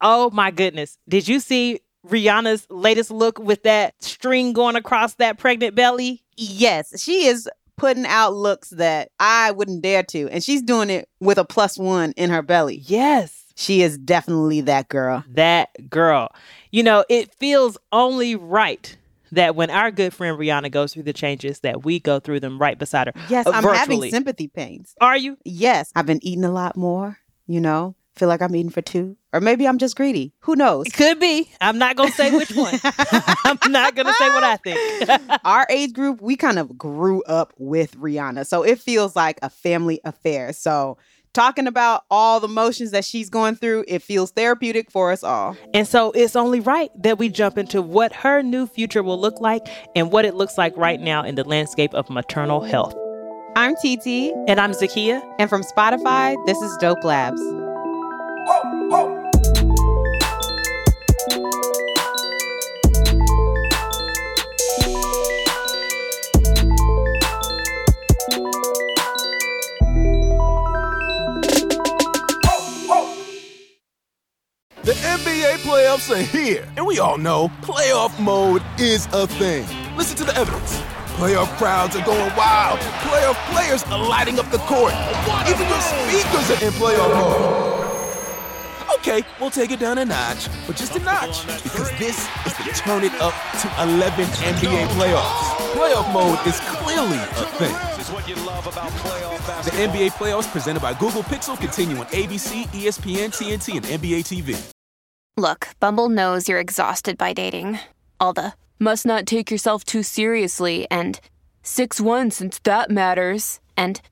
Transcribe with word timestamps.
Oh 0.00 0.30
my 0.30 0.50
goodness. 0.50 0.98
Did 1.08 1.28
you 1.28 1.40
see 1.40 1.80
Rihanna's 2.06 2.66
latest 2.70 3.10
look 3.10 3.38
with 3.38 3.62
that 3.64 4.02
string 4.02 4.52
going 4.52 4.76
across 4.76 5.14
that 5.14 5.38
pregnant 5.38 5.74
belly? 5.74 6.22
Yes, 6.36 7.00
she 7.02 7.26
is 7.26 7.48
putting 7.76 8.06
out 8.06 8.34
looks 8.34 8.70
that 8.70 9.10
I 9.18 9.50
wouldn't 9.52 9.82
dare 9.82 10.02
to. 10.04 10.28
And 10.28 10.44
she's 10.44 10.62
doing 10.62 10.90
it 10.90 11.08
with 11.18 11.38
a 11.38 11.44
plus 11.44 11.78
one 11.78 12.12
in 12.12 12.30
her 12.30 12.42
belly. 12.42 12.76
Yes. 12.84 13.44
She 13.56 13.82
is 13.82 13.98
definitely 13.98 14.62
that 14.62 14.88
girl. 14.88 15.24
That 15.28 15.90
girl. 15.90 16.28
You 16.70 16.82
know, 16.82 17.04
it 17.08 17.34
feels 17.34 17.76
only 17.92 18.36
right 18.36 18.96
that 19.32 19.54
when 19.54 19.70
our 19.70 19.90
good 19.90 20.12
friend 20.12 20.38
Rihanna 20.38 20.70
goes 20.70 20.92
through 20.92 21.04
the 21.04 21.12
changes, 21.12 21.60
that 21.60 21.84
we 21.84 22.00
go 22.00 22.20
through 22.20 22.40
them 22.40 22.58
right 22.58 22.78
beside 22.78 23.08
her. 23.08 23.12
Yes, 23.28 23.46
uh, 23.46 23.50
I'm 23.50 23.62
virtually. 23.62 24.08
having 24.08 24.10
sympathy 24.10 24.48
pains. 24.48 24.94
Are 25.00 25.16
you? 25.16 25.36
Yes, 25.44 25.92
I've 25.94 26.06
been 26.06 26.24
eating 26.24 26.44
a 26.44 26.50
lot 26.50 26.76
more, 26.76 27.18
you 27.46 27.60
know, 27.60 27.94
feel 28.16 28.28
like 28.28 28.42
I'm 28.42 28.54
eating 28.54 28.70
for 28.70 28.82
two. 28.82 29.16
Or 29.32 29.40
maybe 29.40 29.66
I'm 29.66 29.78
just 29.78 29.96
greedy. 29.96 30.32
Who 30.40 30.56
knows? 30.56 30.86
It 30.86 30.94
could 30.94 31.20
be. 31.20 31.50
I'm 31.60 31.78
not 31.78 31.96
going 31.96 32.10
to 32.10 32.14
say 32.14 32.36
which 32.36 32.50
one. 32.52 32.74
I'm 33.44 33.72
not 33.72 33.94
going 33.94 34.06
to 34.06 34.14
say 34.14 34.28
what 34.30 34.44
I 34.44 34.56
think. 34.56 35.08
Our 35.44 35.66
age 35.70 35.92
group, 35.92 36.20
we 36.20 36.36
kind 36.36 36.58
of 36.58 36.76
grew 36.76 37.22
up 37.22 37.54
with 37.56 37.96
Rihanna. 37.96 38.46
So 38.46 38.62
it 38.62 38.80
feels 38.80 39.14
like 39.14 39.38
a 39.42 39.50
family 39.50 40.00
affair. 40.04 40.52
So 40.52 40.98
talking 41.32 41.68
about 41.68 42.02
all 42.10 42.40
the 42.40 42.48
motions 42.48 42.90
that 42.90 43.04
she's 43.04 43.30
going 43.30 43.54
through, 43.54 43.84
it 43.86 44.02
feels 44.02 44.32
therapeutic 44.32 44.90
for 44.90 45.12
us 45.12 45.22
all. 45.22 45.56
And 45.72 45.86
so 45.86 46.10
it's 46.10 46.34
only 46.34 46.58
right 46.60 46.90
that 47.02 47.18
we 47.18 47.28
jump 47.28 47.56
into 47.56 47.80
what 47.82 48.12
her 48.12 48.42
new 48.42 48.66
future 48.66 49.02
will 49.02 49.20
look 49.20 49.40
like 49.40 49.68
and 49.94 50.10
what 50.10 50.24
it 50.24 50.34
looks 50.34 50.58
like 50.58 50.76
right 50.76 51.00
now 51.00 51.22
in 51.22 51.36
the 51.36 51.44
landscape 51.44 51.94
of 51.94 52.10
maternal 52.10 52.60
health. 52.60 52.94
I'm 53.56 53.74
TT. 53.76 54.32
And 54.48 54.60
I'm 54.60 54.72
Zakiya. 54.72 55.22
And 55.38 55.48
from 55.48 55.62
Spotify, 55.62 56.34
this 56.46 56.58
is 56.58 56.76
Dope 56.78 57.04
Labs. 57.04 57.40
The 58.50 58.56
NBA 74.94 75.58
playoffs 75.58 76.10
are 76.10 76.20
here, 76.20 76.66
and 76.76 76.84
we 76.84 76.98
all 76.98 77.18
know 77.18 77.52
playoff 77.62 78.18
mode 78.18 78.62
is 78.80 79.06
a 79.12 79.28
thing. 79.28 79.64
Listen 79.96 80.16
to 80.16 80.24
the 80.24 80.36
evidence. 80.36 80.80
Playoff 81.14 81.56
crowds 81.56 81.94
are 81.94 82.04
going 82.04 82.34
wild. 82.34 82.80
Playoff 82.80 83.36
players 83.54 83.84
are 83.84 84.08
lighting 84.08 84.40
up 84.40 84.50
the 84.50 84.58
court. 84.58 84.92
Even 85.48 85.68
your 85.68 85.80
speakers 85.80 86.50
are 86.50 86.64
in 86.64 86.72
playoff 86.72 87.14
mode. 87.14 87.79
Okay, 89.00 89.22
we'll 89.40 89.48
take 89.48 89.70
it 89.70 89.80
down 89.80 89.96
a 89.96 90.04
notch, 90.04 90.50
but 90.66 90.76
just 90.76 90.94
a 90.94 90.98
notch, 90.98 91.46
because 91.62 91.90
this 91.92 92.28
is 92.44 92.52
the 92.58 92.82
turn 92.84 93.02
it 93.02 93.14
up 93.14 93.32
to 93.62 93.82
11 93.82 94.26
NBA 94.26 94.86
playoffs. 94.88 95.56
Playoff 95.72 96.12
mode 96.12 96.38
is 96.46 96.60
clearly 96.60 97.16
a 97.16 97.46
thing. 97.56 97.72
The 99.64 99.70
NBA 99.88 100.10
playoffs 100.10 100.52
presented 100.52 100.80
by 100.82 100.92
Google 100.92 101.22
Pixel 101.22 101.58
continue 101.58 101.96
on 101.96 102.04
ABC, 102.08 102.64
ESPN, 102.66 103.30
TNT, 103.30 103.78
and 103.78 103.86
NBA 103.86 104.20
TV. 104.20 104.70
Look, 105.38 105.68
Bumble 105.80 106.10
knows 106.10 106.46
you're 106.46 106.60
exhausted 106.60 107.16
by 107.16 107.32
dating. 107.32 107.78
All 108.20 108.34
the 108.34 108.52
must 108.78 109.06
not 109.06 109.24
take 109.24 109.50
yourself 109.50 109.82
too 109.82 110.02
seriously 110.02 110.86
and 110.90 111.18
6 111.62 112.02
1 112.02 112.32
since 112.32 112.58
that 112.64 112.90
matters. 112.90 113.60
And 113.78 114.02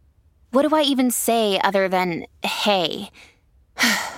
what 0.51 0.67
do 0.67 0.75
I 0.75 0.81
even 0.81 1.11
say 1.11 1.61
other 1.63 1.91
than 1.91 2.25
hey? 2.43 3.11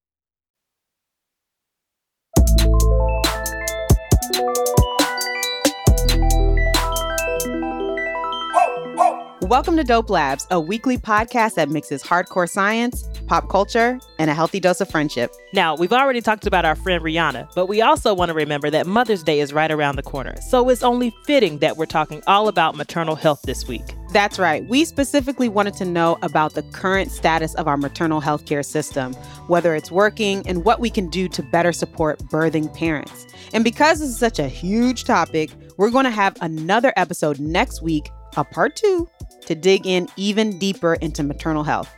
Welcome 9.51 9.75
to 9.75 9.83
Dope 9.83 10.09
Labs, 10.09 10.47
a 10.49 10.61
weekly 10.61 10.97
podcast 10.97 11.55
that 11.55 11.69
mixes 11.69 12.01
hardcore 12.01 12.47
science, 12.47 13.09
pop 13.27 13.49
culture, 13.49 13.99
and 14.17 14.31
a 14.31 14.33
healthy 14.33 14.61
dose 14.61 14.79
of 14.79 14.89
friendship. 14.89 15.29
Now, 15.51 15.75
we've 15.75 15.91
already 15.91 16.21
talked 16.21 16.47
about 16.47 16.63
our 16.63 16.73
friend 16.73 17.03
Rihanna, 17.03 17.53
but 17.53 17.65
we 17.65 17.81
also 17.81 18.13
want 18.13 18.29
to 18.29 18.33
remember 18.33 18.69
that 18.69 18.87
Mother's 18.87 19.23
Day 19.23 19.41
is 19.41 19.51
right 19.51 19.69
around 19.69 19.97
the 19.97 20.03
corner. 20.03 20.37
So 20.47 20.69
it's 20.69 20.83
only 20.83 21.13
fitting 21.25 21.57
that 21.57 21.75
we're 21.75 21.85
talking 21.85 22.23
all 22.27 22.47
about 22.47 22.77
maternal 22.77 23.17
health 23.17 23.41
this 23.41 23.67
week. 23.67 23.83
That's 24.13 24.39
right. 24.39 24.65
We 24.69 24.85
specifically 24.85 25.49
wanted 25.49 25.73
to 25.73 25.85
know 25.85 26.17
about 26.21 26.53
the 26.53 26.63
current 26.63 27.11
status 27.11 27.53
of 27.55 27.67
our 27.67 27.75
maternal 27.75 28.21
health 28.21 28.45
care 28.45 28.63
system, 28.63 29.13
whether 29.47 29.75
it's 29.75 29.91
working, 29.91 30.47
and 30.47 30.63
what 30.63 30.79
we 30.79 30.89
can 30.89 31.09
do 31.09 31.27
to 31.27 31.43
better 31.43 31.73
support 31.73 32.19
birthing 32.19 32.73
parents. 32.73 33.27
And 33.53 33.65
because 33.65 33.99
this 33.99 34.07
is 34.11 34.17
such 34.17 34.39
a 34.39 34.47
huge 34.47 35.03
topic, 35.03 35.49
we're 35.75 35.91
going 35.91 36.05
to 36.05 36.09
have 36.09 36.37
another 36.39 36.93
episode 36.95 37.37
next 37.41 37.81
week, 37.81 38.09
a 38.37 38.43
part 38.43 38.75
two, 38.75 39.09
to 39.45 39.55
dig 39.55 39.85
in 39.85 40.07
even 40.17 40.57
deeper 40.59 40.95
into 40.95 41.23
maternal 41.23 41.63
health. 41.63 41.89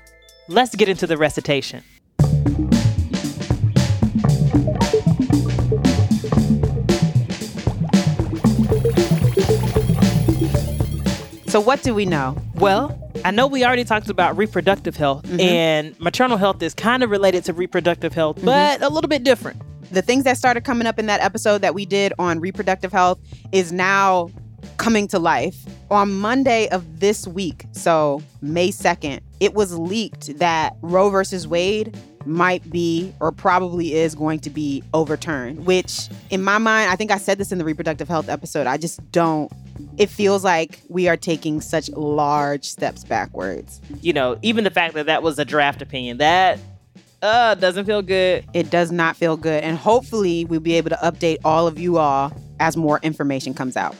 Let's 0.47 0.75
get 0.75 0.89
into 0.89 1.07
the 1.07 1.17
recitation. 1.17 1.83
So, 11.47 11.59
what 11.59 11.83
do 11.83 11.93
we 11.93 12.05
know? 12.05 12.35
Well, 12.55 12.97
I 13.23 13.29
know 13.29 13.45
we 13.45 13.63
already 13.63 13.83
talked 13.83 14.09
about 14.09 14.35
reproductive 14.37 14.95
health, 14.97 15.23
Mhm. 15.27 15.39
and 15.39 15.99
maternal 15.99 16.37
health 16.37 16.63
is 16.63 16.73
kind 16.73 17.03
of 17.03 17.11
related 17.11 17.45
to 17.45 17.53
reproductive 17.53 18.13
health, 18.13 18.39
but 18.43 18.81
a 18.81 18.89
little 18.89 19.07
bit 19.07 19.23
different. 19.23 19.61
The 19.91 20.01
things 20.01 20.23
that 20.23 20.37
started 20.37 20.63
coming 20.63 20.87
up 20.87 20.97
in 20.97 21.05
that 21.05 21.21
episode 21.21 21.61
that 21.61 21.75
we 21.75 21.85
did 21.85 22.11
on 22.17 22.39
reproductive 22.39 22.91
health 22.91 23.19
is 23.51 23.71
now 23.71 24.29
coming 24.77 25.07
to 25.09 25.19
life. 25.19 25.57
On 25.91 26.11
Monday 26.19 26.67
of 26.69 26.99
this 26.99 27.27
week, 27.27 27.65
so 27.71 28.21
May 28.41 28.69
2nd, 28.69 29.19
it 29.39 29.53
was 29.53 29.77
leaked 29.77 30.37
that 30.39 30.75
Roe 30.81 31.09
versus 31.09 31.47
Wade 31.47 31.95
might 32.25 32.67
be 32.69 33.13
or 33.19 33.31
probably 33.31 33.93
is 33.93 34.15
going 34.15 34.39
to 34.39 34.49
be 34.49 34.83
overturned, 34.93 35.65
which 35.65 36.09
in 36.29 36.43
my 36.43 36.57
mind, 36.57 36.91
I 36.91 36.95
think 36.95 37.11
I 37.11 37.17
said 37.17 37.37
this 37.37 37.51
in 37.51 37.57
the 37.57 37.65
reproductive 37.65 38.07
health 38.07 38.29
episode. 38.29 38.67
I 38.67 38.77
just 38.77 38.99
don't. 39.11 39.51
It 39.97 40.09
feels 40.09 40.43
like 40.43 40.79
we 40.89 41.07
are 41.07 41.17
taking 41.17 41.61
such 41.61 41.89
large 41.89 42.65
steps 42.65 43.03
backwards. 43.03 43.81
You 44.01 44.13
know, 44.13 44.37
even 44.41 44.63
the 44.63 44.71
fact 44.71 44.93
that 44.95 45.05
that 45.07 45.23
was 45.23 45.39
a 45.39 45.45
draft 45.45 45.81
opinion, 45.81 46.17
that 46.17 46.59
uh 47.21 47.55
doesn't 47.55 47.85
feel 47.85 48.01
good. 48.01 48.45
It 48.53 48.69
does 48.69 48.91
not 48.91 49.15
feel 49.15 49.37
good. 49.37 49.63
And 49.63 49.77
hopefully, 49.77 50.45
we'll 50.45 50.59
be 50.59 50.73
able 50.73 50.89
to 50.89 50.97
update 50.97 51.37
all 51.43 51.67
of 51.67 51.79
you 51.79 51.97
all 51.97 52.31
as 52.59 52.77
more 52.77 52.99
information 53.03 53.53
comes 53.53 53.75
out. 53.75 53.95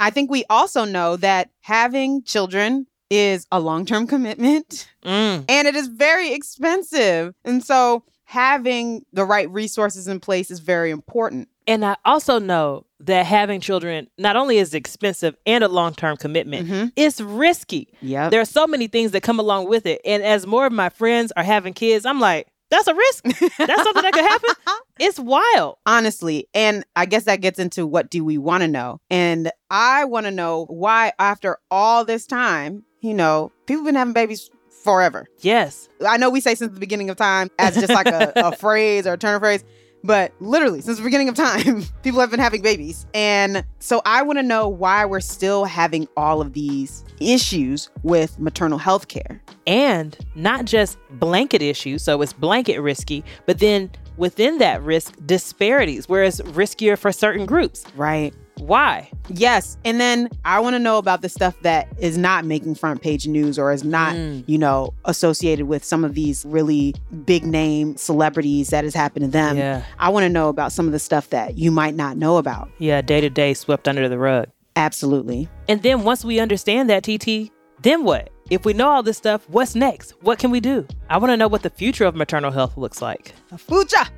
I 0.00 0.10
think 0.10 0.30
we 0.30 0.44
also 0.50 0.84
know 0.84 1.16
that 1.16 1.50
having 1.60 2.22
children 2.24 2.86
is 3.10 3.46
a 3.52 3.60
long 3.60 3.84
term 3.86 4.06
commitment 4.14 4.88
Mm. 5.04 5.44
and 5.48 5.66
it 5.68 5.74
is 5.76 5.88
very 5.88 6.32
expensive. 6.32 7.34
And 7.44 7.64
so, 7.64 8.04
having 8.24 9.04
the 9.12 9.24
right 9.24 9.50
resources 9.50 10.06
in 10.06 10.20
place 10.20 10.50
is 10.50 10.60
very 10.60 10.90
important. 10.90 11.48
And 11.66 11.84
I 11.84 11.96
also 12.04 12.38
know 12.38 12.84
that 13.00 13.26
having 13.26 13.60
children 13.60 14.08
not 14.18 14.36
only 14.36 14.58
is 14.58 14.74
expensive 14.74 15.34
and 15.46 15.64
a 15.64 15.68
long 15.68 15.94
term 15.94 16.16
commitment, 16.16 16.68
Mhm. 16.68 16.92
it's 16.96 17.20
risky. 17.20 17.88
Yep. 18.02 18.30
There 18.30 18.40
are 18.40 18.44
so 18.44 18.66
many 18.66 18.86
things 18.88 19.10
that 19.12 19.22
come 19.22 19.40
along 19.40 19.68
with 19.68 19.86
it. 19.86 20.00
And 20.04 20.22
as 20.22 20.46
more 20.46 20.66
of 20.66 20.72
my 20.72 20.88
friends 20.90 21.32
are 21.36 21.42
having 21.42 21.72
kids, 21.72 22.04
I'm 22.06 22.20
like, 22.20 22.46
that's 22.70 22.86
a 22.88 22.94
risk. 22.94 23.24
That's 23.24 23.82
something 23.82 24.02
that 24.02 24.12
could 24.12 24.24
happen. 24.24 24.50
It's 25.02 25.18
wild. 25.18 25.78
honestly 25.86 26.46
and 26.52 26.84
i 26.94 27.06
guess 27.06 27.24
that 27.24 27.40
gets 27.40 27.58
into 27.58 27.86
what 27.86 28.10
do 28.10 28.22
we 28.22 28.36
want 28.36 28.60
to 28.62 28.68
know 28.68 29.00
and 29.08 29.50
i 29.70 30.04
want 30.04 30.26
to 30.26 30.30
know 30.30 30.66
why 30.66 31.12
after 31.18 31.56
all 31.70 32.04
this 32.04 32.26
time 32.26 32.84
you 33.00 33.14
know 33.14 33.50
people 33.64 33.82
been 33.84 33.94
having 33.94 34.12
babies 34.12 34.50
forever 34.84 35.26
Yes. 35.38 35.88
i 36.06 36.18
know 36.18 36.28
we 36.28 36.42
say 36.42 36.54
since 36.54 36.74
the 36.74 36.80
beginning 36.80 37.08
of 37.08 37.16
time 37.16 37.48
as 37.58 37.76
just 37.76 37.88
like 37.88 38.08
a, 38.08 38.30
a 38.36 38.54
phrase 38.56 39.06
or 39.06 39.14
a 39.14 39.18
turn 39.18 39.34
of 39.36 39.40
phrase 39.40 39.64
but 40.02 40.32
literally 40.40 40.80
since 40.80 40.98
the 40.98 41.04
beginning 41.04 41.28
of 41.28 41.34
time 41.34 41.84
people 42.02 42.20
have 42.20 42.30
been 42.30 42.40
having 42.40 42.62
babies. 42.62 43.06
And 43.14 43.64
so 43.78 44.02
i 44.04 44.22
want 44.22 44.38
to 44.38 44.42
know 44.42 44.68
why 44.68 45.04
we're 45.04 45.20
still 45.20 45.64
having 45.64 46.08
all 46.16 46.40
of 46.40 46.52
these 46.52 47.04
issues 47.20 47.90
with 48.02 48.38
maternal 48.38 48.78
health 48.78 49.08
care. 49.08 49.42
And 49.66 50.16
not 50.34 50.64
just 50.64 50.98
blanket 51.12 51.62
issues, 51.62 52.02
so 52.02 52.20
it's 52.22 52.32
blanket 52.32 52.80
risky, 52.80 53.24
but 53.46 53.58
then 53.58 53.90
within 54.16 54.58
that 54.58 54.82
risk, 54.82 55.14
disparities, 55.26 56.08
where 56.08 56.24
it's 56.24 56.40
riskier 56.40 56.98
for 56.98 57.12
certain 57.12 57.46
groups. 57.46 57.84
right 57.96 58.34
Why? 58.60 59.10
Yes. 59.28 59.76
And 59.84 60.00
then 60.00 60.28
I 60.44 60.60
want 60.60 60.74
to 60.74 60.78
know 60.78 60.98
about 60.98 61.22
the 61.22 61.28
stuff 61.28 61.54
that 61.62 61.88
is 61.98 62.16
not 62.18 62.44
making 62.44 62.74
front 62.74 63.02
page 63.02 63.26
news 63.26 63.58
or 63.58 63.72
is 63.72 63.84
not, 63.84 64.14
Mm. 64.14 64.44
you 64.46 64.58
know, 64.58 64.92
associated 65.06 65.66
with 65.66 65.84
some 65.84 66.04
of 66.04 66.14
these 66.14 66.44
really 66.44 66.94
big 67.24 67.44
name 67.44 67.96
celebrities 67.96 68.68
that 68.70 68.84
has 68.84 68.94
happened 68.94 69.24
to 69.24 69.30
them. 69.30 69.56
yeah. 69.56 69.82
I 69.98 70.08
want 70.10 70.24
to 70.24 70.28
know 70.28 70.48
about 70.48 70.72
some 70.72 70.86
of 70.86 70.92
the 70.92 70.98
stuff 70.98 71.30
that 71.30 71.56
you 71.58 71.70
might 71.70 71.94
not 71.94 72.16
know 72.16 72.36
about. 72.36 72.68
Yeah, 72.78 73.00
day 73.02 73.20
to 73.20 73.30
day 73.30 73.54
swept 73.54 73.88
under 73.88 74.08
the 74.08 74.18
rug. 74.18 74.48
Absolutely. 74.76 75.48
And 75.68 75.82
then 75.82 76.04
once 76.04 76.24
we 76.24 76.38
understand 76.40 76.88
that, 76.90 77.02
TT, 77.02 77.50
then 77.82 78.04
what? 78.04 78.30
If 78.50 78.64
we 78.64 78.72
know 78.72 78.88
all 78.88 79.02
this 79.02 79.16
stuff, 79.16 79.48
what's 79.48 79.74
next? 79.74 80.12
What 80.22 80.38
can 80.38 80.50
we 80.50 80.60
do? 80.60 80.86
I 81.08 81.18
want 81.18 81.30
to 81.32 81.36
know 81.36 81.48
what 81.48 81.62
the 81.62 81.70
future 81.70 82.04
of 82.04 82.14
maternal 82.16 82.50
health 82.50 82.76
looks 82.76 83.00
like. 83.00 83.32
Fucha. 83.54 84.08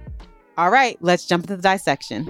All 0.59 0.71
right, 0.71 0.97
let's 1.01 1.27
jump 1.27 1.45
into 1.45 1.57
the 1.57 1.63
dissection. 1.63 2.29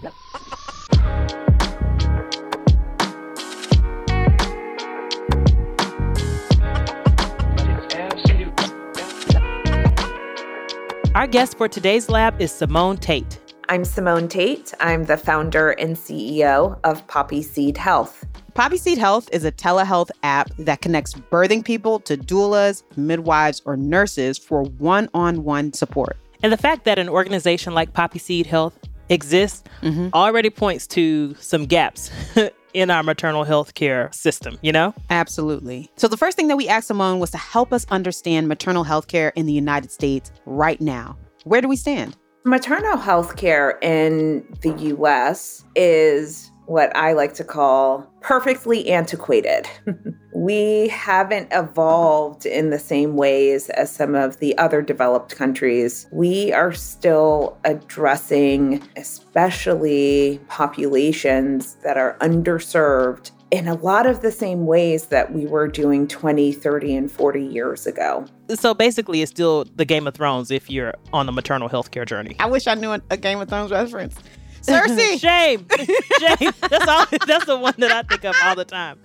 Our 11.15 11.27
guest 11.27 11.59
for 11.59 11.69
today's 11.69 12.09
lab 12.09 12.41
is 12.41 12.51
Simone 12.51 12.97
Tate. 12.97 13.39
I'm 13.69 13.85
Simone 13.85 14.29
Tate. 14.29 14.73
I'm 14.81 15.05
the 15.05 15.19
founder 15.19 15.73
and 15.73 15.95
CEO 15.95 16.81
of 16.85 17.07
Poppy 17.07 17.43
Seed 17.43 17.77
Health. 17.77 18.25
Poppy 18.55 18.79
Seed 18.79 18.97
Health 18.97 19.29
is 19.31 19.45
a 19.45 19.53
telehealth 19.53 20.09
app 20.23 20.49
that 20.57 20.81
connects 20.81 21.13
birthing 21.13 21.63
people 21.63 22.01
to 22.01 22.17
doulas, 22.17 22.83
midwives, 22.97 23.61
or 23.67 23.77
nurses 23.77 24.39
for 24.39 24.63
one 24.63 25.11
on 25.13 25.45
one 25.45 25.75
support. 25.75 26.17
And 26.43 26.51
the 26.51 26.57
fact 26.57 26.87
that 26.87 26.99
an 26.99 27.11
organization 27.11 27.75
like 27.75 27.93
Poppy 27.93 28.19
Seed 28.19 28.47
Health 28.47 28.79
exists 29.11 29.65
mm-hmm. 29.83 30.09
already 30.15 30.49
points 30.49 30.87
to 30.89 31.35
some 31.35 31.67
gaps 31.67 32.11
in 32.75 32.91
our 32.91 33.03
maternal 33.03 33.45
health 33.45 33.75
care 33.75 34.11
system, 34.13 34.59
you 34.63 34.73
know? 34.73 34.95
Absolutely. 35.11 35.91
So, 35.97 36.09
the 36.09 36.17
first 36.17 36.37
thing 36.37 36.49
that 36.49 36.57
we 36.57 36.69
asked 36.69 36.89
Simone 36.89 37.19
was 37.19 37.31
to 37.33 37.39
help 37.39 37.73
us 37.73 37.87
understand 37.91 38.49
maternal 38.49 38.85
health 38.85 39.09
care 39.09 39.33
in 39.35 39.47
the 39.47 39.53
United 39.53 39.91
States 39.91 40.31
right 40.47 40.81
now. 40.81 41.17
Where 41.45 41.61
do 41.61 41.69
we 41.69 41.77
stand? 41.77 42.17
Maternal 42.45 42.97
health 42.97 43.37
care 43.37 43.79
in 43.83 44.47
the 44.63 44.73
US 44.97 45.65
is 45.75 46.52
what 46.73 46.95
I 46.97 47.13
like 47.13 47.35
to 47.35 47.45
call 47.45 48.11
perfectly 48.23 48.89
antiquated. 48.89 49.69
we 50.35 50.89
haven't 50.89 51.49
evolved 51.53 52.47
in 52.47 52.71
the 52.71 52.79
same 52.79 53.15
ways 53.15 53.69
as 53.71 53.95
some 53.95 54.15
of 54.15 54.39
the 54.39 54.57
other 54.57 54.81
developed 54.81 55.37
countries. 55.37 56.07
We 56.13 56.51
are 56.55 56.73
still 56.73 57.59
addressing, 57.67 58.83
especially 58.97 60.41
populations 60.49 61.75
that 61.85 61.99
are 61.99 62.17
underserved. 62.21 63.33
In 63.51 63.69
a 63.69 63.75
lot 63.75 64.07
of 64.07 64.23
the 64.23 64.33
same 64.33 64.65
ways 64.65 65.09
that 65.09 65.35
we 65.35 65.45
were 65.45 65.69
doing 65.69 66.09
20, 66.09 66.53
30, 66.53 66.97
and 66.97 67.13
40 67.13 67.45
years 67.45 67.87
ago. 67.87 68.25
So 68.49 68.73
basically, 68.73 69.21
it's 69.21 69.31
still 69.31 69.67
the 69.77 69.85
Game 69.85 70.07
of 70.07 70.15
Thrones 70.15 70.51
if 70.51 70.71
you're 70.71 70.95
on 71.13 71.27
the 71.27 71.33
maternal 71.33 71.69
health 71.69 71.91
care 71.91 72.07
journey. 72.07 72.35
I 72.39 72.47
wish 72.47 72.67
I 72.67 72.73
knew 72.73 72.93
a, 72.93 73.03
a 73.11 73.19
Game 73.19 73.43
of 73.43 73.51
Thrones 73.51 73.71
reference. 73.71 74.17
Cersei! 74.63 75.21
Shame. 75.21 75.67
Shame. 76.19 76.53
That's 76.71 76.89
all 76.89 77.07
that's 77.27 77.45
the 77.47 77.59
one 77.59 77.75
that 77.79 77.93
I 77.93 78.03
think 78.03 78.25
of 78.25 78.35
all 78.45 78.55
the 78.55 78.65
time. 78.65 78.99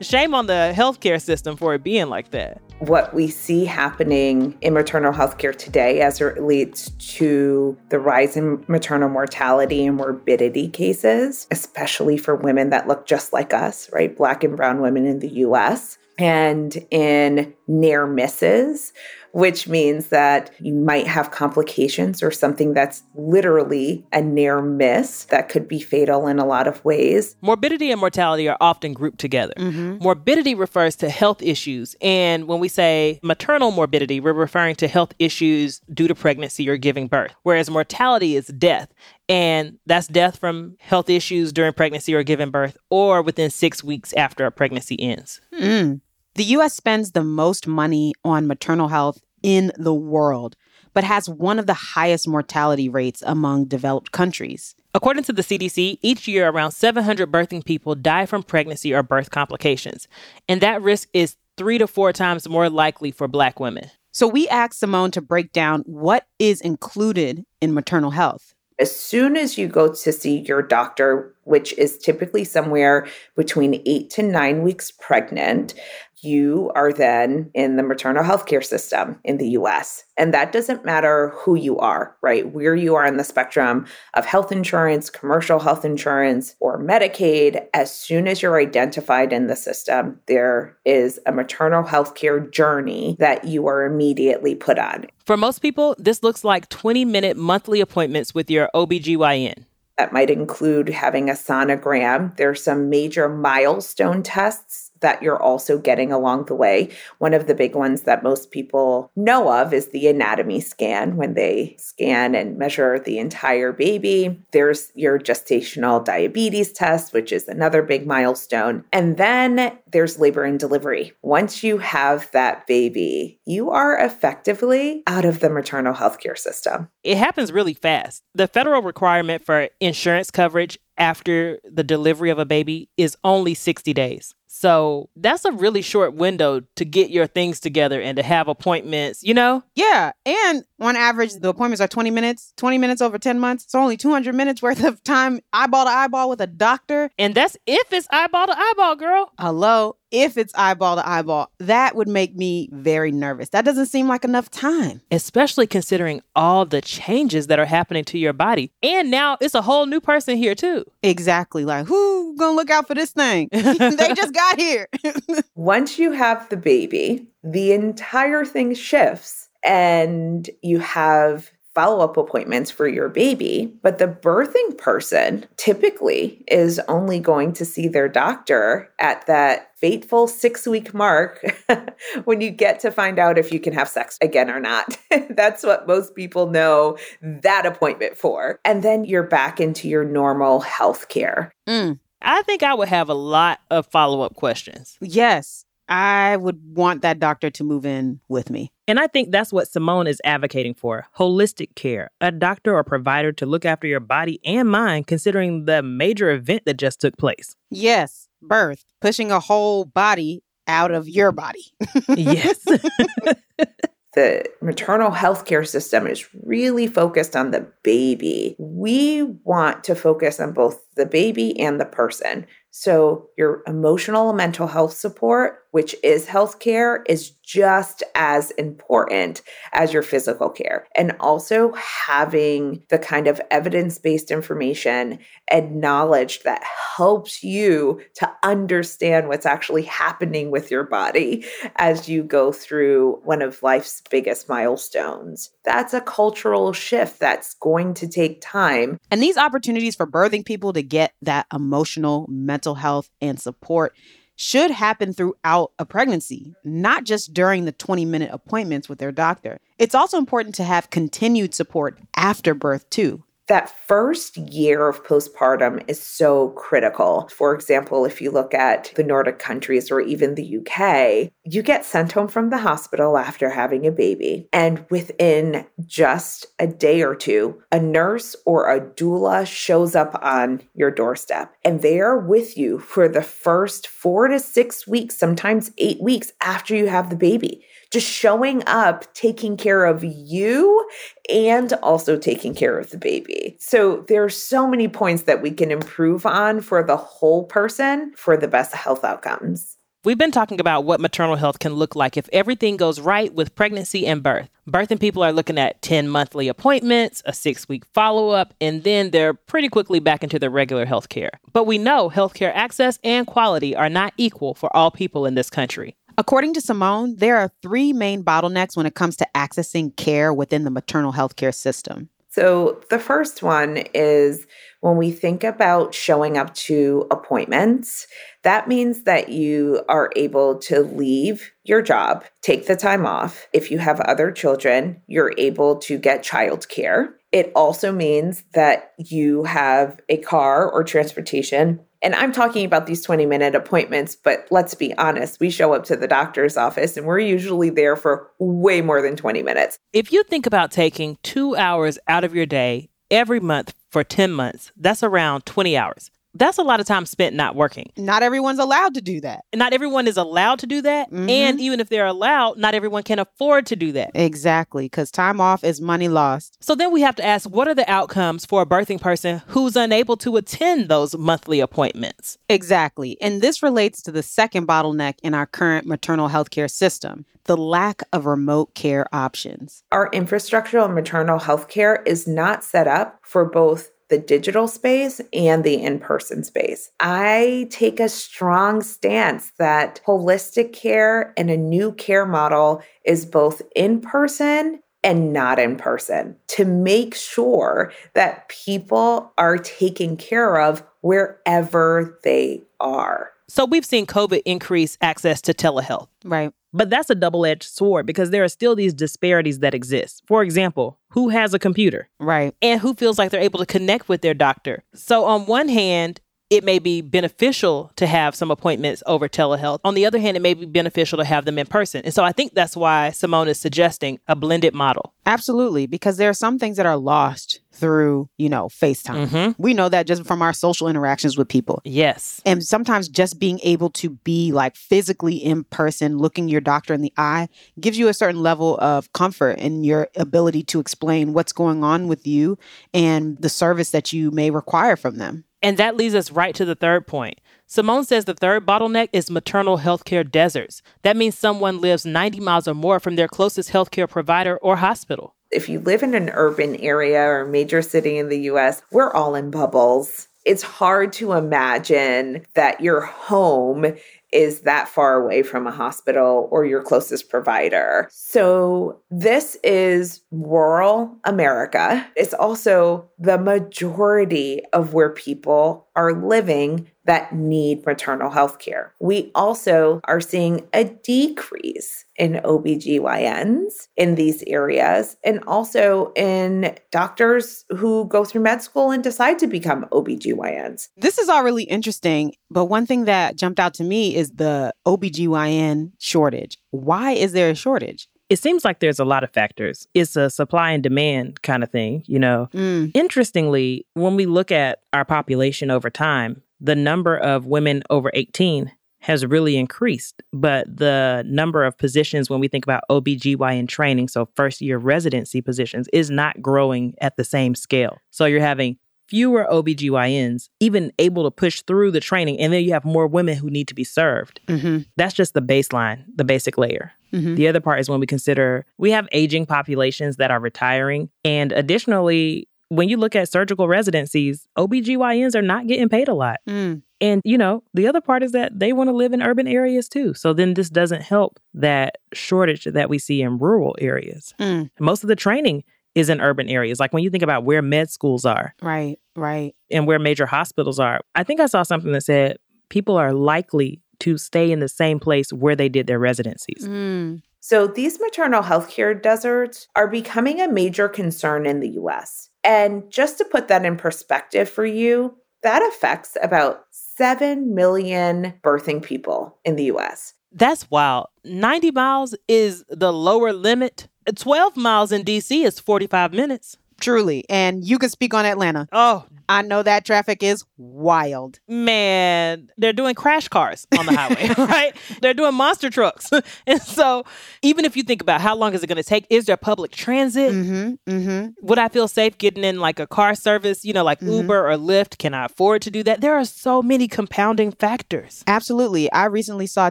Shame 0.00 0.34
on 0.34 0.46
the 0.46 0.72
healthcare 0.74 1.20
system 1.20 1.56
for 1.56 1.74
it 1.74 1.82
being 1.84 2.08
like 2.08 2.30
that. 2.30 2.60
what 2.78 3.12
we 3.12 3.28
see 3.28 3.66
happening 3.66 4.56
in 4.62 4.72
maternal 4.72 5.12
healthcare 5.12 5.54
today 5.54 6.00
as 6.00 6.18
it 6.20 6.24
relates 6.24 6.90
to 6.92 7.76
the 7.90 7.98
rise 7.98 8.34
in 8.36 8.64
maternal 8.68 9.10
mortality 9.10 9.84
and 9.84 9.96
morbidity 9.98 10.68
cases, 10.68 11.46
especially 11.50 12.16
for 12.16 12.34
women 12.34 12.70
that 12.70 12.88
look 12.88 13.06
just 13.06 13.34
like 13.34 13.52
us, 13.52 13.90
right? 13.92 14.16
Black 14.16 14.42
and 14.42 14.56
brown 14.56 14.80
women 14.80 15.04
in 15.04 15.18
the 15.18 15.28
US, 15.44 15.98
and 16.18 16.76
in 16.90 17.52
near 17.68 18.06
misses, 18.06 18.94
which 19.32 19.68
means 19.68 20.08
that 20.08 20.50
you 20.60 20.74
might 20.74 21.06
have 21.06 21.30
complications 21.30 22.22
or 22.22 22.30
something 22.30 22.74
that's 22.74 23.02
literally 23.14 24.04
a 24.12 24.20
near 24.20 24.60
miss 24.60 25.24
that 25.26 25.48
could 25.48 25.68
be 25.68 25.80
fatal 25.80 26.26
in 26.26 26.38
a 26.38 26.46
lot 26.46 26.66
of 26.66 26.84
ways. 26.84 27.36
Morbidity 27.40 27.90
and 27.90 28.00
mortality 28.00 28.48
are 28.48 28.56
often 28.60 28.92
grouped 28.92 29.18
together. 29.18 29.54
Morbidity 29.58 30.54
refers 30.54 30.96
to 30.96 31.08
health 31.08 31.42
issues. 31.42 31.96
And 32.00 32.46
when 32.46 32.60
we 32.60 32.68
say 32.68 33.20
maternal 33.22 33.70
morbidity, 33.70 34.20
we're 34.20 34.32
referring 34.32 34.76
to 34.76 34.88
health 34.88 35.12
issues 35.18 35.80
due 35.92 36.08
to 36.08 36.14
pregnancy 36.14 36.68
or 36.68 36.76
giving 36.76 37.06
birth, 37.06 37.34
whereas 37.42 37.70
mortality 37.70 38.36
is 38.36 38.46
death. 38.48 38.92
And 39.28 39.78
that's 39.86 40.08
death 40.08 40.38
from 40.38 40.76
health 40.80 41.08
issues 41.08 41.52
during 41.52 41.72
pregnancy 41.72 42.14
or 42.14 42.24
giving 42.24 42.50
birth 42.50 42.76
or 42.90 43.22
within 43.22 43.50
six 43.50 43.84
weeks 43.84 44.12
after 44.14 44.44
a 44.44 44.50
pregnancy 44.50 45.00
ends. 45.00 45.40
Mm. 45.54 46.00
The 46.40 46.56
US 46.56 46.72
spends 46.72 47.10
the 47.10 47.22
most 47.22 47.66
money 47.66 48.14
on 48.24 48.46
maternal 48.46 48.88
health 48.88 49.20
in 49.42 49.72
the 49.76 49.92
world, 49.92 50.56
but 50.94 51.04
has 51.04 51.28
one 51.28 51.58
of 51.58 51.66
the 51.66 51.74
highest 51.74 52.26
mortality 52.26 52.88
rates 52.88 53.22
among 53.26 53.66
developed 53.66 54.12
countries. 54.12 54.74
According 54.94 55.24
to 55.24 55.34
the 55.34 55.42
CDC, 55.42 55.98
each 56.00 56.26
year 56.26 56.48
around 56.48 56.70
700 56.70 57.30
birthing 57.30 57.62
people 57.62 57.94
die 57.94 58.24
from 58.24 58.42
pregnancy 58.42 58.94
or 58.94 59.02
birth 59.02 59.30
complications. 59.30 60.08
And 60.48 60.62
that 60.62 60.80
risk 60.80 61.10
is 61.12 61.36
three 61.58 61.76
to 61.76 61.86
four 61.86 62.10
times 62.10 62.48
more 62.48 62.70
likely 62.70 63.10
for 63.10 63.28
Black 63.28 63.60
women. 63.60 63.90
So 64.10 64.26
we 64.26 64.48
asked 64.48 64.78
Simone 64.78 65.10
to 65.10 65.20
break 65.20 65.52
down 65.52 65.82
what 65.82 66.26
is 66.38 66.62
included 66.62 67.44
in 67.60 67.74
maternal 67.74 68.12
health. 68.12 68.54
as 68.80 68.96
soon 68.96 69.36
as 69.36 69.58
you 69.58 69.68
go 69.68 69.92
to 69.92 70.10
see 70.10 70.38
your 70.38 70.62
doctor, 70.62 71.34
which 71.44 71.74
is 71.74 71.98
typically 71.98 72.44
somewhere 72.44 73.06
between 73.36 73.82
eight 73.84 74.08
to 74.08 74.22
nine 74.22 74.62
weeks 74.62 74.90
pregnant, 74.90 75.74
you 76.22 76.70
are 76.74 76.92
then 76.92 77.50
in 77.54 77.76
the 77.76 77.82
maternal 77.82 78.22
health 78.22 78.46
care 78.46 78.62
system 78.62 79.18
in 79.24 79.38
the 79.38 79.50
US. 79.50 80.04
And 80.16 80.34
that 80.34 80.52
doesn't 80.52 80.84
matter 80.84 81.30
who 81.36 81.54
you 81.54 81.78
are, 81.78 82.16
right? 82.22 82.50
Where 82.52 82.74
you 82.74 82.94
are 82.94 83.06
in 83.06 83.16
the 83.16 83.24
spectrum 83.24 83.86
of 84.14 84.26
health 84.26 84.52
insurance, 84.52 85.10
commercial 85.10 85.58
health 85.58 85.84
insurance, 85.84 86.54
or 86.60 86.78
Medicaid, 86.78 87.66
as 87.74 87.94
soon 87.94 88.28
as 88.28 88.42
you're 88.42 88.60
identified 88.60 89.32
in 89.32 89.46
the 89.46 89.56
system, 89.56 90.20
there 90.26 90.76
is 90.84 91.18
a 91.26 91.32
maternal 91.32 91.84
health 91.84 92.14
care 92.14 92.40
journey 92.40 93.16
that 93.18 93.44
you 93.44 93.66
are 93.66 93.84
immediately 93.84 94.54
put 94.54 94.78
on. 94.78 95.06
For 95.24 95.36
most 95.36 95.60
people, 95.60 95.94
this 95.98 96.22
looks 96.22 96.44
like 96.44 96.68
20 96.68 97.04
minute 97.04 97.36
monthly 97.36 97.80
appointments 97.80 98.34
with 98.34 98.50
your 98.50 98.68
OBGYN. 98.74 99.64
That 99.96 100.12
might 100.14 100.30
include 100.30 100.88
having 100.88 101.28
a 101.28 101.34
sonogram. 101.34 102.34
There's 102.36 102.62
some 102.62 102.88
major 102.88 103.28
milestone 103.28 104.22
tests 104.22 104.89
that 105.00 105.22
you're 105.22 105.42
also 105.42 105.78
getting 105.78 106.12
along 106.12 106.46
the 106.46 106.54
way. 106.54 106.90
One 107.18 107.34
of 107.34 107.46
the 107.46 107.54
big 107.54 107.74
ones 107.74 108.02
that 108.02 108.22
most 108.22 108.50
people 108.50 109.10
know 109.16 109.52
of 109.52 109.72
is 109.72 109.88
the 109.88 110.08
anatomy 110.08 110.60
scan 110.60 111.16
when 111.16 111.34
they 111.34 111.76
scan 111.78 112.34
and 112.34 112.58
measure 112.58 112.98
the 112.98 113.18
entire 113.18 113.72
baby. 113.72 114.40
There's 114.52 114.92
your 114.94 115.18
gestational 115.18 116.04
diabetes 116.04 116.72
test, 116.72 117.12
which 117.12 117.32
is 117.32 117.48
another 117.48 117.82
big 117.82 118.06
milestone. 118.06 118.84
And 118.92 119.16
then 119.16 119.76
there's 119.90 120.18
labor 120.18 120.44
and 120.44 120.58
delivery. 120.58 121.12
Once 121.22 121.62
you 121.62 121.78
have 121.78 122.30
that 122.32 122.66
baby, 122.66 123.40
you 123.44 123.70
are 123.70 123.98
effectively 123.98 125.02
out 125.06 125.24
of 125.24 125.40
the 125.40 125.50
maternal 125.50 125.94
health 125.94 126.20
care 126.20 126.36
system. 126.36 126.88
It 127.02 127.16
happens 127.16 127.52
really 127.52 127.74
fast. 127.74 128.22
The 128.34 128.48
federal 128.48 128.82
requirement 128.82 129.44
for 129.44 129.68
insurance 129.80 130.30
coverage 130.30 130.78
after 130.96 131.58
the 131.64 131.82
delivery 131.82 132.30
of 132.30 132.38
a 132.38 132.44
baby 132.44 132.88
is 132.96 133.16
only 133.24 133.54
60 133.54 133.92
days. 133.94 134.34
So 134.60 135.08
that's 135.16 135.46
a 135.46 135.52
really 135.52 135.80
short 135.80 136.12
window 136.12 136.60
to 136.76 136.84
get 136.84 137.08
your 137.08 137.26
things 137.26 137.60
together 137.60 137.98
and 137.98 138.18
to 138.18 138.22
have 138.22 138.46
appointments, 138.46 139.22
you 139.22 139.32
know? 139.32 139.62
Yeah, 139.74 140.12
and 140.26 140.64
on 140.78 140.96
average, 140.96 141.32
the 141.32 141.48
appointments 141.48 141.80
are 141.80 141.88
20 141.88 142.10
minutes, 142.10 142.52
20 142.58 142.76
minutes 142.76 143.00
over 143.00 143.18
10 143.18 143.40
months. 143.40 143.64
It's 143.64 143.74
only 143.74 143.96
200 143.96 144.34
minutes 144.34 144.60
worth 144.60 144.84
of 144.84 145.02
time 145.02 145.40
eyeball 145.54 145.86
to 145.86 145.90
eyeball 145.90 146.28
with 146.28 146.42
a 146.42 146.46
doctor. 146.46 147.10
And 147.18 147.34
that's 147.34 147.56
if 147.66 147.90
it's 147.90 148.06
eyeball 148.10 148.48
to 148.48 148.54
eyeball, 148.54 148.96
girl. 148.96 149.32
Hello, 149.38 149.96
if 150.10 150.36
it's 150.36 150.54
eyeball 150.54 150.96
to 150.96 151.08
eyeball, 151.08 151.50
that 151.58 151.96
would 151.96 152.08
make 152.08 152.36
me 152.36 152.68
very 152.72 153.12
nervous. 153.12 153.50
That 153.50 153.64
doesn't 153.64 153.86
seem 153.86 154.08
like 154.08 154.24
enough 154.24 154.50
time. 154.50 155.00
Especially 155.10 155.66
considering 155.66 156.22
all 156.34 156.64
the 156.66 156.80
changes 156.80 157.46
that 157.48 157.58
are 157.58 157.66
happening 157.66 158.04
to 158.04 158.18
your 158.18 158.32
body. 158.32 158.72
And 158.82 159.10
now 159.10 159.36
it's 159.40 159.54
a 159.54 159.62
whole 159.62 159.86
new 159.86 160.00
person 160.00 160.36
here, 160.36 160.54
too. 160.54 160.84
Exactly. 161.02 161.64
Like, 161.64 161.86
who 161.86 162.36
gonna 162.36 162.56
look 162.56 162.70
out 162.70 162.86
for 162.86 162.94
this 162.94 163.12
thing? 163.12 163.48
they 163.52 164.14
just 164.14 164.34
got 164.34 164.58
here. 164.58 164.88
Once 165.54 165.98
you 165.98 166.12
have 166.12 166.48
the 166.48 166.56
baby, 166.56 167.26
the 167.42 167.72
entire 167.72 168.44
thing 168.44 168.74
shifts 168.74 169.48
and 169.64 170.48
you 170.62 170.78
have 170.78 171.50
follow 171.80 172.04
up 172.04 172.18
appointments 172.18 172.70
for 172.70 172.86
your 172.86 173.08
baby. 173.08 173.72
But 173.82 173.96
the 173.96 174.06
birthing 174.06 174.76
person 174.76 175.46
typically 175.56 176.44
is 176.46 176.78
only 176.88 177.20
going 177.20 177.54
to 177.54 177.64
see 177.64 177.88
their 177.88 178.06
doctor 178.06 178.92
at 178.98 179.26
that 179.26 179.72
fateful 179.78 180.28
six 180.28 180.66
week 180.66 180.92
mark 180.92 181.42
when 182.24 182.42
you 182.42 182.50
get 182.50 182.80
to 182.80 182.90
find 182.90 183.18
out 183.18 183.38
if 183.38 183.50
you 183.50 183.58
can 183.58 183.72
have 183.72 183.88
sex 183.88 184.18
again 184.20 184.50
or 184.50 184.60
not. 184.60 184.98
That's 185.30 185.62
what 185.62 185.88
most 185.88 186.14
people 186.14 186.50
know 186.50 186.98
that 187.22 187.64
appointment 187.64 188.18
for. 188.18 188.60
And 188.62 188.82
then 188.82 189.06
you're 189.06 189.22
back 189.22 189.58
into 189.58 189.88
your 189.88 190.04
normal 190.04 190.60
health 190.60 191.08
care. 191.08 191.50
Mm. 191.66 191.98
I 192.20 192.42
think 192.42 192.62
I 192.62 192.74
would 192.74 192.88
have 192.88 193.08
a 193.08 193.14
lot 193.14 193.60
of 193.70 193.86
follow 193.86 194.20
up 194.20 194.34
questions. 194.34 194.98
Yes, 195.00 195.64
I 195.90 196.36
would 196.36 196.76
want 196.76 197.02
that 197.02 197.18
doctor 197.18 197.50
to 197.50 197.64
move 197.64 197.84
in 197.84 198.20
with 198.28 198.48
me. 198.48 198.70
And 198.86 199.00
I 199.00 199.08
think 199.08 199.32
that's 199.32 199.52
what 199.52 199.68
Simone 199.68 200.06
is 200.06 200.20
advocating 200.24 200.72
for 200.72 201.06
holistic 201.18 201.74
care, 201.74 202.10
a 202.20 202.30
doctor 202.30 202.74
or 202.74 202.84
provider 202.84 203.32
to 203.32 203.46
look 203.46 203.64
after 203.64 203.88
your 203.88 204.00
body 204.00 204.40
and 204.44 204.70
mind, 204.70 205.08
considering 205.08 205.64
the 205.64 205.82
major 205.82 206.30
event 206.30 206.62
that 206.66 206.76
just 206.78 207.00
took 207.00 207.16
place. 207.16 207.56
Yes, 207.70 208.28
birth, 208.40 208.84
pushing 209.00 209.32
a 209.32 209.40
whole 209.40 209.84
body 209.84 210.44
out 210.68 210.92
of 210.92 211.08
your 211.08 211.32
body. 211.32 211.72
yes. 212.08 212.64
the 214.14 214.44
maternal 214.60 215.10
health 215.10 215.44
care 215.44 215.64
system 215.64 216.06
is 216.06 216.28
really 216.42 216.86
focused 216.86 217.36
on 217.36 217.50
the 217.50 217.66
baby. 217.82 218.56
We 218.58 219.22
want 219.44 219.84
to 219.84 219.94
focus 219.94 220.40
on 220.40 220.52
both 220.52 220.80
the 220.96 221.06
baby 221.06 221.58
and 221.60 221.80
the 221.80 221.84
person. 221.84 222.46
So, 222.72 223.30
your 223.36 223.62
emotional 223.66 224.28
and 224.28 224.36
mental 224.36 224.68
health 224.68 224.92
support, 224.92 225.64
which 225.72 225.96
is 226.04 226.26
healthcare, 226.26 227.02
is 227.08 227.32
just 227.50 228.04
as 228.14 228.52
important 228.52 229.42
as 229.72 229.92
your 229.92 230.02
physical 230.02 230.48
care. 230.48 230.86
And 230.94 231.16
also 231.18 231.72
having 231.72 232.82
the 232.90 232.98
kind 232.98 233.26
of 233.26 233.40
evidence 233.50 233.98
based 233.98 234.30
information 234.30 235.18
and 235.50 235.80
knowledge 235.80 236.44
that 236.44 236.62
helps 236.96 237.42
you 237.42 238.00
to 238.14 238.30
understand 238.44 239.26
what's 239.26 239.46
actually 239.46 239.82
happening 239.82 240.52
with 240.52 240.70
your 240.70 240.84
body 240.84 241.44
as 241.76 242.08
you 242.08 242.22
go 242.22 242.52
through 242.52 243.20
one 243.24 243.42
of 243.42 243.62
life's 243.64 244.00
biggest 244.10 244.48
milestones. 244.48 245.50
That's 245.64 245.92
a 245.92 246.00
cultural 246.00 246.72
shift 246.72 247.18
that's 247.18 247.54
going 247.54 247.94
to 247.94 248.06
take 248.06 248.40
time. 248.40 248.98
And 249.10 249.20
these 249.20 249.36
opportunities 249.36 249.96
for 249.96 250.06
birthing 250.06 250.44
people 250.44 250.72
to 250.74 250.82
get 250.82 251.14
that 251.22 251.46
emotional, 251.52 252.26
mental 252.30 252.76
health, 252.76 253.10
and 253.20 253.40
support 253.40 253.92
should 254.40 254.70
happen 254.70 255.12
throughout 255.12 255.70
a 255.78 255.84
pregnancy, 255.84 256.54
not 256.64 257.04
just 257.04 257.34
during 257.34 257.66
the 257.66 257.72
20 257.72 258.06
minute 258.06 258.30
appointments 258.32 258.88
with 258.88 258.98
their 258.98 259.12
doctor. 259.12 259.58
It's 259.78 259.94
also 259.94 260.16
important 260.16 260.54
to 260.54 260.64
have 260.64 260.88
continued 260.88 261.54
support 261.54 261.98
after 262.16 262.54
birth, 262.54 262.88
too 262.88 263.22
that 263.50 263.74
first 263.88 264.36
year 264.36 264.88
of 264.88 265.02
postpartum 265.02 265.82
is 265.88 266.00
so 266.00 266.50
critical. 266.50 267.28
For 267.34 267.52
example, 267.52 268.04
if 268.04 268.20
you 268.22 268.30
look 268.30 268.54
at 268.54 268.92
the 268.94 269.02
Nordic 269.02 269.40
countries 269.40 269.90
or 269.90 270.00
even 270.00 270.36
the 270.36 270.58
UK, 270.58 271.32
you 271.42 271.60
get 271.60 271.84
sent 271.84 272.12
home 272.12 272.28
from 272.28 272.50
the 272.50 272.58
hospital 272.58 273.18
after 273.18 273.50
having 273.50 273.88
a 273.88 273.90
baby. 273.90 274.48
And 274.52 274.86
within 274.88 275.66
just 275.84 276.46
a 276.60 276.68
day 276.68 277.02
or 277.02 277.16
two, 277.16 277.60
a 277.72 277.80
nurse 277.80 278.36
or 278.46 278.70
a 278.70 278.80
doula 278.80 279.44
shows 279.48 279.96
up 279.96 280.16
on 280.22 280.62
your 280.74 280.92
doorstep 280.92 281.52
and 281.64 281.82
they 281.82 281.98
are 281.98 282.18
with 282.20 282.56
you 282.56 282.78
for 282.78 283.08
the 283.08 283.22
first 283.22 283.88
four 283.88 284.28
to 284.28 284.38
six 284.38 284.86
weeks, 284.86 285.18
sometimes 285.18 285.72
eight 285.76 286.00
weeks 286.00 286.30
after 286.40 286.76
you 286.76 286.86
have 286.86 287.10
the 287.10 287.16
baby 287.16 287.64
just 287.90 288.06
showing 288.06 288.62
up, 288.66 289.12
taking 289.14 289.56
care 289.56 289.84
of 289.84 290.04
you 290.04 290.88
and 291.32 291.72
also 291.82 292.16
taking 292.16 292.54
care 292.54 292.78
of 292.78 292.90
the 292.90 292.98
baby. 292.98 293.56
So 293.58 294.04
there 294.08 294.22
are 294.22 294.30
so 294.30 294.66
many 294.66 294.88
points 294.88 295.22
that 295.22 295.42
we 295.42 295.50
can 295.50 295.70
improve 295.70 296.24
on 296.24 296.60
for 296.60 296.82
the 296.82 296.96
whole 296.96 297.44
person 297.44 298.12
for 298.16 298.36
the 298.36 298.48
best 298.48 298.74
health 298.74 299.04
outcomes. 299.04 299.76
We've 300.02 300.16
been 300.16 300.30
talking 300.30 300.60
about 300.60 300.84
what 300.84 300.98
maternal 300.98 301.36
health 301.36 301.58
can 301.58 301.74
look 301.74 301.94
like 301.94 302.16
if 302.16 302.26
everything 302.32 302.78
goes 302.78 303.00
right 303.00 303.34
with 303.34 303.54
pregnancy 303.54 304.06
and 304.06 304.22
birth. 304.22 304.48
Birthing 304.66 304.98
people 304.98 305.22
are 305.22 305.32
looking 305.32 305.58
at 305.58 305.82
10 305.82 306.08
monthly 306.08 306.48
appointments, 306.48 307.22
a 307.26 307.34
six 307.34 307.68
week 307.68 307.84
follow 307.92 308.30
up, 308.30 308.54
and 308.62 308.82
then 308.82 309.10
they're 309.10 309.34
pretty 309.34 309.68
quickly 309.68 310.00
back 310.00 310.22
into 310.22 310.38
their 310.38 310.48
regular 310.48 310.86
health 310.86 311.10
care. 311.10 311.32
But 311.52 311.64
we 311.64 311.76
know 311.76 312.08
healthcare 312.08 312.52
access 312.54 312.98
and 313.04 313.26
quality 313.26 313.76
are 313.76 313.90
not 313.90 314.14
equal 314.16 314.54
for 314.54 314.74
all 314.74 314.90
people 314.90 315.26
in 315.26 315.34
this 315.34 315.50
country. 315.50 315.96
According 316.20 316.52
to 316.52 316.60
Simone, 316.60 317.16
there 317.16 317.38
are 317.38 317.50
three 317.62 317.94
main 317.94 318.22
bottlenecks 318.22 318.76
when 318.76 318.84
it 318.84 318.94
comes 318.94 319.16
to 319.16 319.28
accessing 319.34 319.96
care 319.96 320.34
within 320.34 320.64
the 320.64 320.70
maternal 320.70 321.12
health 321.12 321.34
care 321.34 321.50
system. 321.50 322.10
So, 322.28 322.82
the 322.90 322.98
first 322.98 323.42
one 323.42 323.78
is 323.94 324.46
when 324.80 324.98
we 324.98 325.12
think 325.12 325.44
about 325.44 325.94
showing 325.94 326.36
up 326.36 326.52
to 326.66 327.06
appointments, 327.10 328.06
that 328.42 328.68
means 328.68 329.04
that 329.04 329.30
you 329.30 329.82
are 329.88 330.10
able 330.14 330.58
to 330.58 330.80
leave 330.82 331.52
your 331.64 331.80
job, 331.80 332.26
take 332.42 332.66
the 332.66 332.76
time 332.76 333.06
off. 333.06 333.48
If 333.54 333.70
you 333.70 333.78
have 333.78 333.98
other 334.00 334.30
children, 334.30 335.00
you're 335.06 335.32
able 335.38 335.76
to 335.78 335.96
get 335.96 336.22
childcare. 336.22 337.14
It 337.32 337.52
also 337.54 337.92
means 337.92 338.44
that 338.54 338.92
you 338.98 339.44
have 339.44 340.00
a 340.08 340.16
car 340.18 340.70
or 340.70 340.82
transportation 340.84 341.80
and 342.02 342.14
I'm 342.14 342.32
talking 342.32 342.64
about 342.64 342.86
these 342.86 343.02
20 343.02 343.26
minute 343.26 343.54
appointments, 343.54 344.16
but 344.16 344.46
let's 344.50 344.74
be 344.74 344.96
honest, 344.96 345.38
we 345.38 345.50
show 345.50 345.74
up 345.74 345.84
to 345.84 345.96
the 345.96 346.08
doctor's 346.08 346.56
office 346.56 346.96
and 346.96 347.06
we're 347.06 347.18
usually 347.18 347.68
there 347.68 347.94
for 347.94 348.30
way 348.38 348.80
more 348.80 349.02
than 349.02 349.16
20 349.16 349.42
minutes. 349.42 349.78
If 349.92 350.10
you 350.12 350.22
think 350.22 350.46
about 350.46 350.70
taking 350.70 351.18
two 351.22 351.54
hours 351.56 351.98
out 352.08 352.24
of 352.24 352.34
your 352.34 352.46
day 352.46 352.88
every 353.10 353.40
month 353.40 353.74
for 353.90 354.02
10 354.02 354.32
months, 354.32 354.72
that's 354.76 355.02
around 355.02 355.44
20 355.44 355.76
hours 355.76 356.10
that's 356.34 356.58
a 356.58 356.62
lot 356.62 356.80
of 356.80 356.86
time 356.86 357.06
spent 357.06 357.34
not 357.34 357.56
working. 357.56 357.90
Not 357.96 358.22
everyone's 358.22 358.58
allowed 358.58 358.94
to 358.94 359.00
do 359.00 359.20
that. 359.22 359.44
Not 359.54 359.72
everyone 359.72 360.06
is 360.06 360.16
allowed 360.16 360.60
to 360.60 360.66
do 360.66 360.82
that. 360.82 361.10
Mm-hmm. 361.10 361.28
And 361.28 361.60
even 361.60 361.80
if 361.80 361.88
they're 361.88 362.06
allowed, 362.06 362.58
not 362.58 362.74
everyone 362.74 363.02
can 363.02 363.18
afford 363.18 363.66
to 363.66 363.76
do 363.76 363.92
that. 363.92 364.12
Exactly, 364.14 364.86
because 364.86 365.10
time 365.10 365.40
off 365.40 365.64
is 365.64 365.80
money 365.80 366.08
lost. 366.08 366.56
So 366.60 366.74
then 366.74 366.92
we 366.92 367.00
have 367.00 367.16
to 367.16 367.24
ask 367.24 367.48
what 367.48 367.68
are 367.68 367.74
the 367.74 367.90
outcomes 367.90 368.46
for 368.46 368.62
a 368.62 368.66
birthing 368.66 369.00
person 369.00 369.42
who's 369.48 369.76
unable 369.76 370.16
to 370.18 370.36
attend 370.36 370.88
those 370.88 371.16
monthly 371.16 371.60
appointments? 371.60 372.38
Exactly. 372.48 373.16
And 373.20 373.42
this 373.42 373.62
relates 373.62 374.02
to 374.02 374.12
the 374.12 374.22
second 374.22 374.68
bottleneck 374.68 375.14
in 375.22 375.34
our 375.34 375.46
current 375.46 375.86
maternal 375.86 376.28
health 376.28 376.50
care 376.50 376.68
system 376.68 377.26
the 377.44 377.56
lack 377.56 378.02
of 378.12 378.26
remote 378.26 378.74
care 378.74 379.06
options. 379.12 379.82
Our 379.90 380.08
infrastructure 380.12 380.78
on 380.78 380.94
maternal 380.94 381.40
health 381.40 381.68
care 381.68 382.02
is 382.06 382.28
not 382.28 382.62
set 382.62 382.86
up 382.86 383.18
for 383.22 383.44
both 383.44 383.90
the 384.10 384.18
digital 384.18 384.68
space 384.68 385.20
and 385.32 385.64
the 385.64 385.82
in 385.82 385.98
person 385.98 386.44
space. 386.44 386.90
I 387.00 387.68
take 387.70 387.98
a 387.98 388.08
strong 388.08 388.82
stance 388.82 389.52
that 389.58 390.00
holistic 390.06 390.72
care 390.72 391.32
and 391.36 391.50
a 391.50 391.56
new 391.56 391.92
care 391.92 392.26
model 392.26 392.82
is 393.04 393.24
both 393.24 393.62
in 393.74 394.00
person 394.00 394.80
and 395.02 395.32
not 395.32 395.58
in 395.58 395.76
person 395.76 396.36
to 396.48 396.64
make 396.64 397.14
sure 397.14 397.92
that 398.14 398.48
people 398.48 399.32
are 399.38 399.56
taken 399.56 400.16
care 400.16 400.60
of 400.60 400.84
wherever 401.00 402.18
they 402.22 402.62
are. 402.80 403.32
So 403.50 403.64
we've 403.64 403.84
seen 403.84 404.06
COVID 404.06 404.42
increase 404.44 404.96
access 405.00 405.42
to 405.42 405.52
telehealth. 405.52 406.06
Right. 406.24 406.52
But 406.72 406.88
that's 406.88 407.10
a 407.10 407.16
double 407.16 407.44
edged 407.44 407.64
sword 407.64 408.06
because 408.06 408.30
there 408.30 408.44
are 408.44 408.48
still 408.48 408.76
these 408.76 408.94
disparities 408.94 409.58
that 409.58 409.74
exist. 409.74 410.22
For 410.28 410.44
example, 410.44 411.00
who 411.08 411.30
has 411.30 411.52
a 411.52 411.58
computer? 411.58 412.08
Right. 412.20 412.54
And 412.62 412.80
who 412.80 412.94
feels 412.94 413.18
like 413.18 413.32
they're 413.32 413.40
able 413.40 413.58
to 413.58 413.66
connect 413.66 414.08
with 414.08 414.22
their 414.22 414.34
doctor. 414.34 414.84
So, 414.94 415.24
on 415.24 415.46
one 415.46 415.68
hand, 415.68 416.20
it 416.50 416.62
may 416.62 416.80
be 416.80 417.00
beneficial 417.00 417.92
to 417.96 418.06
have 418.06 418.34
some 418.34 418.50
appointments 418.50 419.02
over 419.06 419.28
telehealth. 419.28 419.78
On 419.84 419.94
the 419.94 420.04
other 420.04 420.18
hand, 420.18 420.36
it 420.36 420.40
may 420.40 420.54
be 420.54 420.66
beneficial 420.66 421.16
to 421.18 421.24
have 421.24 421.44
them 421.44 421.58
in 421.58 421.66
person. 421.66 422.02
And 422.04 422.12
so 422.12 422.24
I 422.24 422.32
think 422.32 422.54
that's 422.54 422.76
why 422.76 423.10
Simone 423.10 423.46
is 423.46 423.58
suggesting 423.58 424.18
a 424.26 424.34
blended 424.34 424.74
model. 424.74 425.14
Absolutely, 425.26 425.86
because 425.86 426.16
there 426.16 426.28
are 426.28 426.34
some 426.34 426.58
things 426.58 426.76
that 426.76 426.86
are 426.86 426.96
lost 426.96 427.60
through, 427.80 428.28
you 428.36 428.48
know, 428.48 428.68
FaceTime. 428.68 429.26
Mm-hmm. 429.26 429.62
We 429.62 429.74
know 429.74 429.88
that 429.88 430.06
just 430.06 430.24
from 430.26 430.42
our 430.42 430.52
social 430.52 430.86
interactions 430.86 431.36
with 431.36 431.48
people. 431.48 431.80
Yes. 431.84 432.40
And 432.44 432.62
sometimes 432.62 433.08
just 433.08 433.40
being 433.40 433.58
able 433.62 433.90
to 433.90 434.10
be 434.10 434.52
like 434.52 434.76
physically 434.76 435.36
in 435.36 435.64
person, 435.64 436.18
looking 436.18 436.48
your 436.48 436.60
doctor 436.60 436.94
in 436.94 437.00
the 437.00 437.12
eye, 437.16 437.48
gives 437.80 437.98
you 437.98 438.08
a 438.08 438.14
certain 438.14 438.42
level 438.42 438.78
of 438.78 439.12
comfort 439.12 439.58
in 439.58 439.82
your 439.82 440.08
ability 440.16 440.62
to 440.64 440.80
explain 440.80 441.32
what's 441.32 441.52
going 441.52 441.82
on 441.82 442.06
with 442.06 442.26
you 442.26 442.58
and 442.92 443.38
the 443.38 443.48
service 443.48 443.90
that 443.90 444.12
you 444.12 444.30
may 444.30 444.50
require 444.50 444.96
from 444.96 445.16
them. 445.16 445.44
And 445.62 445.76
that 445.76 445.96
leads 445.96 446.14
us 446.14 446.30
right 446.30 446.54
to 446.54 446.64
the 446.64 446.74
third 446.74 447.06
point. 447.06 447.40
Simone 447.66 448.04
says 448.04 448.24
the 448.24 448.34
third 448.34 448.66
bottleneck 448.66 449.08
is 449.12 449.30
maternal 449.30 449.78
healthcare 449.78 450.28
deserts. 450.28 450.82
That 451.02 451.16
means 451.16 451.38
someone 451.38 451.80
lives 451.80 452.06
90 452.06 452.40
miles 452.40 452.66
or 452.66 452.74
more 452.74 452.98
from 452.98 453.16
their 453.16 453.28
closest 453.28 453.70
healthcare 453.70 454.08
provider 454.08 454.56
or 454.56 454.76
hospital. 454.76 455.34
If 455.50 455.68
you 455.68 455.80
live 455.80 456.02
in 456.02 456.14
an 456.14 456.30
urban 456.30 456.76
area 456.76 457.24
or 457.24 457.44
major 457.44 457.82
city 457.82 458.18
in 458.18 458.28
the 458.28 458.40
US, 458.50 458.82
we're 458.92 459.12
all 459.12 459.34
in 459.34 459.50
bubbles. 459.50 460.28
It's 460.46 460.62
hard 460.62 461.12
to 461.14 461.32
imagine 461.32 462.46
that 462.54 462.80
your 462.80 463.02
home 463.02 463.94
is 464.32 464.60
that 464.60 464.88
far 464.88 465.20
away 465.20 465.42
from 465.42 465.66
a 465.66 465.72
hospital 465.72 466.48
or 466.50 466.64
your 466.64 466.82
closest 466.82 467.28
provider. 467.28 468.08
So, 468.10 469.00
this 469.10 469.56
is 469.64 470.22
rural 470.30 471.18
America. 471.24 472.06
It's 472.16 472.32
also 472.32 473.10
the 473.18 473.38
majority 473.38 474.62
of 474.72 474.94
where 474.94 475.10
people 475.10 475.88
are 475.96 476.12
living 476.12 476.88
that 477.04 477.34
need 477.34 477.84
maternal 477.86 478.30
health 478.30 478.58
care. 478.58 478.94
We 479.00 479.30
also 479.34 480.00
are 480.04 480.20
seeing 480.20 480.66
a 480.72 480.84
decrease 480.84 482.04
in 482.16 482.34
OBGYNs 482.44 483.88
in 483.96 484.14
these 484.14 484.44
areas 484.46 485.16
and 485.24 485.42
also 485.46 486.12
in 486.14 486.76
doctors 486.90 487.64
who 487.70 488.06
go 488.06 488.24
through 488.24 488.42
med 488.42 488.62
school 488.62 488.90
and 488.90 489.02
decide 489.02 489.38
to 489.38 489.46
become 489.46 489.86
OBGYNs. 489.92 490.88
This 490.96 491.18
is 491.18 491.28
all 491.28 491.42
really 491.42 491.64
interesting, 491.64 492.34
but 492.50 492.66
one 492.66 492.86
thing 492.86 493.06
that 493.06 493.36
jumped 493.36 493.58
out 493.58 493.74
to 493.74 493.84
me 493.84 494.14
is 494.14 494.32
the 494.32 494.74
OBGYN 494.86 495.92
shortage. 495.98 496.58
Why 496.70 497.12
is 497.12 497.32
there 497.32 497.50
a 497.50 497.54
shortage? 497.54 498.08
it 498.30 498.38
seems 498.38 498.64
like 498.64 498.78
there's 498.78 499.00
a 499.00 499.04
lot 499.04 499.24
of 499.24 499.30
factors. 499.30 499.88
It's 499.92 500.14
a 500.14 500.30
supply 500.30 500.70
and 500.70 500.82
demand 500.84 501.42
kind 501.42 501.64
of 501.64 501.70
thing, 501.70 502.04
you 502.06 502.18
know. 502.20 502.48
Mm. 502.54 502.92
Interestingly, 502.94 503.86
when 503.94 504.14
we 504.14 504.24
look 504.24 504.52
at 504.52 504.78
our 504.92 505.04
population 505.04 505.68
over 505.68 505.90
time, 505.90 506.40
the 506.60 506.76
number 506.76 507.16
of 507.16 507.46
women 507.46 507.82
over 507.90 508.10
18 508.14 508.72
has 509.00 509.24
really 509.24 509.56
increased, 509.56 510.22
but 510.32 510.66
the 510.74 511.24
number 511.26 511.64
of 511.64 511.78
positions 511.78 512.28
when 512.28 512.38
we 512.38 512.48
think 512.48 512.66
about 512.66 512.82
OBGYN 512.90 513.66
training, 513.66 514.08
so 514.08 514.28
first 514.36 514.60
year 514.60 514.76
residency 514.76 515.40
positions, 515.40 515.88
is 515.92 516.10
not 516.10 516.42
growing 516.42 516.94
at 517.00 517.16
the 517.16 517.24
same 517.24 517.54
scale. 517.54 517.96
So 518.10 518.26
you're 518.26 518.40
having 518.40 518.76
fewer 519.08 519.46
OBGYNs 519.50 520.50
even 520.60 520.92
able 520.98 521.24
to 521.24 521.30
push 521.30 521.62
through 521.62 521.90
the 521.90 522.00
training, 522.00 522.38
and 522.38 522.52
then 522.52 522.62
you 522.62 522.72
have 522.72 522.84
more 522.84 523.06
women 523.06 523.36
who 523.36 523.50
need 523.50 523.66
to 523.68 523.74
be 523.74 523.84
served. 523.84 524.40
Mm-hmm. 524.46 524.82
That's 524.96 525.14
just 525.14 525.34
the 525.34 525.42
baseline, 525.42 526.04
the 526.14 526.24
basic 526.24 526.58
layer. 526.58 526.92
Mm-hmm. 527.12 527.34
The 527.34 527.48
other 527.48 527.60
part 527.60 527.80
is 527.80 527.88
when 527.88 528.00
we 528.00 528.06
consider 528.06 528.66
we 528.78 528.90
have 528.92 529.08
aging 529.12 529.46
populations 529.46 530.16
that 530.16 530.30
are 530.30 530.38
retiring. 530.38 531.10
And 531.24 531.52
additionally, 531.52 532.48
when 532.70 532.88
you 532.88 532.96
look 532.96 533.16
at 533.16 533.28
surgical 533.28 533.68
residencies, 533.68 534.46
OBGYNs 534.56 535.34
are 535.34 535.42
not 535.42 535.66
getting 535.66 535.88
paid 535.88 536.08
a 536.08 536.14
lot. 536.14 536.38
Mm. 536.48 536.82
And, 537.00 537.20
you 537.24 537.36
know, 537.36 537.64
the 537.74 537.88
other 537.88 538.00
part 538.00 538.22
is 538.22 538.32
that 538.32 538.58
they 538.58 538.72
want 538.72 538.88
to 538.88 538.94
live 538.94 539.12
in 539.12 539.22
urban 539.22 539.48
areas 539.48 539.88
too. 539.88 540.14
So 540.14 540.32
then 540.32 540.54
this 540.54 540.70
doesn't 540.70 541.02
help 541.02 541.40
that 541.54 541.98
shortage 542.12 542.64
that 542.64 542.88
we 542.88 542.98
see 542.98 543.22
in 543.22 543.38
rural 543.38 543.74
areas. 543.80 544.34
Mm. 544.38 544.70
Most 544.78 545.02
of 545.02 545.08
the 545.08 545.16
training 545.16 545.64
is 545.96 546.08
in 546.08 546.20
urban 546.20 546.48
areas. 546.48 546.78
Like 546.78 546.92
when 546.92 547.02
you 547.02 547.10
think 547.10 547.24
about 547.24 547.44
where 547.44 547.60
med 547.60 547.90
schools 547.90 548.24
are. 548.24 548.54
Right, 548.62 548.98
right. 549.16 549.52
And 549.70 549.88
where 549.88 549.98
major 549.98 550.26
hospitals 550.26 550.78
are. 550.78 551.00
I 551.16 551.24
think 551.24 551.40
I 551.40 551.46
saw 551.46 551.64
something 551.64 551.90
that 551.90 552.04
said 552.04 552.36
people 552.68 552.96
are 552.96 553.12
likely 553.12 553.82
to 554.00 554.16
stay 554.16 554.52
in 554.52 554.60
the 554.60 554.68
same 554.68 555.00
place 555.00 555.32
where 555.32 555.56
they 555.56 555.68
did 555.68 555.88
their 555.88 555.98
residencies. 555.98 556.66
Mm. 556.68 557.20
So 557.40 557.66
these 557.66 557.98
maternal 557.98 558.42
health 558.42 558.70
care 558.70 558.94
deserts 558.94 559.66
are 559.74 559.88
becoming 559.88 560.40
a 560.40 560.52
major 560.52 560.88
concern 560.88 561.46
in 561.46 561.60
the 561.60 561.70
US. 561.70 562.28
And 562.44 562.90
just 562.90 563.18
to 563.18 563.24
put 563.24 563.48
that 563.48 563.64
in 563.64 563.76
perspective 563.76 564.48
for 564.48 564.64
you, 564.64 565.16
that 565.42 565.62
affects 565.62 566.16
about 566.22 566.64
7 566.70 567.54
million 567.54 568.34
birthing 568.42 568.82
people 568.82 569.38
in 569.44 569.56
the 569.56 569.64
US. 569.64 570.14
That's 570.32 570.70
wild. 570.70 571.08
90 571.24 571.70
miles 571.70 572.14
is 572.28 572.64
the 572.68 572.92
lower 572.92 573.32
limit. 573.32 573.88
12 574.14 574.56
miles 574.56 574.92
in 574.92 575.02
DC 575.02 575.44
is 575.44 575.58
45 575.58 576.12
minutes. 576.12 576.56
Truly. 576.80 577.24
And 577.28 577.64
you 577.64 577.78
can 577.78 577.90
speak 577.90 578.14
on 578.14 578.24
Atlanta. 578.24 578.66
Oh, 578.72 579.04
I 579.30 579.42
know 579.42 579.62
that 579.62 579.84
traffic 579.84 580.24
is 580.24 580.44
wild. 580.56 581.38
Man, 581.46 582.48
they're 582.58 582.72
doing 582.72 582.96
crash 582.96 583.28
cars 583.28 583.64
on 583.78 583.86
the 583.86 583.92
highway, 583.92 584.34
right? 584.38 584.76
They're 585.00 585.14
doing 585.14 585.34
monster 585.34 585.70
trucks. 585.70 586.10
and 586.48 586.60
so, 586.60 587.04
even 587.40 587.64
if 587.64 587.76
you 587.76 587.84
think 587.84 588.02
about 588.02 588.20
how 588.20 588.34
long 588.34 588.54
is 588.54 588.64
it 588.64 588.66
going 588.66 588.76
to 588.76 588.82
take, 588.82 589.06
is 589.08 589.26
there 589.26 589.36
public 589.36 589.70
transit? 589.70 590.32
Mm-hmm, 590.32 590.90
mm-hmm. 590.92 591.28
Would 591.42 591.60
I 591.60 591.68
feel 591.68 591.86
safe 591.86 592.18
getting 592.18 592.42
in 592.42 592.58
like 592.58 592.80
a 592.80 592.88
car 592.88 593.14
service, 593.14 593.64
you 593.64 593.72
know, 593.72 593.84
like 593.84 594.00
mm-hmm. 594.00 594.14
Uber 594.14 594.50
or 594.50 594.56
Lyft? 594.56 594.98
Can 594.98 595.14
I 595.14 595.26
afford 595.26 595.62
to 595.62 595.70
do 595.70 595.84
that? 595.84 596.00
There 596.00 596.16
are 596.16 596.24
so 596.24 596.60
many 596.60 596.88
compounding 596.88 597.52
factors. 597.52 598.24
Absolutely. 598.26 598.90
I 598.90 599.04
recently 599.04 599.46
saw 599.46 599.68
a 599.68 599.70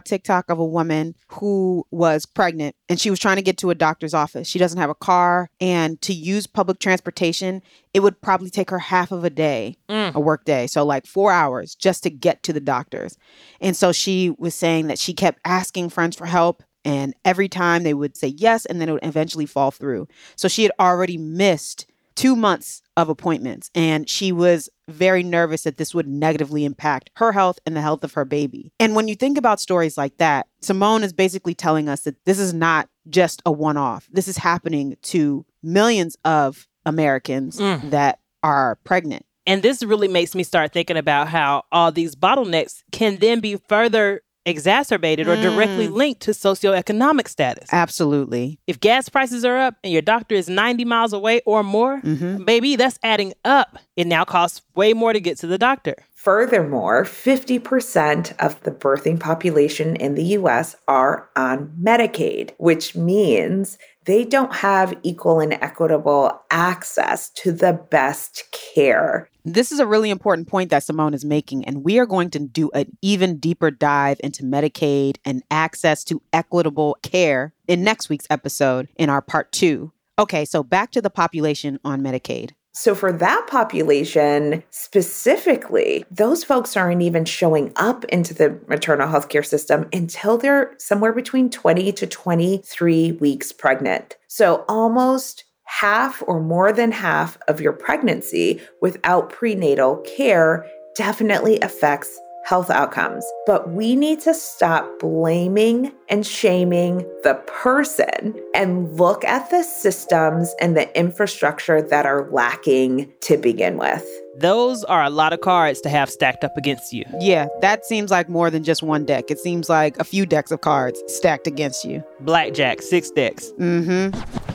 TikTok 0.00 0.48
of 0.48 0.58
a 0.58 0.64
woman 0.64 1.16
who 1.28 1.86
was 1.90 2.24
pregnant 2.24 2.76
and 2.88 2.98
she 2.98 3.08
was 3.08 3.20
trying 3.20 3.36
to 3.36 3.42
get 3.42 3.58
to 3.58 3.70
a 3.70 3.74
doctor's 3.74 4.14
office. 4.14 4.48
She 4.48 4.58
doesn't 4.58 4.80
have 4.80 4.90
a 4.90 4.96
car, 4.96 5.48
and 5.60 6.00
to 6.02 6.12
use 6.12 6.48
public 6.48 6.80
transportation, 6.80 7.62
it 7.92 8.00
would 8.00 8.20
probably 8.20 8.50
take 8.50 8.70
her 8.70 8.78
half 8.78 9.12
of 9.12 9.24
a 9.24 9.30
day, 9.30 9.76
mm. 9.88 10.14
a 10.14 10.20
work 10.20 10.44
day. 10.44 10.66
So, 10.66 10.84
like 10.84 11.06
four 11.06 11.32
hours 11.32 11.74
just 11.74 12.02
to 12.04 12.10
get 12.10 12.42
to 12.44 12.52
the 12.52 12.60
doctors. 12.60 13.16
And 13.60 13.76
so 13.76 13.92
she 13.92 14.30
was 14.38 14.54
saying 14.54 14.86
that 14.86 14.98
she 14.98 15.12
kept 15.12 15.40
asking 15.44 15.90
friends 15.90 16.16
for 16.16 16.26
help. 16.26 16.62
And 16.82 17.14
every 17.26 17.48
time 17.48 17.82
they 17.82 17.92
would 17.92 18.16
say 18.16 18.28
yes, 18.28 18.64
and 18.64 18.80
then 18.80 18.88
it 18.88 18.92
would 18.92 19.04
eventually 19.04 19.44
fall 19.44 19.70
through. 19.70 20.08
So 20.34 20.48
she 20.48 20.62
had 20.62 20.72
already 20.80 21.18
missed 21.18 21.86
two 22.14 22.36
months 22.36 22.82
of 22.96 23.08
appointments. 23.08 23.70
And 23.74 24.08
she 24.08 24.32
was 24.32 24.68
very 24.88 25.22
nervous 25.22 25.62
that 25.62 25.76
this 25.76 25.94
would 25.94 26.06
negatively 26.06 26.64
impact 26.64 27.10
her 27.16 27.32
health 27.32 27.58
and 27.64 27.76
the 27.76 27.80
health 27.80 28.04
of 28.04 28.12
her 28.14 28.24
baby. 28.24 28.72
And 28.78 28.94
when 28.94 29.08
you 29.08 29.14
think 29.14 29.38
about 29.38 29.60
stories 29.60 29.96
like 29.96 30.16
that, 30.18 30.46
Simone 30.60 31.02
is 31.02 31.12
basically 31.12 31.54
telling 31.54 31.88
us 31.88 32.02
that 32.02 32.22
this 32.24 32.38
is 32.38 32.52
not 32.52 32.88
just 33.08 33.40
a 33.46 33.52
one 33.52 33.76
off. 33.76 34.08
This 34.12 34.28
is 34.28 34.36
happening 34.36 34.96
to 35.02 35.46
millions 35.62 36.16
of 36.24 36.66
Americans 36.86 37.58
mm. 37.58 37.90
that 37.90 38.20
are 38.42 38.78
pregnant. 38.84 39.24
And 39.46 39.62
this 39.62 39.82
really 39.82 40.08
makes 40.08 40.34
me 40.34 40.42
start 40.42 40.72
thinking 40.72 40.96
about 40.96 41.28
how 41.28 41.64
all 41.72 41.90
these 41.90 42.14
bottlenecks 42.14 42.82
can 42.92 43.16
then 43.16 43.40
be 43.40 43.56
further 43.56 44.22
exacerbated 44.46 45.28
or 45.28 45.36
directly 45.36 45.86
mm. 45.86 45.92
linked 45.92 46.22
to 46.22 46.30
socioeconomic 46.30 47.28
status. 47.28 47.68
Absolutely. 47.72 48.58
If 48.66 48.80
gas 48.80 49.08
prices 49.08 49.44
are 49.44 49.56
up 49.56 49.76
and 49.84 49.92
your 49.92 50.02
doctor 50.02 50.34
is 50.34 50.48
90 50.48 50.84
miles 50.84 51.12
away 51.12 51.42
or 51.44 51.62
more, 51.62 52.00
mm-hmm. 52.00 52.44
baby, 52.44 52.76
that's 52.76 52.98
adding 53.02 53.34
up. 53.44 53.78
It 53.96 54.06
now 54.06 54.24
costs 54.24 54.62
way 54.74 54.92
more 54.92 55.12
to 55.12 55.20
get 55.20 55.38
to 55.38 55.46
the 55.46 55.58
doctor. 55.58 55.94
Furthermore, 56.14 57.04
50% 57.04 58.36
of 58.38 58.62
the 58.62 58.70
birthing 58.70 59.18
population 59.18 59.96
in 59.96 60.14
the 60.14 60.24
US 60.24 60.76
are 60.86 61.28
on 61.36 61.74
Medicaid, 61.80 62.52
which 62.58 62.94
means 62.94 63.78
they 64.10 64.24
don't 64.24 64.52
have 64.52 64.92
equal 65.04 65.38
and 65.38 65.52
equitable 65.52 66.42
access 66.50 67.30
to 67.30 67.52
the 67.52 67.72
best 67.72 68.44
care. 68.50 69.28
This 69.44 69.70
is 69.70 69.78
a 69.78 69.86
really 69.86 70.10
important 70.10 70.48
point 70.48 70.70
that 70.70 70.82
Simone 70.82 71.14
is 71.14 71.24
making, 71.24 71.64
and 71.64 71.84
we 71.84 71.98
are 72.00 72.06
going 72.06 72.28
to 72.30 72.40
do 72.40 72.70
an 72.74 72.96
even 73.02 73.38
deeper 73.38 73.70
dive 73.70 74.20
into 74.24 74.42
Medicaid 74.42 75.18
and 75.24 75.44
access 75.50 76.02
to 76.04 76.20
equitable 76.32 76.98
care 77.02 77.54
in 77.68 77.84
next 77.84 78.08
week's 78.08 78.26
episode 78.30 78.88
in 78.96 79.08
our 79.08 79.22
part 79.22 79.52
two. 79.52 79.92
Okay, 80.18 80.44
so 80.44 80.64
back 80.64 80.90
to 80.90 81.00
the 81.00 81.08
population 81.08 81.78
on 81.84 82.02
Medicaid. 82.02 82.50
So, 82.72 82.94
for 82.94 83.12
that 83.12 83.46
population 83.48 84.62
specifically, 84.70 86.04
those 86.10 86.44
folks 86.44 86.76
aren't 86.76 87.02
even 87.02 87.24
showing 87.24 87.72
up 87.76 88.04
into 88.06 88.32
the 88.32 88.60
maternal 88.68 89.08
health 89.08 89.28
care 89.28 89.42
system 89.42 89.88
until 89.92 90.38
they're 90.38 90.74
somewhere 90.78 91.12
between 91.12 91.50
20 91.50 91.92
to 91.92 92.06
23 92.06 93.12
weeks 93.12 93.52
pregnant. 93.52 94.16
So, 94.28 94.64
almost 94.68 95.44
half 95.64 96.22
or 96.26 96.40
more 96.40 96.72
than 96.72 96.92
half 96.92 97.38
of 97.48 97.60
your 97.60 97.72
pregnancy 97.72 98.60
without 98.80 99.30
prenatal 99.30 99.96
care 100.16 100.66
definitely 100.96 101.58
affects 101.60 102.18
health 102.44 102.70
outcomes. 102.70 103.24
But 103.46 103.70
we 103.70 103.96
need 103.96 104.20
to 104.20 104.34
stop 104.34 104.88
blaming 104.98 105.92
and 106.08 106.26
shaming 106.26 106.98
the 107.22 107.34
person 107.46 108.34
and 108.54 108.96
look 108.98 109.24
at 109.24 109.50
the 109.50 109.62
systems 109.62 110.54
and 110.60 110.76
the 110.76 110.98
infrastructure 110.98 111.82
that 111.82 112.06
are 112.06 112.28
lacking 112.30 113.12
to 113.22 113.36
begin 113.36 113.76
with. 113.76 114.06
Those 114.36 114.84
are 114.84 115.04
a 115.04 115.10
lot 115.10 115.32
of 115.32 115.40
cards 115.40 115.80
to 115.82 115.88
have 115.88 116.08
stacked 116.08 116.44
up 116.44 116.56
against 116.56 116.92
you. 116.92 117.04
Yeah, 117.18 117.48
that 117.60 117.84
seems 117.84 118.10
like 118.10 118.28
more 118.28 118.50
than 118.50 118.64
just 118.64 118.82
one 118.82 119.04
deck. 119.04 119.30
It 119.30 119.38
seems 119.38 119.68
like 119.68 119.98
a 119.98 120.04
few 120.04 120.24
decks 120.24 120.50
of 120.50 120.60
cards 120.60 121.02
stacked 121.08 121.46
against 121.46 121.84
you. 121.84 122.02
Blackjack, 122.20 122.80
six 122.80 123.10
decks. 123.10 123.52
Mm 123.58 124.12
hmm. 124.14 124.49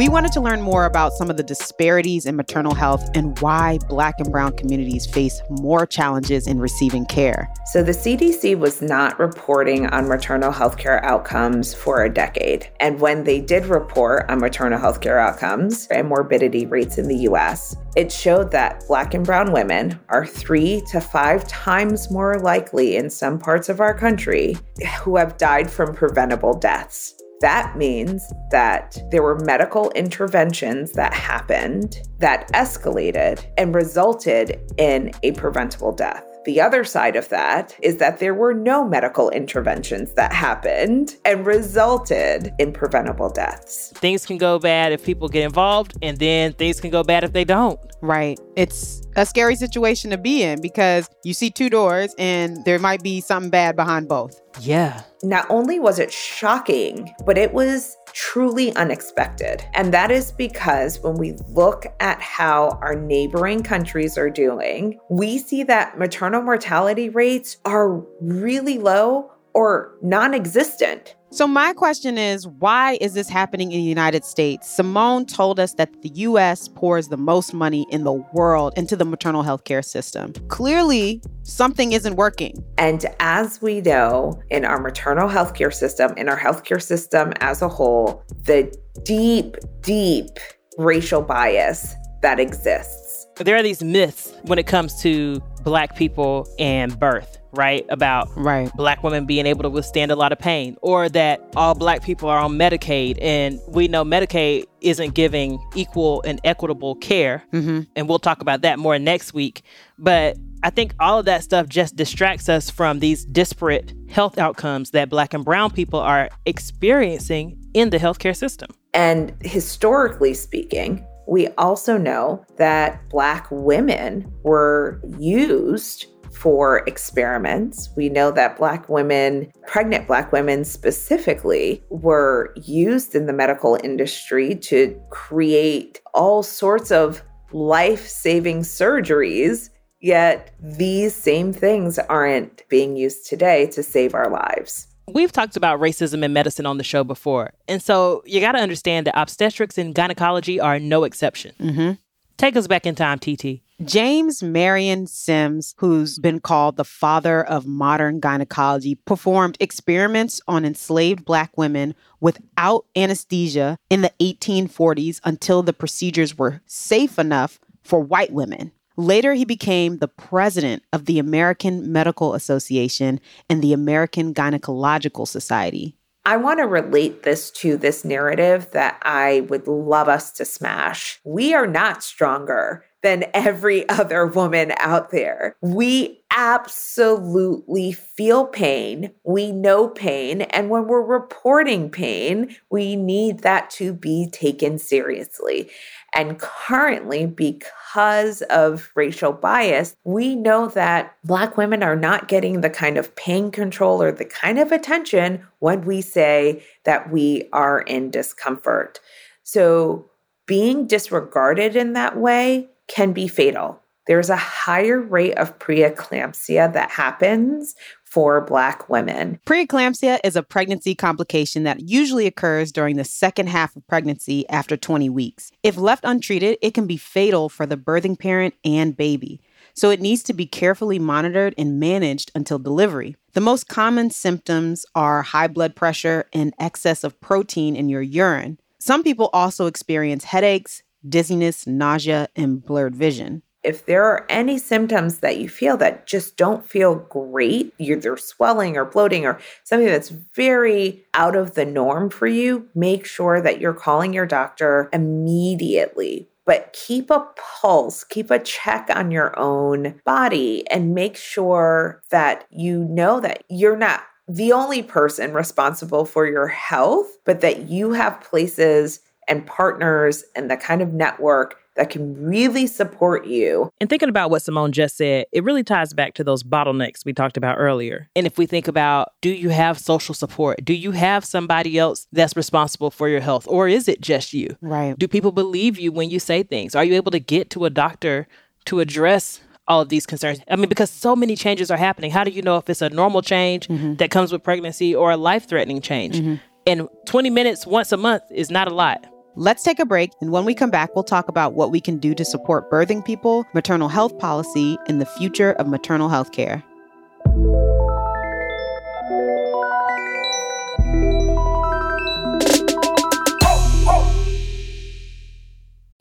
We 0.00 0.08
wanted 0.08 0.32
to 0.32 0.40
learn 0.40 0.62
more 0.62 0.86
about 0.86 1.12
some 1.12 1.28
of 1.28 1.36
the 1.36 1.42
disparities 1.42 2.24
in 2.24 2.34
maternal 2.34 2.74
health 2.74 3.06
and 3.14 3.38
why 3.40 3.76
Black 3.86 4.14
and 4.18 4.32
Brown 4.32 4.56
communities 4.56 5.04
face 5.04 5.42
more 5.50 5.84
challenges 5.84 6.46
in 6.46 6.58
receiving 6.58 7.04
care. 7.04 7.52
So, 7.66 7.82
the 7.82 7.92
CDC 7.92 8.58
was 8.58 8.80
not 8.80 9.18
reporting 9.18 9.88
on 9.88 10.08
maternal 10.08 10.52
health 10.52 10.78
care 10.78 11.04
outcomes 11.04 11.74
for 11.74 12.02
a 12.02 12.08
decade. 12.08 12.66
And 12.80 12.98
when 12.98 13.24
they 13.24 13.42
did 13.42 13.66
report 13.66 14.24
on 14.30 14.40
maternal 14.40 14.78
health 14.78 15.02
care 15.02 15.18
outcomes 15.18 15.86
and 15.88 16.08
morbidity 16.08 16.64
rates 16.64 16.96
in 16.96 17.06
the 17.06 17.18
US, 17.28 17.76
it 17.94 18.10
showed 18.10 18.52
that 18.52 18.82
Black 18.88 19.12
and 19.12 19.26
Brown 19.26 19.52
women 19.52 20.00
are 20.08 20.24
three 20.24 20.82
to 20.92 21.02
five 21.02 21.46
times 21.46 22.10
more 22.10 22.38
likely 22.38 22.96
in 22.96 23.10
some 23.10 23.38
parts 23.38 23.68
of 23.68 23.80
our 23.80 23.92
country 23.92 24.56
who 25.02 25.18
have 25.18 25.36
died 25.36 25.70
from 25.70 25.94
preventable 25.94 26.54
deaths. 26.54 27.20
That 27.40 27.76
means 27.76 28.32
that 28.50 28.98
there 29.10 29.22
were 29.22 29.38
medical 29.38 29.90
interventions 29.92 30.92
that 30.92 31.14
happened 31.14 32.00
that 32.18 32.52
escalated 32.52 33.42
and 33.56 33.74
resulted 33.74 34.60
in 34.76 35.12
a 35.22 35.32
preventable 35.32 35.92
death. 35.92 36.29
The 36.44 36.60
other 36.60 36.84
side 36.84 37.16
of 37.16 37.28
that 37.28 37.76
is 37.82 37.98
that 37.98 38.18
there 38.18 38.34
were 38.34 38.54
no 38.54 38.86
medical 38.86 39.30
interventions 39.30 40.14
that 40.14 40.32
happened 40.32 41.16
and 41.24 41.44
resulted 41.44 42.52
in 42.58 42.72
preventable 42.72 43.28
deaths. 43.28 43.92
Things 43.96 44.24
can 44.24 44.38
go 44.38 44.58
bad 44.58 44.92
if 44.92 45.04
people 45.04 45.28
get 45.28 45.44
involved, 45.44 45.94
and 46.00 46.18
then 46.18 46.54
things 46.54 46.80
can 46.80 46.90
go 46.90 47.02
bad 47.02 47.24
if 47.24 47.32
they 47.32 47.44
don't. 47.44 47.78
Right. 48.02 48.38
It's 48.56 49.02
a 49.16 49.26
scary 49.26 49.56
situation 49.56 50.10
to 50.10 50.18
be 50.18 50.42
in 50.42 50.62
because 50.62 51.08
you 51.24 51.34
see 51.34 51.50
two 51.50 51.68
doors 51.68 52.14
and 52.18 52.64
there 52.64 52.78
might 52.78 53.02
be 53.02 53.20
something 53.20 53.50
bad 53.50 53.76
behind 53.76 54.08
both. 54.08 54.40
Yeah. 54.60 55.02
Not 55.22 55.46
only 55.50 55.78
was 55.78 55.98
it 55.98 56.10
shocking, 56.10 57.12
but 57.26 57.36
it 57.36 57.52
was 57.52 57.96
truly 58.12 58.74
unexpected. 58.76 59.64
And 59.74 59.92
that 59.94 60.10
is 60.10 60.32
because 60.32 61.00
when 61.00 61.14
we 61.14 61.32
look 61.48 61.86
at 62.00 62.20
how 62.20 62.78
our 62.82 62.94
neighboring 62.94 63.62
countries 63.62 64.16
are 64.18 64.30
doing, 64.30 64.98
we 65.08 65.38
see 65.38 65.62
that 65.64 65.98
maternal 65.98 66.42
mortality 66.42 67.08
rates 67.08 67.58
are 67.64 68.02
really 68.20 68.78
low 68.78 69.32
or 69.54 69.96
non 70.02 70.34
existent. 70.34 71.16
So, 71.32 71.46
my 71.46 71.72
question 71.72 72.18
is 72.18 72.48
why 72.48 72.98
is 73.00 73.14
this 73.14 73.28
happening 73.28 73.70
in 73.70 73.78
the 73.78 73.84
United 73.84 74.24
States? 74.24 74.68
Simone 74.68 75.24
told 75.24 75.60
us 75.60 75.74
that 75.74 76.02
the 76.02 76.08
US 76.08 76.66
pours 76.66 77.06
the 77.06 77.16
most 77.16 77.54
money 77.54 77.86
in 77.90 78.02
the 78.02 78.12
world 78.12 78.72
into 78.76 78.96
the 78.96 79.04
maternal 79.04 79.44
health 79.44 79.62
care 79.62 79.80
system. 79.80 80.32
Clearly, 80.48 81.22
something 81.44 81.92
isn't 81.92 82.16
working. 82.16 82.64
And 82.78 83.06
as 83.20 83.62
we 83.62 83.80
know, 83.80 84.42
in 84.50 84.64
our 84.64 84.80
maternal 84.80 85.28
health 85.28 85.54
care 85.54 85.70
system, 85.70 86.12
in 86.16 86.28
our 86.28 86.38
healthcare 86.38 86.82
system 86.82 87.32
as 87.38 87.62
a 87.62 87.68
whole, 87.68 88.24
the 88.42 88.76
deep, 89.04 89.56
deep 89.82 90.30
racial 90.78 91.22
bias 91.22 91.94
that 92.22 92.40
exists. 92.40 93.28
There 93.36 93.54
are 93.54 93.62
these 93.62 93.84
myths 93.84 94.34
when 94.42 94.58
it 94.58 94.66
comes 94.66 95.00
to 95.02 95.40
Black 95.62 95.94
people 95.94 96.48
and 96.58 96.98
birth 96.98 97.39
right? 97.52 97.84
About 97.88 98.28
right. 98.36 98.70
black 98.74 99.02
women 99.02 99.26
being 99.26 99.46
able 99.46 99.62
to 99.62 99.70
withstand 99.70 100.10
a 100.10 100.16
lot 100.16 100.32
of 100.32 100.38
pain, 100.38 100.76
or 100.82 101.08
that 101.08 101.40
all 101.56 101.74
black 101.74 102.02
people 102.02 102.28
are 102.28 102.38
on 102.38 102.52
Medicaid, 102.52 103.18
and 103.20 103.60
we 103.68 103.88
know 103.88 104.04
Medicaid 104.04 104.64
isn't 104.80 105.14
giving 105.14 105.58
equal 105.74 106.22
and 106.22 106.40
equitable 106.44 106.94
care. 106.96 107.42
Mm-hmm. 107.52 107.82
And 107.96 108.08
we'll 108.08 108.18
talk 108.18 108.40
about 108.40 108.62
that 108.62 108.78
more 108.78 108.98
next 108.98 109.34
week. 109.34 109.62
But 109.98 110.36
I 110.62 110.70
think 110.70 110.94
all 111.00 111.18
of 111.18 111.24
that 111.26 111.42
stuff 111.42 111.68
just 111.68 111.96
distracts 111.96 112.48
us 112.48 112.70
from 112.70 112.98
these 113.00 113.24
disparate 113.24 113.92
health 114.08 114.38
outcomes 114.38 114.90
that 114.90 115.08
black 115.08 115.34
and 115.34 115.44
brown 115.44 115.70
people 115.70 116.00
are 116.00 116.30
experiencing 116.46 117.58
in 117.74 117.90
the 117.90 117.98
healthcare 117.98 118.36
system. 118.36 118.70
And 118.92 119.34
historically 119.42 120.34
speaking, 120.34 121.06
we 121.30 121.46
also 121.58 121.96
know 121.96 122.44
that 122.56 123.08
Black 123.08 123.46
women 123.50 124.30
were 124.42 125.00
used 125.16 126.06
for 126.32 126.78
experiments. 126.86 127.90
We 127.96 128.08
know 128.08 128.30
that 128.30 128.56
Black 128.56 128.88
women, 128.88 129.52
pregnant 129.66 130.06
Black 130.06 130.32
women 130.32 130.64
specifically, 130.64 131.82
were 131.90 132.54
used 132.56 133.14
in 133.14 133.26
the 133.26 133.32
medical 133.32 133.78
industry 133.82 134.54
to 134.56 135.00
create 135.10 136.00
all 136.14 136.42
sorts 136.42 136.90
of 136.90 137.22
life 137.52 138.06
saving 138.06 138.60
surgeries. 138.60 139.70
Yet 140.00 140.54
these 140.60 141.14
same 141.14 141.52
things 141.52 141.98
aren't 141.98 142.66
being 142.68 142.96
used 142.96 143.26
today 143.26 143.66
to 143.68 143.82
save 143.82 144.14
our 144.14 144.30
lives. 144.30 144.86
We've 145.12 145.32
talked 145.32 145.56
about 145.56 145.80
racism 145.80 146.22
in 146.22 146.32
medicine 146.32 146.66
on 146.66 146.78
the 146.78 146.84
show 146.84 147.04
before. 147.04 147.52
And 147.68 147.82
so 147.82 148.22
you 148.24 148.40
got 148.40 148.52
to 148.52 148.60
understand 148.60 149.06
that 149.06 149.20
obstetrics 149.20 149.76
and 149.76 149.94
gynecology 149.94 150.60
are 150.60 150.78
no 150.78 151.04
exception. 151.04 151.54
Mm-hmm. 151.60 151.92
Take 152.36 152.56
us 152.56 152.66
back 152.66 152.86
in 152.86 152.94
time, 152.94 153.18
TT. 153.18 153.60
James 153.84 154.42
Marion 154.42 155.06
Sims, 155.06 155.74
who's 155.78 156.18
been 156.18 156.38
called 156.38 156.76
the 156.76 156.84
father 156.84 157.42
of 157.42 157.66
modern 157.66 158.20
gynecology, 158.20 158.94
performed 159.06 159.56
experiments 159.58 160.38
on 160.46 160.66
enslaved 160.66 161.24
black 161.24 161.56
women 161.56 161.94
without 162.20 162.84
anesthesia 162.94 163.78
in 163.88 164.02
the 164.02 164.12
1840s 164.20 165.18
until 165.24 165.62
the 165.62 165.72
procedures 165.72 166.36
were 166.36 166.60
safe 166.66 167.18
enough 167.18 167.58
for 167.82 168.00
white 168.00 168.34
women. 168.34 168.70
Later, 168.98 169.32
he 169.32 169.46
became 169.46 169.96
the 169.96 170.08
president 170.08 170.82
of 170.92 171.06
the 171.06 171.18
American 171.18 171.90
Medical 171.90 172.34
Association 172.34 173.18
and 173.48 173.62
the 173.62 173.72
American 173.72 174.34
Gynecological 174.34 175.26
Society. 175.26 175.96
I 176.26 176.36
want 176.36 176.58
to 176.58 176.66
relate 176.66 177.22
this 177.22 177.50
to 177.52 177.78
this 177.78 178.04
narrative 178.04 178.72
that 178.72 178.98
I 179.00 179.40
would 179.48 179.66
love 179.66 180.06
us 180.06 180.32
to 180.32 180.44
smash. 180.44 181.18
We 181.24 181.54
are 181.54 181.66
not 181.66 182.02
stronger 182.02 182.84
than 183.02 183.24
every 183.32 183.88
other 183.88 184.26
woman 184.26 184.72
out 184.78 185.10
there. 185.10 185.56
We 185.60 186.20
absolutely 186.30 187.92
feel 187.92 188.46
pain. 188.46 189.12
We 189.24 189.52
know 189.52 189.88
pain. 189.88 190.42
And 190.42 190.70
when 190.70 190.86
we're 190.86 191.02
reporting 191.02 191.90
pain, 191.90 192.56
we 192.70 192.96
need 192.96 193.40
that 193.40 193.70
to 193.70 193.92
be 193.92 194.28
taken 194.30 194.78
seriously. 194.78 195.70
And 196.14 196.38
currently, 196.38 197.26
because 197.26 198.42
of 198.42 198.90
racial 198.94 199.32
bias, 199.32 199.94
we 200.04 200.34
know 200.34 200.68
that 200.68 201.16
Black 201.24 201.56
women 201.56 201.82
are 201.82 201.96
not 201.96 202.28
getting 202.28 202.60
the 202.60 202.70
kind 202.70 202.98
of 202.98 203.14
pain 203.16 203.50
control 203.50 204.02
or 204.02 204.10
the 204.10 204.24
kind 204.24 204.58
of 204.58 204.72
attention 204.72 205.46
when 205.60 205.82
we 205.82 206.00
say 206.00 206.64
that 206.84 207.12
we 207.12 207.48
are 207.52 207.80
in 207.82 208.10
discomfort. 208.10 209.00
So, 209.42 210.06
being 210.46 210.88
disregarded 210.88 211.76
in 211.76 211.92
that 211.92 212.16
way 212.16 212.69
can 212.90 213.12
be 213.12 213.28
fatal. 213.28 213.80
There's 214.06 214.30
a 214.30 214.36
higher 214.36 215.00
rate 215.00 215.38
of 215.38 215.58
preeclampsia 215.60 216.72
that 216.72 216.90
happens 216.90 217.76
for 218.04 218.40
Black 218.40 218.88
women. 218.88 219.38
Preeclampsia 219.46 220.18
is 220.24 220.34
a 220.34 220.42
pregnancy 220.42 220.96
complication 220.96 221.62
that 221.62 221.88
usually 221.88 222.26
occurs 222.26 222.72
during 222.72 222.96
the 222.96 223.04
second 223.04 223.48
half 223.48 223.76
of 223.76 223.86
pregnancy 223.86 224.48
after 224.48 224.76
20 224.76 225.08
weeks. 225.08 225.52
If 225.62 225.76
left 225.76 226.04
untreated, 226.04 226.58
it 226.60 226.74
can 226.74 226.88
be 226.88 226.96
fatal 226.96 227.48
for 227.48 227.66
the 227.66 227.76
birthing 227.76 228.18
parent 228.18 228.54
and 228.64 228.96
baby. 228.96 229.40
So 229.74 229.90
it 229.90 230.00
needs 230.00 230.24
to 230.24 230.32
be 230.32 230.46
carefully 230.46 230.98
monitored 230.98 231.54
and 231.56 231.78
managed 231.78 232.32
until 232.34 232.58
delivery. 232.58 233.14
The 233.34 233.40
most 233.40 233.68
common 233.68 234.10
symptoms 234.10 234.84
are 234.96 235.22
high 235.22 235.46
blood 235.46 235.76
pressure 235.76 236.26
and 236.32 236.52
excess 236.58 237.04
of 237.04 237.20
protein 237.20 237.76
in 237.76 237.88
your 237.88 238.02
urine. 238.02 238.58
Some 238.80 239.04
people 239.04 239.30
also 239.32 239.66
experience 239.66 240.24
headaches, 240.24 240.82
dizziness, 241.06 241.66
nausea, 241.66 242.28
and 242.36 242.64
blurred 242.64 242.94
vision. 242.94 243.42
If 243.62 243.84
there 243.84 244.04
are 244.04 244.24
any 244.30 244.56
symptoms 244.56 245.18
that 245.18 245.36
you 245.36 245.48
feel 245.48 245.76
that 245.76 246.06
just 246.06 246.38
don't 246.38 246.64
feel 246.64 246.94
great, 246.94 247.74
either 247.78 248.16
swelling 248.16 248.76
or 248.78 248.86
bloating 248.86 249.26
or 249.26 249.38
something 249.64 249.86
that's 249.86 250.08
very 250.08 251.04
out 251.12 251.36
of 251.36 251.54
the 251.54 251.66
norm 251.66 252.08
for 252.08 252.26
you, 252.26 252.68
make 252.74 253.04
sure 253.04 253.42
that 253.42 253.60
you're 253.60 253.74
calling 253.74 254.14
your 254.14 254.24
doctor 254.24 254.88
immediately. 254.94 256.26
But 256.46 256.72
keep 256.72 257.10
a 257.10 257.28
pulse, 257.36 258.02
keep 258.02 258.30
a 258.30 258.38
check 258.38 258.88
on 258.94 259.10
your 259.10 259.38
own 259.38 260.00
body, 260.06 260.66
and 260.70 260.94
make 260.94 261.16
sure 261.16 262.02
that 262.10 262.46
you 262.50 262.84
know 262.84 263.20
that 263.20 263.44
you're 263.50 263.76
not 263.76 264.02
the 264.26 264.52
only 264.52 264.82
person 264.82 265.32
responsible 265.32 266.06
for 266.06 266.26
your 266.26 266.46
health, 266.46 267.18
but 267.26 267.40
that 267.42 267.68
you 267.68 267.92
have 267.92 268.22
places 268.22 269.00
and 269.30 269.46
partners 269.46 270.24
and 270.36 270.50
the 270.50 270.56
kind 270.56 270.82
of 270.82 270.92
network 270.92 271.56
that 271.76 271.88
can 271.88 272.14
really 272.22 272.66
support 272.66 273.26
you. 273.26 273.70
And 273.80 273.88
thinking 273.88 274.08
about 274.08 274.28
what 274.28 274.42
Simone 274.42 274.72
just 274.72 274.96
said, 274.96 275.24
it 275.32 275.44
really 275.44 275.62
ties 275.62 275.94
back 275.94 276.14
to 276.14 276.24
those 276.24 276.42
bottlenecks 276.42 277.04
we 277.06 277.14
talked 277.14 277.38
about 277.38 277.56
earlier. 277.56 278.10
And 278.14 278.26
if 278.26 278.36
we 278.36 278.44
think 278.44 278.68
about 278.68 279.12
do 279.22 279.30
you 279.30 279.48
have 279.48 279.78
social 279.78 280.14
support? 280.14 280.62
Do 280.62 280.74
you 280.74 280.90
have 280.90 281.24
somebody 281.24 281.78
else 281.78 282.06
that's 282.12 282.36
responsible 282.36 282.90
for 282.90 283.08
your 283.08 283.20
health? 283.20 283.46
Or 283.48 283.68
is 283.68 283.88
it 283.88 284.02
just 284.02 284.34
you? 284.34 284.56
Right. 284.60 284.98
Do 284.98 285.08
people 285.08 285.32
believe 285.32 285.78
you 285.78 285.92
when 285.92 286.10
you 286.10 286.18
say 286.18 286.42
things? 286.42 286.74
Are 286.74 286.84
you 286.84 286.94
able 286.94 287.12
to 287.12 287.20
get 287.20 287.48
to 287.50 287.64
a 287.64 287.70
doctor 287.70 288.26
to 288.66 288.80
address 288.80 289.40
all 289.68 289.80
of 289.80 289.88
these 289.88 290.04
concerns. 290.04 290.40
I 290.50 290.56
mean, 290.56 290.68
because 290.68 290.90
so 290.90 291.14
many 291.14 291.36
changes 291.36 291.70
are 291.70 291.76
happening. 291.76 292.10
How 292.10 292.24
do 292.24 292.32
you 292.32 292.42
know 292.42 292.56
if 292.56 292.68
it's 292.68 292.82
a 292.82 292.90
normal 292.90 293.22
change 293.22 293.68
mm-hmm. 293.68 293.94
that 293.94 294.10
comes 294.10 294.32
with 294.32 294.42
pregnancy 294.42 294.96
or 294.96 295.12
a 295.12 295.16
life 295.16 295.48
threatening 295.48 295.80
change? 295.80 296.16
Mm-hmm. 296.16 296.34
And 296.66 296.88
20 297.06 297.30
minutes 297.30 297.66
once 297.68 297.92
a 297.92 297.96
month 297.96 298.24
is 298.32 298.50
not 298.50 298.66
a 298.66 298.74
lot. 298.74 299.06
Let's 299.36 299.62
take 299.62 299.78
a 299.78 299.86
break, 299.86 300.10
and 300.20 300.32
when 300.32 300.44
we 300.44 300.54
come 300.54 300.70
back, 300.70 300.92
we'll 300.96 301.04
talk 301.04 301.28
about 301.28 301.54
what 301.54 301.70
we 301.70 301.80
can 301.80 301.98
do 301.98 302.16
to 302.16 302.24
support 302.24 302.68
birthing 302.68 303.04
people, 303.04 303.46
maternal 303.54 303.88
health 303.88 304.18
policy, 304.18 304.76
and 304.88 305.00
the 305.00 305.06
future 305.06 305.52
of 305.52 305.68
maternal 305.68 306.08
health 306.08 306.32
care. 306.32 306.64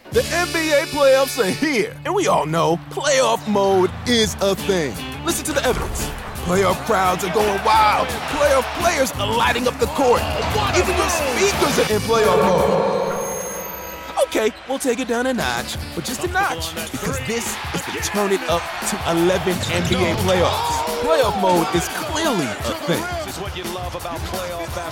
The 0.10 0.22
NBA 0.22 0.88
playoffs 0.88 1.38
are 1.38 1.52
here, 1.52 1.96
and 2.06 2.16
we 2.16 2.26
all 2.26 2.48
know 2.48 2.78
playoff 2.90 3.48
mode 3.48 3.92
is 4.08 4.36
a 4.42 4.56
thing. 4.56 4.96
Listen 5.24 5.46
to 5.46 5.54
the 5.54 5.64
evidence. 5.64 6.10
Playoff 6.46 6.84
crowds 6.88 7.24
are 7.24 7.32
going 7.32 7.64
wild. 7.64 8.08
Playoff 8.08 8.64
players 8.82 9.12
are 9.12 9.38
lighting 9.38 9.68
up 9.68 9.78
the 9.78 9.86
court. 9.86 10.22
Even 10.76 10.98
your 10.98 11.10
speakers 11.10 11.78
are 11.78 11.94
in 11.94 12.02
playoff 12.02 12.42
mode 12.42 13.09
Okay, 14.30 14.52
we'll 14.68 14.78
take 14.78 15.00
it 15.00 15.08
down 15.08 15.26
a 15.26 15.34
notch, 15.34 15.76
but 15.96 16.06
just 16.06 16.24
a 16.24 16.28
notch, 16.28 16.76
because 16.92 17.18
this 17.26 17.58
is 17.74 17.82
the 17.84 18.00
Turn 18.14 18.32
It 18.32 18.40
Up 18.48 18.62
to 18.92 18.96
11 19.10 19.54
NBA 19.54 20.14
playoffs. 20.18 20.84
Playoff 21.02 21.42
mode 21.42 21.66
is 21.76 21.88
clearly 21.88 22.46
a 22.46 22.76
thing. 22.86 23.02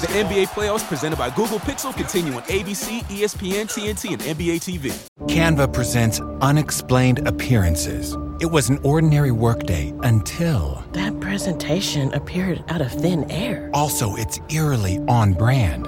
The 0.01 0.07
NBA 0.07 0.47
playoffs 0.47 0.87
presented 0.87 1.17
by 1.19 1.29
Google 1.29 1.59
Pixel 1.59 1.95
continue 1.95 2.33
on 2.33 2.41
ABC, 2.43 3.01
ESPN, 3.03 3.65
TNT, 3.67 4.13
and 4.13 4.21
NBA 4.23 4.57
TV. 4.57 4.91
Canva 5.27 5.71
presents 5.71 6.19
unexplained 6.41 7.27
appearances. 7.27 8.17
It 8.41 8.47
was 8.47 8.69
an 8.69 8.79
ordinary 8.83 9.31
workday 9.31 9.93
until. 10.01 10.83
That 10.93 11.19
presentation 11.19 12.11
appeared 12.15 12.63
out 12.69 12.81
of 12.81 12.91
thin 12.91 13.29
air. 13.29 13.69
Also, 13.75 14.15
it's 14.15 14.39
eerily 14.49 14.97
on 15.07 15.33
brand. 15.33 15.87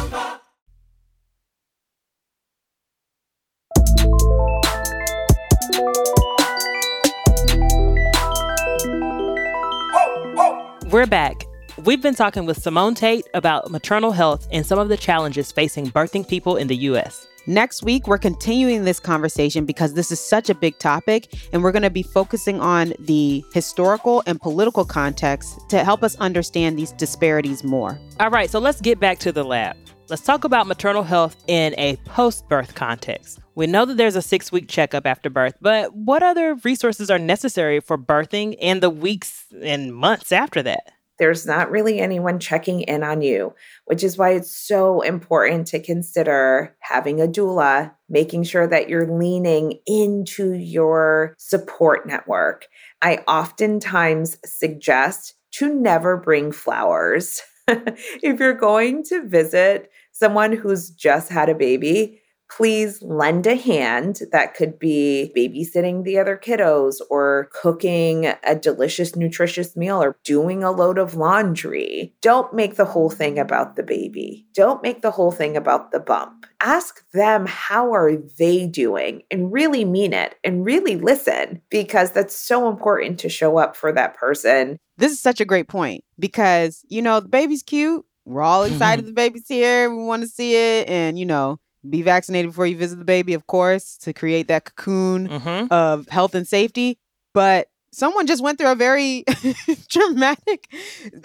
We're 10.91 11.07
back. 11.07 11.45
We've 11.85 12.01
been 12.01 12.15
talking 12.15 12.45
with 12.45 12.61
Simone 12.61 12.95
Tate 12.95 13.25
about 13.33 13.71
maternal 13.71 14.11
health 14.11 14.45
and 14.51 14.65
some 14.65 14.77
of 14.77 14.89
the 14.89 14.97
challenges 14.97 15.49
facing 15.49 15.89
birthing 15.89 16.27
people 16.27 16.57
in 16.57 16.67
the 16.67 16.75
U.S. 16.75 17.27
Next 17.47 17.81
week, 17.81 18.07
we're 18.07 18.17
continuing 18.17 18.83
this 18.83 18.99
conversation 18.99 19.65
because 19.65 19.93
this 19.93 20.11
is 20.11 20.19
such 20.19 20.49
a 20.49 20.53
big 20.53 20.77
topic, 20.79 21.33
and 21.53 21.63
we're 21.63 21.71
going 21.71 21.83
to 21.83 21.89
be 21.89 22.03
focusing 22.03 22.59
on 22.59 22.91
the 22.99 23.41
historical 23.53 24.21
and 24.27 24.41
political 24.41 24.83
context 24.83 25.61
to 25.69 25.81
help 25.81 26.03
us 26.03 26.17
understand 26.17 26.77
these 26.77 26.91
disparities 26.91 27.63
more. 27.63 27.97
All 28.19 28.29
right, 28.29 28.49
so 28.49 28.59
let's 28.59 28.81
get 28.81 28.99
back 28.99 29.17
to 29.19 29.31
the 29.31 29.45
lab. 29.45 29.77
Let's 30.11 30.23
talk 30.23 30.43
about 30.43 30.67
maternal 30.67 31.03
health 31.03 31.41
in 31.47 31.73
a 31.77 31.95
post 32.03 32.45
birth 32.49 32.75
context. 32.75 33.39
We 33.55 33.65
know 33.65 33.85
that 33.85 33.95
there's 33.95 34.17
a 34.17 34.21
six 34.21 34.51
week 34.51 34.67
checkup 34.67 35.07
after 35.07 35.29
birth, 35.29 35.53
but 35.61 35.95
what 35.95 36.21
other 36.21 36.55
resources 36.65 37.09
are 37.09 37.17
necessary 37.17 37.79
for 37.79 37.97
birthing 37.97 38.57
and 38.61 38.83
the 38.83 38.89
weeks 38.89 39.45
and 39.61 39.95
months 39.95 40.33
after 40.33 40.61
that? 40.63 40.91
There's 41.17 41.45
not 41.45 41.71
really 41.71 42.01
anyone 42.01 42.39
checking 42.39 42.81
in 42.81 43.03
on 43.03 43.21
you, 43.21 43.55
which 43.85 44.03
is 44.03 44.17
why 44.17 44.31
it's 44.31 44.53
so 44.53 44.99
important 44.99 45.67
to 45.67 45.81
consider 45.81 46.75
having 46.81 47.21
a 47.21 47.25
doula, 47.25 47.93
making 48.09 48.43
sure 48.43 48.67
that 48.67 48.89
you're 48.89 49.17
leaning 49.17 49.79
into 49.87 50.51
your 50.55 51.35
support 51.37 52.05
network. 52.05 52.67
I 53.01 53.19
oftentimes 53.29 54.37
suggest 54.43 55.35
to 55.51 55.73
never 55.73 56.17
bring 56.17 56.51
flowers. 56.51 57.41
if 57.67 58.39
you're 58.39 58.53
going 58.53 59.03
to 59.05 59.25
visit 59.27 59.89
someone 60.21 60.53
who's 60.53 60.91
just 60.91 61.29
had 61.29 61.49
a 61.49 61.55
baby, 61.55 62.21
please 62.55 63.01
lend 63.01 63.47
a 63.47 63.55
hand. 63.55 64.21
That 64.31 64.53
could 64.53 64.77
be 64.77 65.31
babysitting 65.35 66.03
the 66.03 66.19
other 66.19 66.37
kiddos 66.37 66.97
or 67.09 67.49
cooking 67.53 68.31
a 68.43 68.55
delicious, 68.55 69.15
nutritious 69.15 69.75
meal 69.75 70.03
or 70.03 70.15
doing 70.23 70.63
a 70.63 70.69
load 70.69 70.99
of 70.99 71.15
laundry. 71.15 72.13
Don't 72.21 72.53
make 72.53 72.75
the 72.75 72.85
whole 72.85 73.09
thing 73.09 73.39
about 73.39 73.77
the 73.77 73.83
baby. 73.83 74.45
Don't 74.53 74.83
make 74.83 75.01
the 75.01 75.09
whole 75.09 75.31
thing 75.31 75.57
about 75.57 75.91
the 75.91 75.99
bump. 75.99 76.45
Ask 76.59 77.03
them 77.13 77.47
how 77.47 77.93
are 77.95 78.15
they 78.37 78.67
doing 78.67 79.23
and 79.31 79.51
really 79.51 79.83
mean 79.83 80.13
it 80.13 80.35
and 80.43 80.63
really 80.63 80.97
listen 80.97 81.63
because 81.71 82.11
that's 82.11 82.37
so 82.37 82.69
important 82.69 83.17
to 83.21 83.29
show 83.29 83.57
up 83.57 83.75
for 83.75 83.91
that 83.91 84.15
person. 84.15 84.77
This 84.97 85.13
is 85.13 85.19
such 85.19 85.41
a 85.41 85.45
great 85.45 85.67
point 85.67 86.03
because, 86.19 86.85
you 86.89 87.01
know, 87.01 87.21
the 87.21 87.27
baby's 87.27 87.63
cute. 87.63 88.05
We're 88.25 88.41
all 88.43 88.63
excited 88.63 89.05
the 89.05 89.13
baby's 89.13 89.47
here. 89.47 89.89
We 89.89 90.03
want 90.03 90.21
to 90.21 90.27
see 90.27 90.55
it. 90.55 90.87
And, 90.87 91.17
you 91.17 91.25
know, 91.25 91.59
be 91.89 92.01
vaccinated 92.03 92.51
before 92.51 92.67
you 92.67 92.77
visit 92.77 92.97
the 92.99 93.05
baby, 93.05 93.33
of 93.33 93.47
course, 93.47 93.97
to 93.99 94.13
create 94.13 94.47
that 94.49 94.65
cocoon 94.65 95.27
Mm-hmm. 95.27 95.73
of 95.73 96.07
health 96.09 96.35
and 96.35 96.47
safety. 96.47 96.99
But 97.33 97.67
someone 97.91 98.27
just 98.27 98.43
went 98.43 98.57
through 98.59 98.71
a 98.71 98.75
very 98.75 99.23
traumatic 99.89 100.67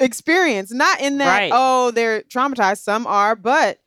experience. 0.00 0.72
Not 0.72 1.00
in 1.00 1.18
that, 1.18 1.38
Right. 1.38 1.52
oh, 1.54 1.90
they're 1.90 2.22
traumatized. 2.22 2.78
Some 2.78 3.06
are, 3.06 3.36
but 3.36 3.78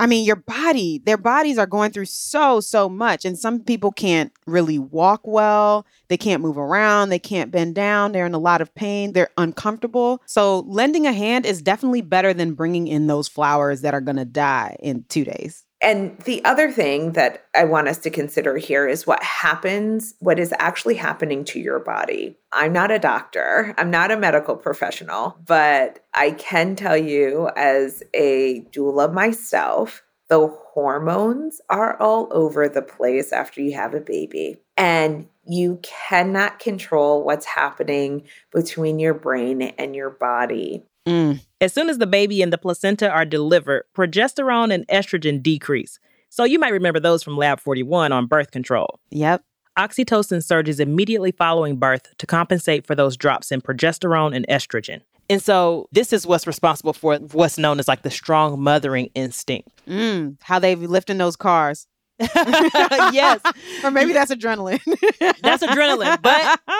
I 0.00 0.06
mean, 0.06 0.24
your 0.24 0.36
body, 0.36 1.02
their 1.04 1.18
bodies 1.18 1.58
are 1.58 1.66
going 1.66 1.90
through 1.90 2.06
so, 2.06 2.60
so 2.60 2.88
much. 2.88 3.26
And 3.26 3.38
some 3.38 3.60
people 3.60 3.92
can't 3.92 4.32
really 4.46 4.78
walk 4.78 5.20
well. 5.24 5.84
They 6.08 6.16
can't 6.16 6.42
move 6.42 6.56
around. 6.56 7.10
They 7.10 7.18
can't 7.18 7.50
bend 7.50 7.74
down. 7.74 8.12
They're 8.12 8.24
in 8.24 8.32
a 8.32 8.38
lot 8.38 8.62
of 8.62 8.74
pain. 8.74 9.12
They're 9.12 9.28
uncomfortable. 9.36 10.22
So, 10.24 10.60
lending 10.60 11.06
a 11.06 11.12
hand 11.12 11.44
is 11.44 11.60
definitely 11.60 12.00
better 12.00 12.32
than 12.32 12.54
bringing 12.54 12.88
in 12.88 13.08
those 13.08 13.28
flowers 13.28 13.82
that 13.82 13.92
are 13.92 14.00
going 14.00 14.16
to 14.16 14.24
die 14.24 14.78
in 14.80 15.04
two 15.10 15.24
days. 15.24 15.66
And 15.82 16.18
the 16.20 16.44
other 16.44 16.70
thing 16.70 17.12
that 17.12 17.46
I 17.54 17.64
want 17.64 17.88
us 17.88 17.98
to 17.98 18.10
consider 18.10 18.58
here 18.58 18.86
is 18.86 19.06
what 19.06 19.22
happens, 19.22 20.14
what 20.18 20.38
is 20.38 20.52
actually 20.58 20.96
happening 20.96 21.44
to 21.46 21.60
your 21.60 21.78
body. 21.78 22.36
I'm 22.52 22.72
not 22.72 22.90
a 22.90 22.98
doctor, 22.98 23.74
I'm 23.78 23.90
not 23.90 24.10
a 24.10 24.18
medical 24.18 24.56
professional, 24.56 25.38
but 25.46 26.04
I 26.12 26.32
can 26.32 26.76
tell 26.76 26.96
you 26.96 27.48
as 27.56 28.02
a 28.12 28.60
doula 28.72 29.12
myself, 29.12 30.02
the 30.28 30.46
hormones 30.46 31.60
are 31.68 32.00
all 32.00 32.28
over 32.30 32.68
the 32.68 32.82
place 32.82 33.32
after 33.32 33.60
you 33.60 33.74
have 33.74 33.94
a 33.94 34.00
baby. 34.00 34.58
And 34.76 35.28
you 35.46 35.80
cannot 35.82 36.60
control 36.60 37.24
what's 37.24 37.46
happening 37.46 38.28
between 38.52 38.98
your 38.98 39.14
brain 39.14 39.62
and 39.62 39.96
your 39.96 40.10
body. 40.10 40.84
Mm. 41.10 41.40
As 41.60 41.72
soon 41.72 41.90
as 41.90 41.98
the 41.98 42.06
baby 42.06 42.42
and 42.42 42.52
the 42.52 42.58
placenta 42.58 43.10
are 43.10 43.24
delivered, 43.24 43.84
progesterone 43.94 44.72
and 44.72 44.86
estrogen 44.88 45.42
decrease. 45.42 45.98
So 46.30 46.44
you 46.44 46.58
might 46.58 46.72
remember 46.72 47.00
those 47.00 47.22
from 47.22 47.36
Lab 47.36 47.60
41 47.60 48.12
on 48.12 48.26
birth 48.26 48.50
control. 48.50 49.00
Yep. 49.10 49.42
Oxytocin 49.78 50.42
surges 50.44 50.80
immediately 50.80 51.32
following 51.32 51.76
birth 51.76 52.16
to 52.18 52.26
compensate 52.26 52.86
for 52.86 52.94
those 52.94 53.16
drops 53.16 53.50
in 53.50 53.60
progesterone 53.60 54.34
and 54.34 54.46
estrogen. 54.48 55.00
And 55.28 55.42
so 55.42 55.88
this 55.92 56.12
is 56.12 56.26
what's 56.26 56.46
responsible 56.46 56.92
for 56.92 57.16
what's 57.16 57.56
known 57.56 57.78
as 57.78 57.86
like 57.88 58.02
the 58.02 58.10
strong 58.10 58.60
mothering 58.60 59.10
instinct. 59.14 59.68
Mm. 59.86 60.36
How 60.42 60.58
they 60.58 60.74
lifting 60.74 61.18
those 61.18 61.36
cars. 61.36 61.86
yes, 62.18 63.40
Or 63.84 63.90
maybe 63.90 64.12
that's 64.12 64.30
adrenaline. 64.30 64.80
that's 65.40 65.62
adrenaline, 65.62 66.20
but 66.20 66.60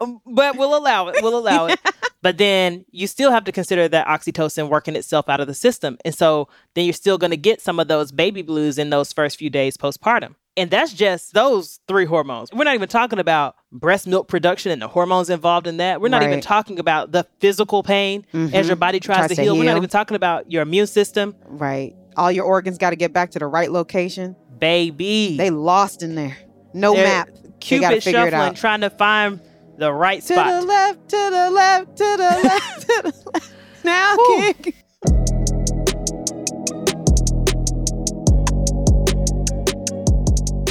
Um, 0.00 0.20
but 0.26 0.56
we'll 0.56 0.76
allow 0.76 1.08
it. 1.08 1.16
We'll 1.22 1.38
allow 1.38 1.66
it. 1.66 1.80
But 2.24 2.38
then 2.38 2.86
you 2.90 3.06
still 3.06 3.30
have 3.30 3.44
to 3.44 3.52
consider 3.52 3.86
that 3.86 4.06
oxytocin 4.06 4.70
working 4.70 4.96
itself 4.96 5.28
out 5.28 5.40
of 5.40 5.46
the 5.46 5.52
system, 5.52 5.98
and 6.06 6.14
so 6.14 6.48
then 6.72 6.86
you're 6.86 6.94
still 6.94 7.18
going 7.18 7.32
to 7.32 7.36
get 7.36 7.60
some 7.60 7.78
of 7.78 7.86
those 7.86 8.12
baby 8.12 8.40
blues 8.40 8.78
in 8.78 8.88
those 8.88 9.12
first 9.12 9.36
few 9.36 9.50
days 9.50 9.76
postpartum. 9.76 10.34
And 10.56 10.70
that's 10.70 10.94
just 10.94 11.34
those 11.34 11.80
three 11.86 12.06
hormones. 12.06 12.50
We're 12.50 12.64
not 12.64 12.76
even 12.76 12.88
talking 12.88 13.18
about 13.18 13.56
breast 13.72 14.06
milk 14.06 14.26
production 14.26 14.72
and 14.72 14.80
the 14.80 14.88
hormones 14.88 15.28
involved 15.28 15.66
in 15.66 15.76
that. 15.76 16.00
We're 16.00 16.08
not 16.08 16.22
even 16.22 16.40
talking 16.40 16.78
about 16.78 17.12
the 17.12 17.26
physical 17.40 17.82
pain 17.82 18.24
as 18.32 18.52
your 18.52 18.62
mm-hmm. 18.62 18.78
body 18.78 19.00
tries, 19.00 19.18
Tries 19.18 19.28
to, 19.30 19.34
to 19.34 19.42
heal. 19.42 19.58
We're 19.58 19.64
not 19.64 19.76
even 19.76 19.90
talking 19.90 20.14
about 20.14 20.50
your 20.50 20.62
immune 20.62 20.86
system. 20.86 21.34
right. 21.44 21.94
All 22.16 22.32
your 22.32 22.46
organs 22.46 22.78
got 22.78 22.90
to 22.90 22.96
get 22.96 23.12
back 23.12 23.32
to 23.32 23.38
the 23.38 23.46
right 23.46 23.70
location. 23.70 24.34
Baby. 24.58 25.36
They 25.36 25.50
lost 25.50 26.02
in 26.02 26.14
there. 26.14 26.38
No 26.72 26.94
They're 26.94 27.04
map. 27.04 27.28
They 27.28 27.32
got 27.34 27.42
to 27.42 27.50
Cupid 27.58 27.96
it 27.96 28.02
shuffling, 28.02 28.34
out. 28.34 28.56
trying 28.56 28.80
to 28.82 28.90
find 28.90 29.40
the 29.78 29.92
right 29.92 30.20
To 30.22 30.26
spot. 30.32 30.60
the 30.60 30.66
left, 30.66 31.08
to 31.08 31.16
the 31.30 31.50
left, 31.50 31.96
to 31.96 32.04
the 32.04 32.40
left, 32.44 32.80
to 32.80 33.00
the 33.04 33.30
left. 33.32 33.52
Now 33.84 34.16
kick. 34.38 34.74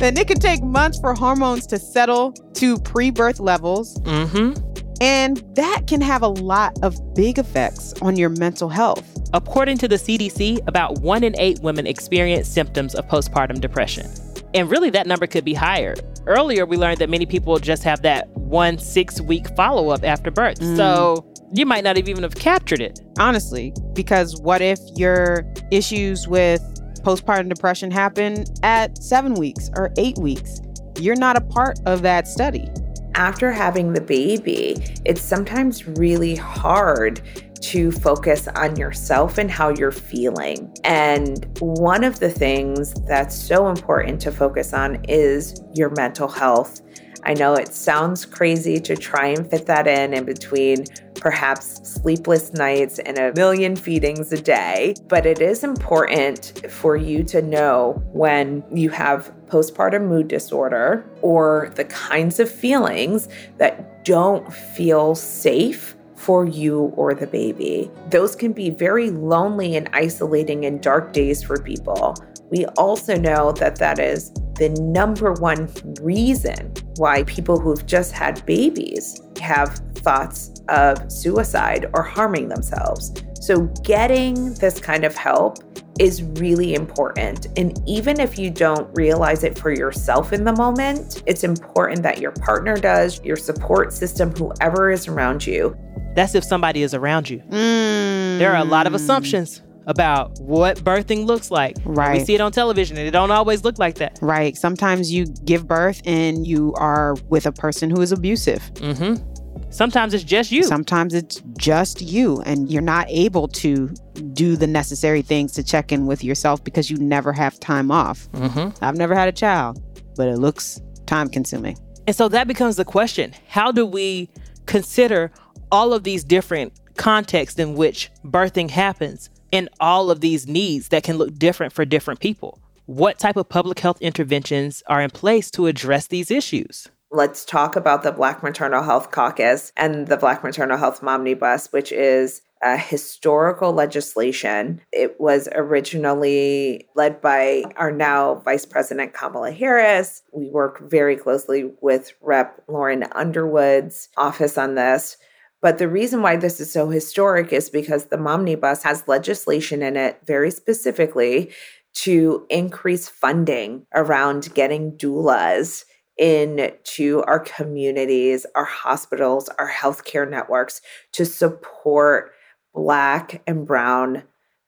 And 0.01 0.17
it 0.19 0.27
can 0.27 0.37
take 0.39 0.61
months 0.61 0.99
for 0.99 1.13
hormones 1.13 1.65
to 1.67 1.79
settle 1.79 2.33
to 2.55 2.77
pre 2.79 3.09
birth 3.09 3.39
levels. 3.39 3.97
mm-hmm. 4.01 4.59
And 5.01 5.37
that 5.55 5.83
can 5.87 6.01
have 6.01 6.21
a 6.21 6.27
lot 6.27 6.77
of 6.81 6.97
big 7.13 7.37
effects 7.37 7.93
on 8.01 8.15
your 8.17 8.29
mental 8.29 8.69
health. 8.69 9.05
According 9.33 9.77
to 9.79 9.87
the 9.87 9.95
CDC, 9.95 10.65
about 10.67 10.99
one 10.99 11.23
in 11.23 11.37
eight 11.39 11.59
women 11.59 11.87
experience 11.87 12.47
symptoms 12.47 12.95
of 12.95 13.05
postpartum 13.07 13.59
depression. 13.59 14.09
And 14.53 14.69
really, 14.69 14.89
that 14.91 15.07
number 15.07 15.25
could 15.27 15.43
be 15.43 15.53
higher. 15.53 15.95
Earlier, 16.25 16.65
we 16.65 16.77
learned 16.77 16.99
that 16.99 17.09
many 17.09 17.25
people 17.25 17.57
just 17.59 17.83
have 17.83 18.01
that 18.03 18.29
one 18.37 18.77
six 18.77 19.19
week 19.21 19.45
follow 19.55 19.89
up 19.89 20.03
after 20.03 20.31
birth. 20.31 20.59
Mm. 20.59 20.77
So 20.77 21.25
you 21.53 21.65
might 21.65 21.83
not 21.83 21.97
have 21.97 22.07
even 22.07 22.23
have 22.23 22.35
captured 22.35 22.81
it. 22.81 22.99
honestly, 23.19 23.73
because 23.93 24.39
what 24.41 24.61
if 24.61 24.79
your 24.95 25.45
issues 25.71 26.27
with 26.27 26.61
postpartum 27.03 27.49
depression 27.49 27.91
happen 27.91 28.45
at 28.63 29.01
seven 29.03 29.33
weeks 29.35 29.69
or 29.75 29.91
eight 29.97 30.17
weeks? 30.17 30.61
You're 30.99 31.15
not 31.15 31.35
a 31.35 31.41
part 31.41 31.79
of 31.85 32.01
that 32.03 32.27
study. 32.27 32.69
after 33.15 33.51
having 33.51 33.93
the 33.93 34.01
baby, 34.01 34.75
it's 35.05 35.21
sometimes 35.21 35.87
really 35.87 36.35
hard 36.35 37.21
to 37.63 37.91
focus 37.91 38.49
on 38.49 38.75
yourself 38.75 39.37
and 39.37 39.49
how 39.49 39.69
you're 39.69 39.91
feeling. 39.91 40.71
And 40.83 41.47
one 41.59 42.03
of 42.03 42.19
the 42.19 42.29
things 42.29 42.93
that's 43.07 43.35
so 43.35 43.69
important 43.69 44.19
to 44.21 44.31
focus 44.31 44.73
on 44.73 45.03
is 45.05 45.61
your 45.73 45.89
mental 45.91 46.27
health. 46.27 46.81
I 47.25 47.33
know 47.33 47.53
it 47.53 47.73
sounds 47.73 48.25
crazy 48.25 48.81
to 48.81 48.97
try 48.97 49.27
and 49.27 49.49
fit 49.49 49.65
that 49.67 49.87
in 49.87 50.13
in 50.13 50.25
between 50.25 50.85
perhaps 51.15 51.79
sleepless 51.89 52.51
nights 52.51 52.99
and 52.99 53.17
a 53.17 53.33
million 53.33 53.77
feedings 53.77 54.33
a 54.33 54.41
day, 54.41 54.93
but 55.07 55.25
it 55.25 55.39
is 55.39 55.63
important 55.63 56.69
for 56.69 56.97
you 56.97 57.23
to 57.23 57.41
know 57.41 58.03
when 58.11 58.61
you 58.73 58.89
have 58.89 59.33
postpartum 59.47 60.09
mood 60.09 60.27
disorder 60.27 61.09
or 61.21 61.71
the 61.75 61.85
kinds 61.85 62.41
of 62.41 62.51
feelings 62.51 63.29
that 63.57 64.03
don't 64.03 64.51
feel 64.51 65.15
safe 65.15 65.92
for 66.23 66.45
you 66.45 66.93
or 66.95 67.13
the 67.13 67.27
baby. 67.27 67.91
Those 68.09 68.35
can 68.35 68.53
be 68.53 68.69
very 68.69 69.11
lonely 69.11 69.75
and 69.75 69.89
isolating 69.91 70.65
and 70.65 70.81
dark 70.81 71.11
days 71.11 71.43
for 71.43 71.61
people. 71.61 72.15
We 72.49 72.65
also 72.77 73.17
know 73.17 73.51
that 73.53 73.75
that 73.77 73.99
is 73.99 74.31
the 74.55 74.69
number 74.69 75.33
one 75.33 75.69
reason 76.01 76.71
why 76.95 77.23
people 77.23 77.59
who've 77.59 77.85
just 77.85 78.13
had 78.13 78.45
babies 78.45 79.21
have 79.41 79.81
thoughts 79.95 80.61
of 80.69 81.11
suicide 81.11 81.89
or 81.93 82.03
harming 82.03 82.49
themselves. 82.49 83.11
So, 83.41 83.63
getting 83.83 84.53
this 84.55 84.79
kind 84.79 85.03
of 85.03 85.15
help 85.15 85.57
is 85.99 86.23
really 86.23 86.73
important. 86.73 87.47
And 87.57 87.77
even 87.87 88.19
if 88.19 88.39
you 88.39 88.49
don't 88.49 88.89
realize 88.95 89.43
it 89.43 89.57
for 89.57 89.71
yourself 89.71 90.33
in 90.33 90.43
the 90.43 90.53
moment, 90.53 91.21
it's 91.25 91.43
important 91.43 92.03
that 92.03 92.19
your 92.19 92.31
partner 92.31 92.77
does, 92.77 93.23
your 93.23 93.35
support 93.35 93.93
system, 93.93 94.31
whoever 94.31 94.91
is 94.91 95.07
around 95.07 95.45
you. 95.45 95.75
That's 96.15 96.35
if 96.35 96.43
somebody 96.43 96.83
is 96.83 96.93
around 96.93 97.29
you. 97.29 97.39
Mm. 97.39 98.37
There 98.37 98.51
are 98.51 98.57
a 98.57 98.63
lot 98.65 98.87
of 98.87 98.93
assumptions 98.93 99.61
about 99.85 100.39
what 100.39 100.77
birthing 100.77 101.25
looks 101.25 101.51
like. 101.51 101.75
Right. 101.83 102.19
We 102.19 102.25
see 102.25 102.35
it 102.35 102.41
on 102.41 102.51
television 102.51 102.97
and 102.97 103.07
it 103.07 103.11
don't 103.11 103.31
always 103.31 103.63
look 103.63 103.79
like 103.79 103.95
that. 103.95 104.19
Right. 104.21 104.55
Sometimes 104.55 105.11
you 105.11 105.25
give 105.25 105.67
birth 105.67 106.01
and 106.05 106.47
you 106.47 106.73
are 106.75 107.15
with 107.29 107.45
a 107.45 107.51
person 107.51 107.89
who 107.89 108.01
is 108.01 108.11
abusive. 108.11 108.61
Mm-hmm. 108.75 109.29
Sometimes 109.69 110.13
it's 110.13 110.23
just 110.23 110.51
you. 110.51 110.63
Sometimes 110.63 111.15
it's 111.15 111.41
just 111.57 111.99
you, 111.99 112.41
and 112.41 112.71
you're 112.71 112.79
not 112.81 113.07
able 113.09 113.47
to 113.47 113.87
do 114.33 114.55
the 114.55 114.67
necessary 114.67 115.23
things 115.23 115.51
to 115.53 115.63
check 115.63 115.91
in 115.91 116.05
with 116.05 116.23
yourself 116.23 116.63
because 116.63 116.91
you 116.91 116.97
never 116.97 117.33
have 117.33 117.59
time 117.59 117.89
off. 117.89 118.31
mm-hmm. 118.33 118.69
I've 118.85 118.97
never 118.97 119.15
had 119.15 119.29
a 119.29 119.31
child, 119.31 119.81
but 120.15 120.27
it 120.27 120.37
looks 120.37 120.79
time 121.07 121.27
consuming. 121.27 121.75
And 122.05 122.15
so 122.15 122.27
that 122.29 122.47
becomes 122.47 122.75
the 122.75 122.85
question 122.85 123.33
how 123.47 123.71
do 123.71 123.83
we 123.83 124.29
consider 124.67 125.31
all 125.73 125.91
of 125.91 126.03
these 126.03 126.23
different 126.23 126.71
contexts 126.97 127.59
in 127.59 127.73
which 127.73 128.11
birthing 128.23 128.69
happens 128.69 129.31
and 129.51 129.67
all 129.79 130.11
of 130.11 130.21
these 130.21 130.47
needs 130.47 130.89
that 130.89 131.03
can 131.03 131.17
look 131.17 131.33
different 131.39 131.73
for 131.73 131.83
different 131.83 132.19
people? 132.19 132.59
What 132.85 133.17
type 133.17 133.37
of 133.37 133.49
public 133.49 133.79
health 133.79 133.99
interventions 133.99 134.83
are 134.85 135.01
in 135.01 135.09
place 135.09 135.49
to 135.51 135.65
address 135.65 136.07
these 136.07 136.29
issues? 136.29 136.89
Let's 137.09 137.43
talk 137.43 137.75
about 137.75 138.03
the 138.03 138.11
Black 138.11 138.43
Maternal 138.43 138.83
Health 138.83 139.09
Caucus 139.09 139.71
and 139.75 140.07
the 140.07 140.17
Black 140.17 140.43
Maternal 140.43 140.77
Health 140.77 141.01
Momnibus, 141.01 141.73
which 141.73 141.91
is 141.91 142.41
a 142.61 142.77
historical 142.77 143.73
legislation. 143.73 144.79
It 144.91 145.19
was 145.19 145.49
originally 145.53 146.87
led 146.95 147.19
by 147.19 147.63
our 147.77 147.91
now 147.91 148.35
Vice 148.45 148.65
President 148.65 149.13
Kamala 149.13 149.51
Harris. 149.51 150.21
We 150.31 150.49
work 150.49 150.89
very 150.89 151.15
closely 151.15 151.71
with 151.81 152.13
Rep. 152.21 152.63
Lauren 152.67 153.03
Underwood's 153.11 154.09
office 154.17 154.57
on 154.57 154.75
this. 154.75 155.17
But 155.63 155.77
the 155.77 155.87
reason 155.87 156.21
why 156.21 156.35
this 156.35 156.59
is 156.59 156.73
so 156.73 156.89
historic 156.89 157.53
is 157.53 157.69
because 157.69 158.07
the 158.07 158.17
Momnibus 158.17 158.83
has 158.83 159.07
legislation 159.07 159.81
in 159.81 159.95
it 159.95 160.19
very 160.25 160.51
specifically 160.51 161.53
to 161.93 162.45
increase 162.49 163.07
funding 163.07 163.87
around 163.95 164.53
getting 164.53 164.97
doulas 164.97 165.85
into 166.17 167.23
our 167.27 167.39
communities, 167.39 168.45
our 168.55 168.65
hospitals, 168.65 169.47
our 169.57 169.71
healthcare 169.71 170.29
networks 170.29 170.81
to 171.13 171.25
support 171.25 172.33
Black 172.73 173.41
and 173.47 173.65
Brown 173.65 174.23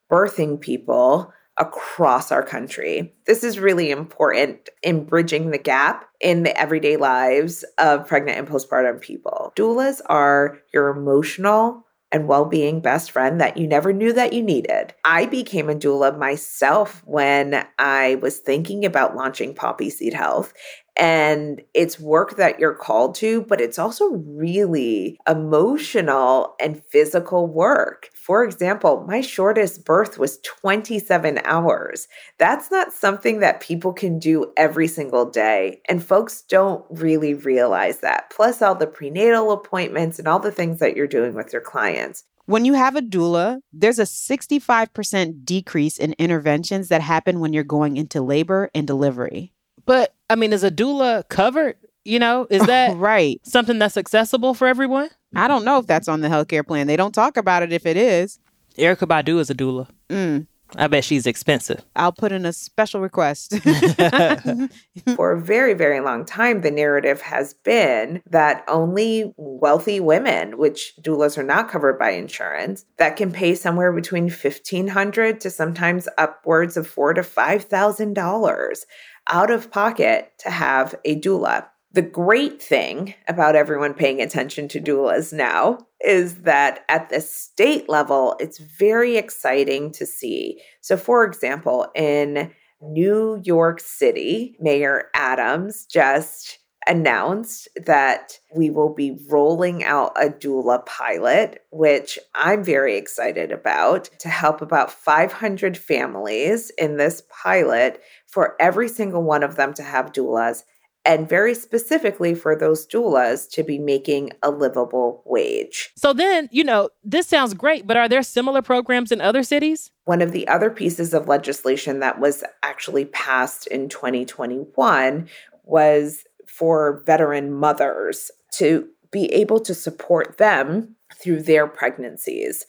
birthing 0.09 0.61
people 0.61 1.33
across 1.57 2.31
our 2.31 2.43
country. 2.43 3.13
This 3.25 3.43
is 3.43 3.59
really 3.59 3.91
important 3.91 4.69
in 4.83 5.05
bridging 5.05 5.51
the 5.51 5.57
gap 5.57 6.09
in 6.19 6.43
the 6.43 6.57
everyday 6.59 6.97
lives 6.97 7.63
of 7.77 8.07
pregnant 8.07 8.37
and 8.37 8.47
postpartum 8.47 8.99
people. 8.99 9.53
Doulas 9.55 10.01
are 10.07 10.57
your 10.73 10.89
emotional 10.89 11.85
and 12.11 12.27
well 12.27 12.45
being 12.45 12.81
best 12.81 13.11
friend 13.11 13.41
that 13.41 13.57
you 13.57 13.67
never 13.67 13.91
knew 13.91 14.13
that 14.13 14.33
you 14.33 14.41
needed. 14.41 14.93
I 15.03 15.25
became 15.25 15.69
a 15.69 15.75
doula 15.75 16.17
myself 16.17 17.01
when 17.05 17.65
I 17.77 18.15
was 18.15 18.39
thinking 18.39 18.85
about 18.85 19.15
launching 19.15 19.53
Poppy 19.53 19.89
Seed 19.89 20.13
Health. 20.13 20.53
And 20.97 21.61
it's 21.73 21.99
work 21.99 22.37
that 22.37 22.59
you're 22.59 22.73
called 22.73 23.15
to, 23.15 23.41
but 23.41 23.59
it's 23.59 23.77
also 23.77 24.11
really 24.11 25.17
emotional 25.27 26.55
and 26.59 26.81
physical 26.85 27.47
work. 27.47 28.09
For 28.15 28.43
example, 28.43 29.03
my 29.07 29.21
shortest 29.21 29.83
birth 29.83 30.17
was 30.17 30.39
27 30.39 31.41
hours. 31.43 32.07
That's 32.39 32.71
not 32.71 32.93
something 32.93 33.39
that 33.39 33.59
people 33.59 33.91
can 33.91 34.19
do 34.19 34.53
every 34.55 34.87
single 34.87 35.25
day. 35.29 35.81
And 35.89 36.03
folks 36.03 36.43
don't 36.43 36.85
really 36.89 37.33
realize 37.33 37.99
that. 37.99 38.29
Plus, 38.29 38.61
all 38.61 38.75
the 38.75 38.87
prenatal 38.87 39.51
appointments 39.51 40.17
and 40.17 40.27
all 40.27 40.39
the 40.39 40.51
things 40.51 40.79
that 40.79 40.95
you're 40.95 41.07
doing 41.07 41.33
with 41.33 41.51
your 41.51 41.61
clients. 41.61 42.23
When 42.47 42.63
you 42.63 42.73
have 42.73 42.95
a 42.95 43.01
doula, 43.01 43.59
there's 43.73 43.97
a 43.97 44.03
65% 44.03 45.45
decrease 45.45 45.97
in 45.97 46.13
interventions 46.19 46.89
that 46.89 47.01
happen 47.01 47.39
when 47.39 47.53
you're 47.53 47.63
going 47.63 47.97
into 47.97 48.21
labor 48.21 48.69
and 48.75 48.85
delivery. 48.85 49.54
But 49.85 50.13
I 50.29 50.35
mean, 50.35 50.53
is 50.53 50.63
a 50.63 50.71
doula 50.71 51.27
covered? 51.29 51.77
You 52.03 52.19
know, 52.19 52.47
is 52.49 52.65
that 52.67 52.95
right. 52.97 53.39
something 53.43 53.79
that's 53.79 53.97
accessible 53.97 54.53
for 54.53 54.67
everyone? 54.67 55.09
I 55.35 55.47
don't 55.47 55.65
know 55.65 55.79
if 55.79 55.87
that's 55.87 56.07
on 56.07 56.21
the 56.21 56.29
healthcare 56.29 56.65
plan. 56.65 56.87
They 56.87 56.95
don't 56.95 57.13
talk 57.13 57.35
about 57.37 57.63
it 57.63 57.73
if 57.73 57.85
it 57.85 57.97
is. 57.97 58.39
Erykah 58.77 59.07
Badu 59.07 59.39
is 59.39 59.49
a 59.49 59.55
doula. 59.55 59.87
Mm, 60.09 60.47
I 60.75 60.87
bet 60.87 61.03
she's 61.03 61.25
expensive. 61.25 61.83
I'll 61.95 62.11
put 62.11 62.31
in 62.31 62.45
a 62.45 62.53
special 62.53 62.99
request. 63.01 63.57
For 65.15 65.31
a 65.31 65.41
very, 65.41 65.73
very 65.73 65.99
long 65.99 66.25
time, 66.25 66.61
the 66.61 66.71
narrative 66.71 67.21
has 67.21 67.53
been 67.53 68.21
that 68.29 68.63
only 68.67 69.33
wealthy 69.37 69.99
women, 69.99 70.57
which 70.57 70.93
doulas 71.01 71.37
are 71.37 71.43
not 71.43 71.69
covered 71.69 71.99
by 71.99 72.11
insurance, 72.11 72.85
that 72.97 73.15
can 73.15 73.31
pay 73.31 73.55
somewhere 73.55 73.93
between 73.93 74.29
fifteen 74.29 74.87
hundred 74.87 75.39
to 75.41 75.49
sometimes 75.49 76.07
upwards 76.17 76.77
of 76.77 76.87
four 76.87 77.13
to 77.13 77.23
five 77.23 77.65
thousand 77.65 78.13
dollars 78.13 78.85
out 79.29 79.51
of 79.51 79.71
pocket 79.71 80.31
to 80.39 80.49
have 80.49 80.95
a 81.05 81.19
doula. 81.19 81.67
The 81.91 82.01
great 82.01 82.61
thing 82.61 83.13
about 83.27 83.55
everyone 83.55 83.93
paying 83.93 84.21
attention 84.21 84.67
to 84.69 84.81
doulas 84.81 85.31
now 85.31 85.79
is 86.01 86.41
that 86.41 86.83
at 86.89 87.09
the 87.09 87.21
state 87.21 87.87
level, 87.87 88.35
it's 88.39 88.57
very 88.57 89.17
exciting 89.17 89.91
to 89.93 90.05
see. 90.05 90.61
So, 90.81 90.97
for 90.97 91.23
example, 91.23 91.87
in 91.95 92.51
New 92.81 93.41
York 93.43 93.79
City, 93.79 94.57
Mayor 94.59 95.05
Adams 95.15 95.85
just 95.85 96.59
announced 96.87 97.67
that 97.85 98.39
we 98.53 98.69
will 98.69 98.93
be 98.93 99.17
rolling 99.29 99.83
out 99.83 100.11
a 100.15 100.29
doula 100.29 100.85
pilot, 100.85 101.63
which 101.71 102.19
I'm 102.33 102.63
very 102.63 102.95
excited 102.97 103.51
about, 103.51 104.09
to 104.19 104.29
help 104.29 104.61
about 104.61 104.91
500 104.91 105.77
families 105.77 106.71
in 106.77 106.97
this 106.97 107.23
pilot 107.29 108.01
for 108.27 108.55
every 108.59 108.89
single 108.89 109.23
one 109.23 109.43
of 109.43 109.55
them 109.55 109.73
to 109.75 109.83
have 109.83 110.11
doulas. 110.11 110.63
And 111.07 111.29
very 111.29 111.53
specifically 111.53 112.33
for 112.33 112.55
those 112.55 112.87
doulas 112.87 113.47
to 113.51 113.61
be 113.61 113.77
making 113.77 114.31
a 114.41 114.49
livable 114.49 115.21
wage. 115.23 115.91
So 115.95 116.13
then, 116.13 116.49
you 116.51 116.63
know, 116.63 116.89
this 117.03 117.27
sounds 117.27 117.53
great, 117.53 117.85
but 117.85 117.95
are 117.95 118.09
there 118.09 118.23
similar 118.23 118.63
programs 118.63 119.11
in 119.11 119.21
other 119.21 119.43
cities? 119.43 119.91
One 120.05 120.23
of 120.23 120.31
the 120.31 120.47
other 120.47 120.71
pieces 120.71 121.13
of 121.13 121.27
legislation 121.27 121.99
that 121.99 122.19
was 122.19 122.43
actually 122.63 123.05
passed 123.05 123.67
in 123.67 123.87
2021 123.87 125.29
was 125.63 126.23
for 126.57 127.03
veteran 127.05 127.51
mothers 127.51 128.31
to 128.53 128.87
be 129.11 129.25
able 129.33 129.59
to 129.59 129.73
support 129.73 130.37
them 130.37 130.95
through 131.21 131.41
their 131.41 131.67
pregnancies. 131.67 132.65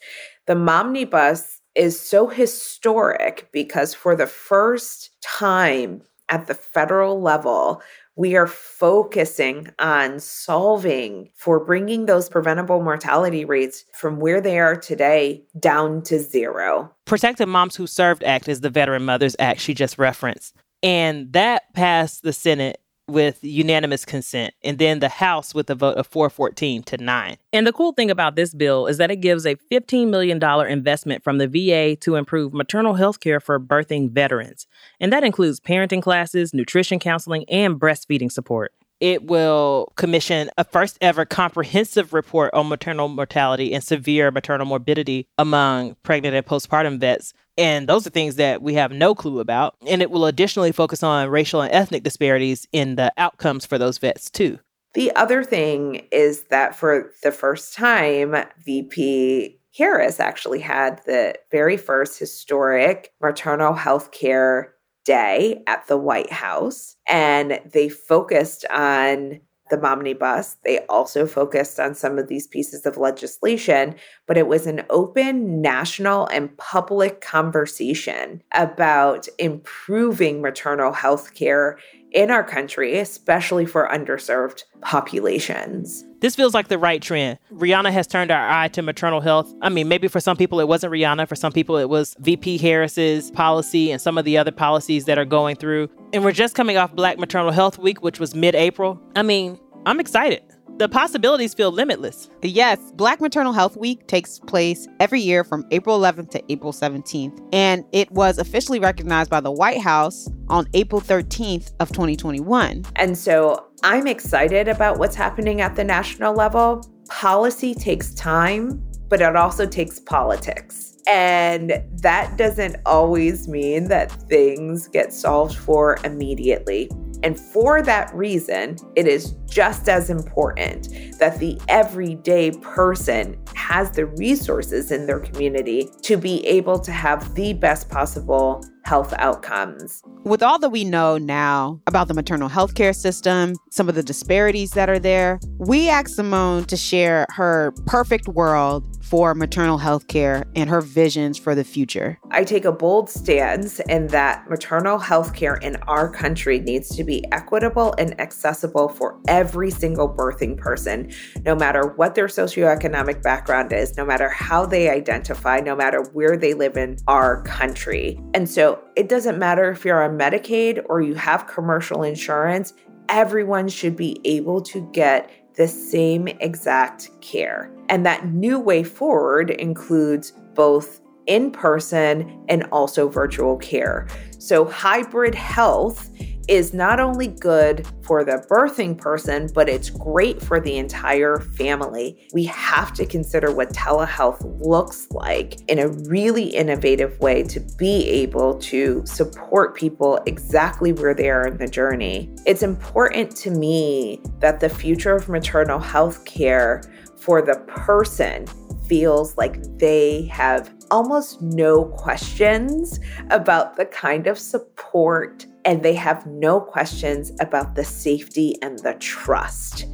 The 0.47 0.55
Momnibus 0.55 1.59
is 1.75 2.01
so 2.01 2.27
historic 2.27 3.49
because 3.53 3.95
for 3.95 4.17
the 4.17 4.27
first 4.27 5.11
time 5.23 6.03
at 6.29 6.47
the 6.47 6.55
federal 6.55 7.21
level, 7.21 7.83
we 8.17 8.35
are 8.35 8.47
focusing 8.47 9.69
on 9.79 10.19
solving 10.19 11.31
for 11.35 11.63
bringing 11.65 12.07
those 12.07 12.29
preventable 12.29 12.83
mortality 12.83 13.45
rates 13.45 13.85
from 13.93 14.19
where 14.19 14.41
they 14.41 14.59
are 14.59 14.75
today 14.75 15.45
down 15.61 16.03
to 16.03 16.19
zero. 16.19 16.91
Protecting 17.05 17.49
Moms 17.49 17.77
Who 17.77 17.87
Served 17.87 18.25
Act 18.25 18.49
is 18.49 18.63
the 18.63 18.71
Veteran 18.71 19.05
Mothers 19.05 19.37
Act 19.39 19.61
she 19.61 19.75
just 19.75 19.99
referenced. 19.99 20.57
And 20.83 21.33
that 21.35 21.73
passed 21.75 22.23
the 22.23 22.33
Senate 22.33 22.81
with 23.09 23.43
unanimous 23.43 24.05
consent, 24.05 24.55
and 24.63 24.79
then 24.79 24.99
the 24.99 25.09
House 25.09 25.55
with 25.55 25.71
a 25.71 25.75
vote 25.75 25.97
of 25.97 26.07
414 26.07 26.83
to 26.85 26.97
9. 26.97 27.37
And 27.53 27.67
the 27.67 27.73
cool 27.73 27.93
thing 27.93 28.11
about 28.11 28.37
this 28.37 28.55
bill 28.55 28.87
is 28.87 28.99
that 28.99 29.11
it 29.11 29.17
gives 29.17 29.47
a 29.47 29.55
$15 29.55 30.09
million 30.09 30.43
investment 30.69 31.23
from 31.23 31.39
the 31.39 31.49
VA 31.49 31.97
to 31.97 32.17
improve 32.17 32.53
maternal 32.53 32.95
health 32.95 33.21
care 33.21 33.41
for 33.41 33.61
birthing 33.61 34.11
veterans. 34.11 34.67
And 35.01 35.13
that 35.13 35.25
includes 35.25 35.61
parenting 35.61 36.03
classes, 36.03 36.53
nutrition 36.53 36.99
counseling, 36.99 37.45
and 37.49 37.81
breastfeeding 37.81 38.33
support 38.33 38.73
it 39.01 39.25
will 39.25 39.93
commission 39.97 40.51
a 40.57 40.65
first 40.65 40.99
ever 41.01 41.25
comprehensive 41.25 42.13
report 42.13 42.53
on 42.55 42.69
maternal 42.69 43.09
mortality 43.09 43.75
and 43.75 43.85
severe 43.85 44.31
maternal 44.31 44.67
morbidity 44.67 45.29
among 45.39 45.97
pregnant 46.03 46.35
and 46.35 46.47
postpartum 46.47 46.99
vets. 46.99 47.33
And 47.59 47.89
those 47.89 48.07
are 48.07 48.11
things 48.11 48.37
that 48.37 48.63
we 48.63 48.75
have 48.75 48.93
no 48.93 49.15
clue 49.15 49.41
about. 49.41 49.77
And 49.87 50.03
it 50.03 50.11
will 50.11 50.27
additionally 50.27 50.73
focus 50.73 51.03
on 51.03 51.29
racial 51.29 51.61
and 51.63 51.73
ethnic 51.73 52.03
disparities 52.03 52.67
in 52.73 52.97
the 52.97 53.13
outcomes 53.17 53.65
for 53.65 53.79
those 53.79 53.99
vets, 53.99 54.31
too. 54.31 54.59
The 54.95 55.15
other 55.15 55.45
thing 55.45 56.07
is 56.11 56.45
that 56.45 56.75
for 56.75 57.13
the 57.23 57.33
first 57.33 57.75
time, 57.75 58.35
VP 58.65 59.59
Harris 59.77 60.21
actually 60.21 60.61
had 60.61 61.03
the 61.05 61.35
very 61.51 61.77
first 61.77 62.19
historic 62.19 63.13
maternal 63.21 63.75
health 63.75 64.11
care 64.11 64.75
day 65.05 65.63
at 65.67 65.87
the 65.87 65.99
White 65.99 66.33
House, 66.33 66.97
and 67.07 67.61
they 67.71 67.89
focused 67.89 68.65
on 68.71 69.41
the 69.71 69.77
Momnibus. 69.77 70.57
They 70.65 70.81
also 70.87 71.27
focused 71.27 71.79
on 71.81 71.95
some 71.95 72.19
of 72.19 72.29
these 72.29 72.47
pieces 72.47 72.87
of 72.87 72.97
legislation, 72.97 73.95
but 74.27 74.39
it 74.39 74.47
was 74.47 74.67
an 74.67 74.85
open 74.91 75.61
national 75.61 76.27
and 76.29 76.57
public 76.57 77.21
conversation 77.21 78.43
about 78.55 79.29
improving 79.39 80.41
maternal 80.41 80.93
health 80.93 81.35
care 81.35 81.79
in 82.17 82.31
our 82.31 82.43
country, 82.43 82.99
especially 82.99 83.67
for 83.67 83.87
underserved 83.93 84.65
populations. 84.81 86.03
This 86.21 86.35
feels 86.35 86.55
like 86.55 86.69
the 86.69 86.79
right 86.79 87.03
trend. 87.03 87.39
Rihanna 87.53 87.93
has 87.93 88.07
turned 88.07 88.31
our 88.31 88.49
eye 88.49 88.69
to 88.69 88.81
maternal 88.81 89.21
health. 89.21 89.53
I 89.61 89.69
mean, 89.69 89.87
maybe 89.87 90.09
for 90.09 90.19
some 90.19 90.39
people 90.39 90.59
it 90.59 90.67
wasn't 90.67 90.95
Rihanna, 90.95 91.29
for 91.29 91.37
some 91.37 91.53
people 91.53 91.77
it 91.77 91.91
was 91.91 92.17
VP 92.21 92.57
Harris's 92.57 93.31
policy 93.31 93.93
and 93.93 94.01
some 94.01 94.17
of 94.17 94.25
the 94.25 94.39
other 94.39 94.51
policies 94.51 95.05
that 95.05 95.19
are 95.19 95.27
going 95.27 95.57
through. 95.57 95.91
And 96.15 96.25
we're 96.25 96.33
just 96.33 96.55
coming 96.55 96.79
off 96.79 96.97
Black 96.97 97.19
Maternal 97.19 97.53
Health 97.53 97.79
Week, 97.79 98.03
which 98.03 98.19
was 98.19 98.35
mid 98.35 98.55
April. 98.55 98.99
I 99.15 99.23
mean, 99.23 99.61
I'm 99.85 100.01
excited 100.01 100.43
the 100.79 100.89
possibilities 100.89 101.55
feel 101.55 101.73
limitless. 101.73 102.29
Yes, 102.43 102.79
Black 102.95 103.21
Maternal 103.21 103.53
Health 103.53 103.77
Week 103.77 104.07
takes 104.07 104.39
place 104.41 104.87
every 105.01 105.21
year 105.21 105.43
from 105.43 105.65
April 105.71 105.99
11th 105.99 106.31
to 106.31 106.53
April 106.53 106.73
17th, 106.73 107.39
and 107.53 107.85
it 107.93 108.11
was 108.11 108.39
officially 108.39 108.79
recognized 108.79 109.31
by 109.31 109.41
the 109.41 109.51
White 109.51 109.81
House 109.81 110.29
on 110.49 110.67
April 110.75 111.01
13th 111.01 111.73
of 111.81 111.89
2021. 111.89 112.85
And 112.97 113.17
so 113.17 113.67
I'm 113.83 114.07
excited 114.07 114.69
about 114.69 114.99
what's 114.99 115.17
happening 115.17 115.61
at 115.61 115.77
the 115.77 115.85
national 115.85 116.35
level. 116.35 116.85
Policy 117.09 117.75
takes 117.75 118.13
time, 118.15 118.83
but 119.09 119.21
it 119.21 119.37
also 119.37 119.67
takes 119.67 119.99
politics. 119.99 120.99
And 121.09 121.83
that 122.03 122.37
doesn't 122.37 122.77
always 122.85 123.47
mean 123.47 123.89
that 123.89 124.11
things 124.11 124.89
get 124.89 125.13
solved 125.13 125.57
for 125.57 125.99
immediately. 126.05 126.91
And 127.27 127.41
for 127.41 127.83
that 127.83 128.15
reason, 128.15 128.77
it 128.95 129.09
is 129.09 129.33
just 129.47 129.89
as 129.89 130.11
important 130.11 130.89
that 131.19 131.41
the 131.41 131.61
everyday 131.67 132.53
person 132.53 133.37
has 133.53 133.91
the 133.91 134.07
resources 134.07 134.93
in 134.93 135.07
their 135.07 135.19
community 135.19 135.91
to 136.03 136.17
be 136.17 136.47
able 136.47 136.79
to 136.79 136.93
have 136.93 137.35
the 137.35 137.53
best 137.53 137.89
possible 137.89 138.65
health 138.87 139.13
outcomes. 139.19 140.03
With 140.23 140.43
all 140.43 140.59
that 140.61 140.71
we 140.71 140.85
know 140.85 141.19
now 141.19 141.81
about 141.87 142.07
the 142.07 142.15
maternal 142.15 142.49
health 142.49 142.75
care 142.75 142.93
system, 142.93 143.55
some 143.71 143.89
of 143.89 143.97
the 143.97 144.03
disparities 144.03 144.71
that 144.71 144.89
are 144.89 144.99
there, 145.01 145.41
we 145.59 145.89
asked 145.89 146.17
Simmone 146.17 146.67
to 146.67 146.77
share 146.77 147.27
her 147.31 147.73
perfect 147.87 148.29
world 148.29 148.85
for 149.03 149.35
maternal 149.35 149.79
health 149.79 150.09
care 150.09 150.45
and 150.57 150.69
her 150.69 150.81
visions 150.81 151.39
for 151.39 151.55
the 151.55 151.63
future. 151.63 152.19
I 152.33 152.43
take 152.43 152.65
a 152.65 152.73
bold 152.73 153.09
stance 153.09 153.79
in 153.89 154.09
that 154.09 154.49
maternal 154.51 154.99
health 154.99 155.33
care 155.35 155.55
in 155.57 155.77
our 155.87 156.11
country 156.11 156.59
needs 156.59 156.89
to 156.97 157.05
be 157.05 157.25
equitable 157.33 157.95
and 157.99 158.21
accessible 158.21 158.89
for 158.89 159.21
every 159.29 159.71
single 159.71 160.09
birthing 160.13 160.57
person, 160.57 161.13
no 161.45 161.55
matter 161.55 161.93
what 161.95 162.17
their 162.17 162.27
socioeconomic 162.27 163.23
background 163.23 163.73
is, 163.73 163.97
no 163.97 164.05
matter 164.05 164.29
how 164.29 164.67
they 164.67 164.91
identify, 164.91 165.61
no 165.61 165.77
matter 165.77 166.03
where 166.13 166.37
they 166.37 166.55
live 166.55 166.77
in 166.77 166.97
our 167.07 167.43
country. 167.43 168.21
And 168.35 168.49
so 168.49 168.76
it 168.97 169.09
doesn't 169.09 169.39
matter 169.39 169.71
if 169.71 169.85
you're 169.85 170.03
on 170.03 170.19
Medicaid 170.19 170.85
or 170.89 171.01
you 171.01 171.15
have 171.15 171.47
commercial 171.47 172.03
insurance, 172.03 172.73
everyone 173.09 173.69
should 173.69 173.97
be 173.97 174.21
able 174.25 174.61
to 174.63 174.89
get 174.93 175.31
the 175.55 175.69
same 175.69 176.29
exact 176.29 177.11
care. 177.21 177.71
And 177.89 178.05
that 178.05 178.27
new 178.29 178.59
way 178.59 178.83
forward 178.83 179.51
includes 179.51 180.33
both 180.55 181.01
in 181.27 181.51
person 181.51 182.45
and 182.49 182.65
also 182.73 183.09
virtual 183.09 183.57
care. 183.57 184.07
So, 184.39 184.65
hybrid 184.65 185.35
health 185.35 186.11
is 186.49 186.73
not 186.73 187.01
only 187.01 187.29
good 187.29 187.87
for 188.03 188.25
the 188.25 188.45
birthing 188.49 188.97
person, 188.97 189.51
but 189.55 189.69
it's 189.69 189.91
great 189.91 190.41
for 190.41 190.61
the 190.61 190.77
entire 190.77 191.41
family. 191.41 192.29
We 192.33 192.45
have 192.45 192.93
to 192.95 193.07
consider 193.07 193.53
what 193.53 193.71
telehealth 193.71 194.41
looks 194.61 195.09
like 195.11 195.59
in 195.69 195.79
a 195.79 195.89
really 195.89 196.45
innovative 196.45 197.19
way 197.21 197.43
to 197.45 197.61
be 197.79 198.09
able 198.09 198.59
to 198.59 199.05
support 199.07 199.75
people 199.75 200.21
exactly 200.27 200.93
where 200.93 201.15
they 201.15 201.31
are 201.31 201.47
in 201.47 201.59
the 201.59 201.69
journey. 201.69 202.35
It's 202.47 202.63
important 202.63 203.37
to 203.39 203.51
me 203.51 204.21
that 204.41 204.61
the 204.61 204.69
future 204.69 205.15
of 205.15 205.29
maternal 205.29 205.79
health 205.79 206.25
care 206.25 206.83
for 207.17 207.43
the 207.43 207.57
person 207.67 208.47
feels 208.87 209.37
like 209.37 209.61
they 209.79 210.27
have 210.27 210.73
almost 210.91 211.43
no 211.43 211.87
questions 211.87 213.01
about 213.31 213.77
the 213.77 213.87
kind 213.87 214.27
of 214.27 214.39
support 214.39 215.47
and 215.67 215.83
they 215.83 215.95
have 215.95 216.25
no 216.27 216.61
questions 216.61 217.33
about 217.41 217.75
the 217.75 217.85
safety 217.85 218.55
and 218.63 218.79
the 218.79 218.95
trust. 218.95 219.85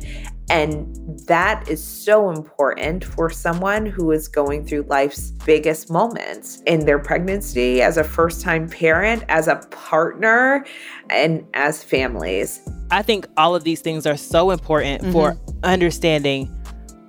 And 0.51 1.19
that 1.27 1.67
is 1.67 1.83
so 1.83 2.31
important 2.31 3.05
for 3.05 3.31
someone 3.31 3.87
who 3.87 4.11
is 4.11 4.29
going 4.29 4.67
through 4.67 4.83
life's 4.83 5.31
biggest 5.31 5.91
moments 5.91 6.63
in 6.67 6.85
their 6.85 6.99
pregnancy, 6.99 7.81
as 7.81 7.97
a 7.97 8.05
first 8.05 8.43
time 8.43 8.69
parent, 8.69 9.25
as 9.31 9.49
a 9.49 9.57
partner, 9.71 10.67
and 11.09 11.43
as 11.55 11.83
families. 11.83 12.61
I 12.91 13.01
think 13.01 13.27
all 13.39 13.55
of 13.55 13.65
these 13.65 13.81
things 13.81 14.07
are 14.07 14.17
so 14.19 14.51
important 14.51 15.01
mm-hmm. 15.01 15.13
for 15.13 15.39
understanding 15.63 16.55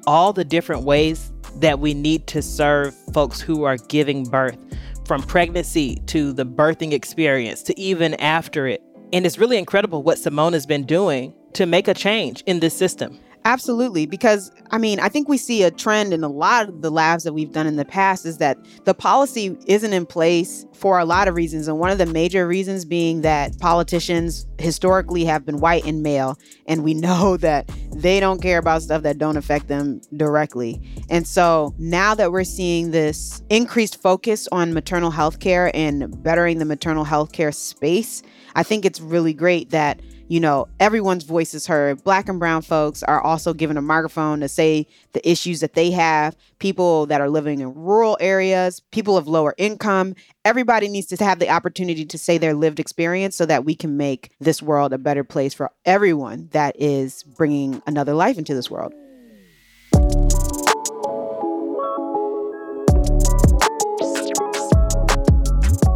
all 0.07 0.32
the 0.32 0.45
different 0.45 0.84
ways 0.84 1.34
that 1.57 1.80
we 1.80 1.93
need 1.93 2.28
to 2.28 2.41
serve 2.41 2.95
folks 3.14 3.41
who 3.41 3.64
are 3.64 3.76
giving 3.76 4.24
birth 4.24 4.57
from 5.06 5.22
pregnancy 5.24 5.95
to 6.08 6.34
the 6.34 6.45
birthing 6.45 6.93
experience 6.93 7.64
to 7.64 7.80
even 7.80 8.14
after 8.16 8.68
it. 8.68 8.82
And 9.12 9.26
it's 9.26 9.38
really 9.38 9.58
incredible 9.58 10.04
what 10.04 10.18
Simmone 10.18 10.54
has 10.54 10.66
been 10.66 10.86
doing 10.86 11.34
to 11.54 11.66
make 11.66 11.88
a 11.88 11.93
change 11.93 12.41
in 12.45 12.60
this 12.60 12.76
system. 12.76 13.20
Absolutely. 13.46 14.06
Because, 14.06 14.52
I 14.72 14.78
mean, 14.78 15.00
I 15.00 15.10
think 15.10 15.28
we 15.28 15.38
see 15.38 15.64
a 15.64 15.72
trend 15.72 16.14
in 16.14 16.24
a 16.24 16.30
lot 16.30 16.70
of 16.70 16.82
the 16.82 16.89
labs 16.89 17.24
that 17.26 17.34
we've 17.34 17.52
done 17.52 17.68
in 17.68 17.76
the 17.76 17.86
past 17.86 18.26
is 18.26 18.38
that 18.38 18.58
the 18.86 18.94
policy 18.94 19.58
isn't 19.68 19.91
in 19.91 20.06
place 20.06 20.66
for 20.74 20.98
a 20.98 21.06
lot 21.06 21.28
of 21.28 21.36
reasons. 21.36 21.68
And 21.68 21.80
one 21.80 21.91
of 21.91 21.98
the 21.98 22.06
major 22.06 22.48
reasons 22.48 22.86
being 22.86 23.22
that 23.22 23.60
politicians 23.60 24.48
historically 24.60 25.26
have 25.26 25.46
been 25.46 25.60
white 25.60 25.86
and 25.86 26.02
male. 26.04 26.38
And 26.68 26.84
we 26.84 26.94
know 27.04 27.38
that 27.38 27.70
they 27.94 28.20
don't 28.20 28.41
care 28.41 28.60
about 28.60 28.82
stuff 28.82 29.04
that 29.04 29.18
don't 29.18 29.38
affect 29.38 29.68
them 29.68 30.00
directly. 30.16 30.82
And 31.10 31.28
so 31.28 31.76
now 31.78 32.16
that 32.16 32.32
we're 32.32 32.44
seeing 32.46 32.91
this 32.91 33.44
increased 33.50 34.02
focus 34.02 34.48
on 34.52 34.74
maternal 34.74 35.12
health 35.12 35.39
care 35.39 35.70
and 35.76 36.24
bettering 36.24 36.60
the 36.60 36.66
maternal 36.66 37.04
health 37.04 37.34
care 37.34 37.52
space, 37.52 38.24
I 38.56 38.64
think 38.64 38.86
it's 38.86 39.01
really 39.01 39.34
great 39.34 39.72
that 39.72 39.99
you 40.28 40.39
know, 40.39 40.68
everyone's 40.80 41.26
voice 41.26 41.54
is 41.54 41.68
heard. 41.68 42.04
Black 42.04 42.30
and 42.30 42.39
brown 42.39 42.62
folks 42.62 43.04
are 43.04 43.22
also 43.22 43.54
given 43.54 43.78
a 43.78 43.82
microphone 43.82 44.39
to 44.39 44.47
say 44.47 44.88
the 45.12 45.30
issues 45.30 45.60
that 45.60 45.74
they 45.74 45.91
have. 45.91 46.36
People 46.60 47.06
that 47.08 47.22
are 47.22 47.30
living 47.30 47.60
in 47.60 47.74
rural 47.74 48.18
areas, 48.20 48.80
people 48.91 49.18
of 49.18 49.28
lower 49.28 49.54
income, 49.58 50.16
everybody 50.45 50.88
needs 50.88 51.08
to 51.08 51.24
have 51.24 51.39
the 51.39 51.49
opportunity 51.49 52.06
to 52.06 52.18
say 52.18 52.38
their 52.38 52.54
lived 52.54 52.80
experience 52.80 53.36
so 53.36 53.45
that 53.45 53.66
we 53.66 53.76
can 53.76 53.97
make 53.97 54.32
this 54.39 54.62
world 54.62 54.93
a 54.93 54.97
better 54.97 55.24
place 55.24 55.54
for 55.54 55.72
everyone 55.86 56.47
that 56.51 56.76
is 56.80 57.24
bringing 57.24 57.82
another 57.86 58.14
life 58.14 58.38
into 58.38 58.56
this 58.56 58.72
world. 58.72 58.93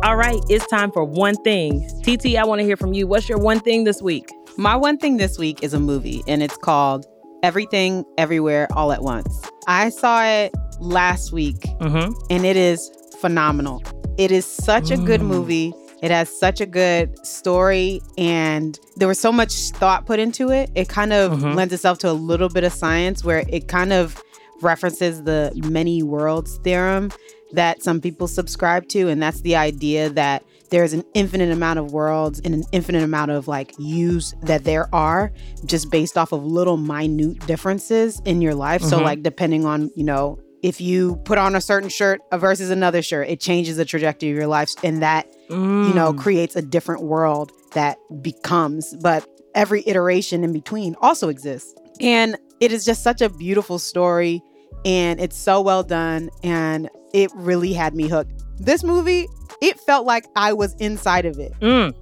All 0.08 0.16
right, 0.16 0.40
it's 0.48 0.66
time 0.68 0.90
for 0.94 1.04
one 1.04 1.36
thing. 1.44 1.86
TT, 2.02 2.38
I 2.38 2.46
want 2.46 2.60
to 2.60 2.66
hear 2.66 2.78
from 2.78 2.94
you. 2.94 3.06
What's 3.08 3.28
your 3.28 3.40
one 3.40 3.60
thing 3.60 3.84
this 3.84 4.02
week? 4.02 4.32
My 4.56 4.74
one 4.74 4.98
thing 4.98 5.18
this 5.18 5.38
week 5.38 5.62
is 5.62 5.74
a 5.74 5.82
movie, 5.82 6.24
and 6.30 6.42
it's 6.42 6.56
called 6.56 7.06
Everything 7.44 8.06
Everywhere 8.18 8.70
All 8.72 8.94
at 8.94 9.02
Once. 9.02 9.42
I 9.68 9.90
saw 9.90 10.24
it 10.24 10.56
last 10.80 11.34
week, 11.34 11.60
mm-hmm. 11.82 12.14
and 12.30 12.46
it 12.46 12.56
is 12.56 12.90
phenomenal. 13.20 13.84
It 14.18 14.32
is 14.32 14.46
such 14.46 14.86
mm. 14.86 15.04
a 15.04 15.06
good 15.06 15.20
mm. 15.20 15.26
movie. 15.26 15.74
It 16.02 16.10
has 16.10 16.30
such 16.30 16.62
a 16.62 16.66
good 16.66 17.14
story 17.28 18.00
and 18.18 18.80
there 18.96 19.10
was 19.10 19.20
so 19.20 19.34
much 19.34 19.52
thought 19.72 20.06
put 20.06 20.20
into 20.20 20.52
it. 20.52 20.70
It 20.74 20.88
kind 20.88 21.12
of 21.12 21.40
Mhm. 21.40 21.56
lends 21.56 21.74
itself 21.74 21.98
to 22.00 22.10
a 22.10 22.14
little 22.14 22.50
bit 22.50 22.64
of 22.64 22.72
science 22.72 23.26
where 23.26 23.44
it 23.50 23.68
kind 23.68 23.92
of 23.92 24.24
references 24.62 25.24
the 25.24 25.52
many 25.70 26.02
worlds 26.02 26.60
theorem 26.64 27.12
that 27.54 27.82
some 27.84 28.02
people 28.02 28.28
subscribe 28.28 28.88
to. 28.90 29.08
And 29.08 29.22
that's 29.22 29.42
the 29.42 29.56
idea 29.56 30.10
that 30.10 30.44
there's 30.70 30.92
an 30.94 31.04
infinite 31.14 31.50
amount 31.52 31.80
of 31.80 31.94
worlds 31.94 32.42
and 32.44 32.54
an 32.54 32.64
infinite 32.74 33.04
amount 33.04 33.32
of 33.32 33.48
like 33.48 33.74
yous 33.80 34.34
that 34.44 34.66
there 34.66 34.94
are 34.94 35.32
just 35.66 35.90
based 35.90 36.18
off 36.18 36.32
of 36.34 36.44
little 36.44 36.78
minute 36.78 37.46
differences 37.48 38.22
in 38.26 38.42
your 38.42 38.54
life. 38.56 38.82
So, 38.82 39.00
Mhm. 39.00 39.04
like, 39.04 39.24
depending 39.24 39.66
on, 39.66 39.90
you 39.96 40.04
know, 40.04 40.40
if 40.64 40.82
you 40.82 41.16
put 41.24 41.38
on 41.38 41.56
a 41.56 41.62
certain 41.62 41.88
shirt 41.90 42.20
versus 42.34 42.70
another 42.70 43.02
shirt, 43.02 43.30
it 43.30 43.40
changes 43.40 43.78
the 43.78 43.86
trajectory 43.86 44.30
of 44.32 44.36
your 44.36 44.48
life. 44.48 44.72
And 44.84 45.02
that 45.02 45.28
you 45.50 45.94
know, 45.94 46.12
Mm. 46.12 46.18
creates 46.18 46.56
a 46.58 46.62
different 46.62 47.04
world 47.04 47.52
that 47.74 47.98
becomes, 48.22 48.94
but 49.02 49.26
every 49.56 49.82
iteration 49.88 50.44
in 50.44 50.52
between 50.52 50.96
also 51.02 51.30
exists. 51.30 51.74
And 52.02 52.36
it 52.60 52.72
is 52.74 52.84
just 52.84 53.02
such 53.04 53.22
a 53.22 53.30
beautiful 53.30 53.80
story 53.80 54.42
and 54.84 55.22
it's 55.22 55.38
so 55.38 55.62
well 55.62 55.84
done 55.84 56.30
and 56.44 56.90
it 57.18 57.32
really 57.34 57.74
had 57.74 57.96
me 57.96 58.08
hooked. 58.08 58.44
This 58.60 58.84
movie, 58.84 59.28
it 59.60 59.80
felt 59.80 60.06
like 60.06 60.28
I 60.36 60.54
was 60.54 60.76
inside 60.76 61.26
of 61.26 61.40
it. 61.40 61.52
Mm. 61.62 61.96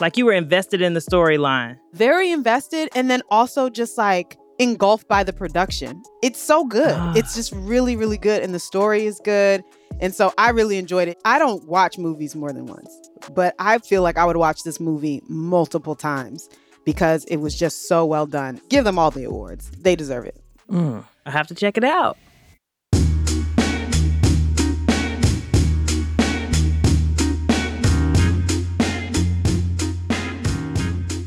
Like 0.00 0.16
you 0.16 0.24
were 0.24 0.32
invested 0.32 0.80
in 0.80 0.94
the 0.94 1.00
storyline. 1.00 1.76
Very 1.92 2.30
invested 2.30 2.88
and 2.94 3.10
then 3.10 3.20
also 3.30 3.68
just 3.68 3.98
like 3.98 4.38
engulfed 4.60 5.08
by 5.08 5.24
the 5.24 5.32
production. 5.32 6.00
It's 6.22 6.40
so 6.40 6.64
good. 6.64 6.94
Ah. 6.94 7.14
it's 7.16 7.34
just 7.34 7.52
really 7.52 7.96
really 7.96 8.16
good 8.16 8.42
and 8.42 8.54
the 8.54 8.60
story 8.60 9.06
is 9.06 9.20
good. 9.24 9.64
And 10.00 10.14
so 10.14 10.32
I 10.38 10.50
really 10.50 10.78
enjoyed 10.78 11.08
it. 11.08 11.18
I 11.24 11.40
don't 11.40 11.66
watch 11.66 11.98
movies 11.98 12.36
more 12.36 12.52
than 12.52 12.66
once, 12.66 12.96
but 13.34 13.56
I 13.58 13.78
feel 13.78 14.02
like 14.02 14.16
I 14.16 14.24
would 14.24 14.36
watch 14.36 14.62
this 14.62 14.78
movie 14.78 15.20
multiple 15.28 15.96
times 15.96 16.48
because 16.84 17.24
it 17.24 17.38
was 17.38 17.58
just 17.58 17.88
so 17.88 18.06
well 18.06 18.26
done. 18.26 18.60
Give 18.68 18.84
them 18.84 19.00
all 19.00 19.10
the 19.10 19.24
awards. 19.24 19.68
They 19.72 19.96
deserve 19.96 20.26
it. 20.26 20.40
Mm. 20.70 21.04
I 21.26 21.30
have 21.32 21.48
to 21.48 21.54
check 21.56 21.76
it 21.76 21.84
out. 21.84 22.16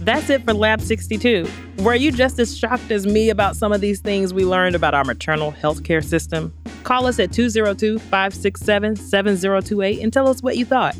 That's 0.03 0.29
it 0.29 0.43
for 0.43 0.53
Lab 0.53 0.81
62. 0.81 1.47
Were 1.79 1.95
you 1.95 2.11
just 2.11 2.37
as 2.37 2.57
shocked 2.57 2.91
as 2.91 3.07
me 3.07 3.29
about 3.29 3.55
some 3.55 3.71
of 3.71 3.79
these 3.79 4.01
things 4.01 4.33
we 4.33 4.43
learned 4.43 4.75
about 4.75 4.93
our 4.93 5.05
maternal 5.05 5.51
health 5.51 5.85
care 5.85 6.01
system? 6.01 6.53
Call 6.83 7.07
us 7.07 7.19
at 7.19 7.31
202 7.31 7.99
567 7.99 8.97
7028 8.97 10.01
and 10.01 10.11
tell 10.11 10.27
us 10.27 10.43
what 10.43 10.57
you 10.57 10.65
thought. 10.65 10.97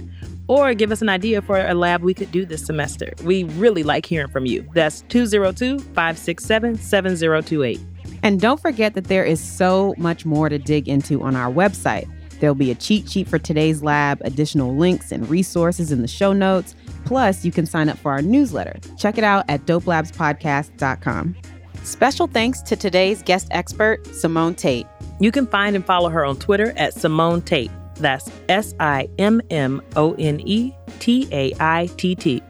Or 0.48 0.74
give 0.74 0.90
us 0.90 1.02
an 1.02 1.10
idea 1.10 1.42
for 1.42 1.60
a 1.60 1.74
lab 1.74 2.02
we 2.02 2.14
could 2.14 2.32
do 2.32 2.46
this 2.46 2.66
semester. 2.66 3.12
We 3.26 3.44
really 3.44 3.84
like 3.84 4.06
hearing 4.06 4.30
from 4.30 4.46
you. 4.46 4.70
That's 4.74 5.02
202 5.10 5.80
567 5.80 6.78
7028. 6.78 7.82
And 8.24 8.40
don't 8.40 8.62
forget 8.62 8.94
that 8.94 9.06
there 9.06 9.26
is 9.26 9.42
so 9.42 9.96
much 9.98 10.26
more 10.26 10.48
to 10.48 10.58
dig 10.58 10.88
into 10.88 11.22
on 11.24 11.36
our 11.36 11.52
website. 11.52 12.10
There'll 12.44 12.56
be 12.56 12.72
a 12.72 12.76
cheat 12.76 13.10
sheet 13.10 13.30
for 13.30 13.40
today's 13.40 13.82
lab, 13.82 14.20
additional 14.26 14.76
links 14.76 15.14
and 15.14 15.30
resources 15.30 15.94
in 15.94 16.02
the 16.02 16.10
show 16.10 16.34
notes. 16.34 16.76
Plus, 17.06 17.46
you 17.46 17.54
can 17.54 17.66
sign 17.66 17.88
up 17.88 17.98
for 17.98 18.12
our 18.12 18.22
newsletter. 18.22 18.82
Check 18.98 19.18
it 19.18 19.24
out 19.24 19.46
at 19.48 19.66
dopelabspodcast.com. 19.66 21.38
Special 21.86 22.28
thanks 22.28 22.62
to 22.64 22.76
today's 22.76 23.24
guest 23.24 23.48
expert, 23.52 24.04
Simmone 24.04 24.58
Taitt. 24.58 24.86
You 25.22 25.32
can 25.32 25.48
find 25.48 25.74
and 25.74 25.86
follow 25.86 26.10
her 26.10 26.26
on 26.26 26.36
Twitter 26.36 26.74
at 26.76 26.96
Simmone 26.96 27.44
Taitt. 27.44 27.72
That's 27.96 28.30
S 28.50 28.76
I 28.78 29.08
M 29.18 29.42
M 29.50 29.82
O 29.96 30.14
N 30.16 30.42
E 30.42 30.74
T 31.00 31.30
A 31.32 31.54
I 31.62 31.88
T 31.96 32.14
T. 32.14 32.44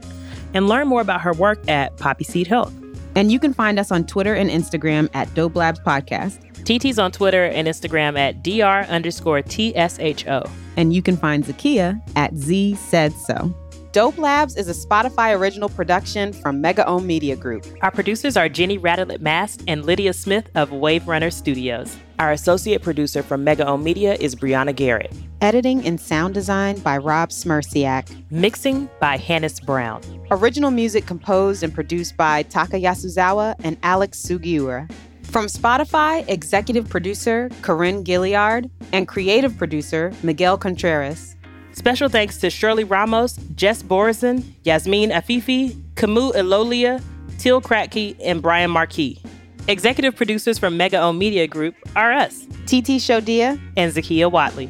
And 0.55 0.67
learn 0.67 0.87
more 0.87 1.01
about 1.01 1.21
her 1.21 1.33
work 1.33 1.59
at 1.69 1.95
Poppy 1.97 2.23
Seed 2.23 2.47
Health. 2.47 2.73
And 3.15 3.31
you 3.31 3.39
can 3.39 3.53
find 3.53 3.77
us 3.77 3.91
on 3.91 4.07
Twitter 4.07 4.33
and 4.33 4.49
Instagram 4.49 5.07
at 5.13 5.31
Dope 5.35 5.55
Labs 5.55 5.79
Podcast. 5.81 6.39
TT's 6.63 6.97
on 6.97 7.11
Twitter 7.11 7.45
and 7.45 7.67
Instagram 7.67 8.17
at 8.17 8.41
dr 8.41 8.89
underscore 8.89 9.41
tsho. 9.41 10.49
And 10.77 10.93
you 10.93 11.01
can 11.01 11.17
find 11.17 11.43
Zakiya 11.43 12.01
at 12.15 12.35
Z 12.35 12.75
Said 12.75 13.13
So. 13.13 13.53
Dope 13.93 14.17
Labs 14.17 14.55
is 14.55 14.67
a 14.67 14.87
Spotify 14.87 15.37
original 15.37 15.69
production 15.69 16.33
from 16.33 16.59
Mega 16.61 16.83
Ohm 16.87 17.05
Media 17.05 17.35
Group. 17.35 17.67
Our 17.83 17.91
producers 17.91 18.35
are 18.35 18.49
Jenny 18.49 18.79
Radelet 18.79 19.21
Mast 19.21 19.63
and 19.67 19.85
Lydia 19.85 20.13
Smith 20.13 20.49
of 20.55 20.71
Wave 20.71 21.07
Runner 21.07 21.29
Studios. 21.29 21.95
Our 22.17 22.31
associate 22.31 22.81
producer 22.81 23.21
from 23.21 23.43
Mega 23.43 23.67
Ohm 23.67 23.83
Media 23.83 24.15
is 24.15 24.33
Brianna 24.33 24.75
Garrett. 24.75 25.13
Editing 25.41 25.85
and 25.85 26.01
sound 26.01 26.33
design 26.33 26.79
by 26.79 26.97
Rob 26.97 27.29
Smierciak. 27.29 28.09
Mixing 28.31 28.89
by 28.99 29.17
Hannis 29.17 29.59
Brown. 29.59 30.01
Original 30.31 30.71
music 30.71 31.05
composed 31.05 31.61
and 31.61 31.71
produced 31.71 32.17
by 32.17 32.41
Taka 32.41 32.77
Yasuzawa 32.77 33.53
and 33.63 33.77
Alex 33.83 34.19
Sugiura. 34.19 34.89
From 35.33 35.47
Spotify, 35.47 36.23
executive 36.29 36.87
producer 36.87 37.49
Corinne 37.63 38.03
Gilliard 38.03 38.69
and 38.91 39.07
creative 39.07 39.57
producer 39.57 40.13
Miguel 40.21 40.59
Contreras. 40.59 41.35
Special 41.71 42.07
thanks 42.07 42.37
to 42.37 42.51
Shirley 42.51 42.83
Ramos, 42.83 43.37
Jess 43.55 43.81
Borison, 43.81 44.43
Yasmin 44.61 45.09
Afifi, 45.09 45.75
Camus 45.95 46.35
Elolia, 46.35 47.03
Till 47.39 47.63
Kratke, 47.63 48.15
and 48.23 48.43
Brian 48.43 48.69
Marquis. 48.69 49.19
Executive 49.67 50.15
producers 50.15 50.59
from 50.59 50.77
Mega 50.77 51.01
O 51.01 51.11
Media 51.11 51.47
Group 51.47 51.73
are 51.95 52.13
us, 52.13 52.43
TT 52.67 53.01
Shodiya 53.01 53.59
and 53.75 53.91
Zakiya 53.91 54.31
Whatley. 54.31 54.69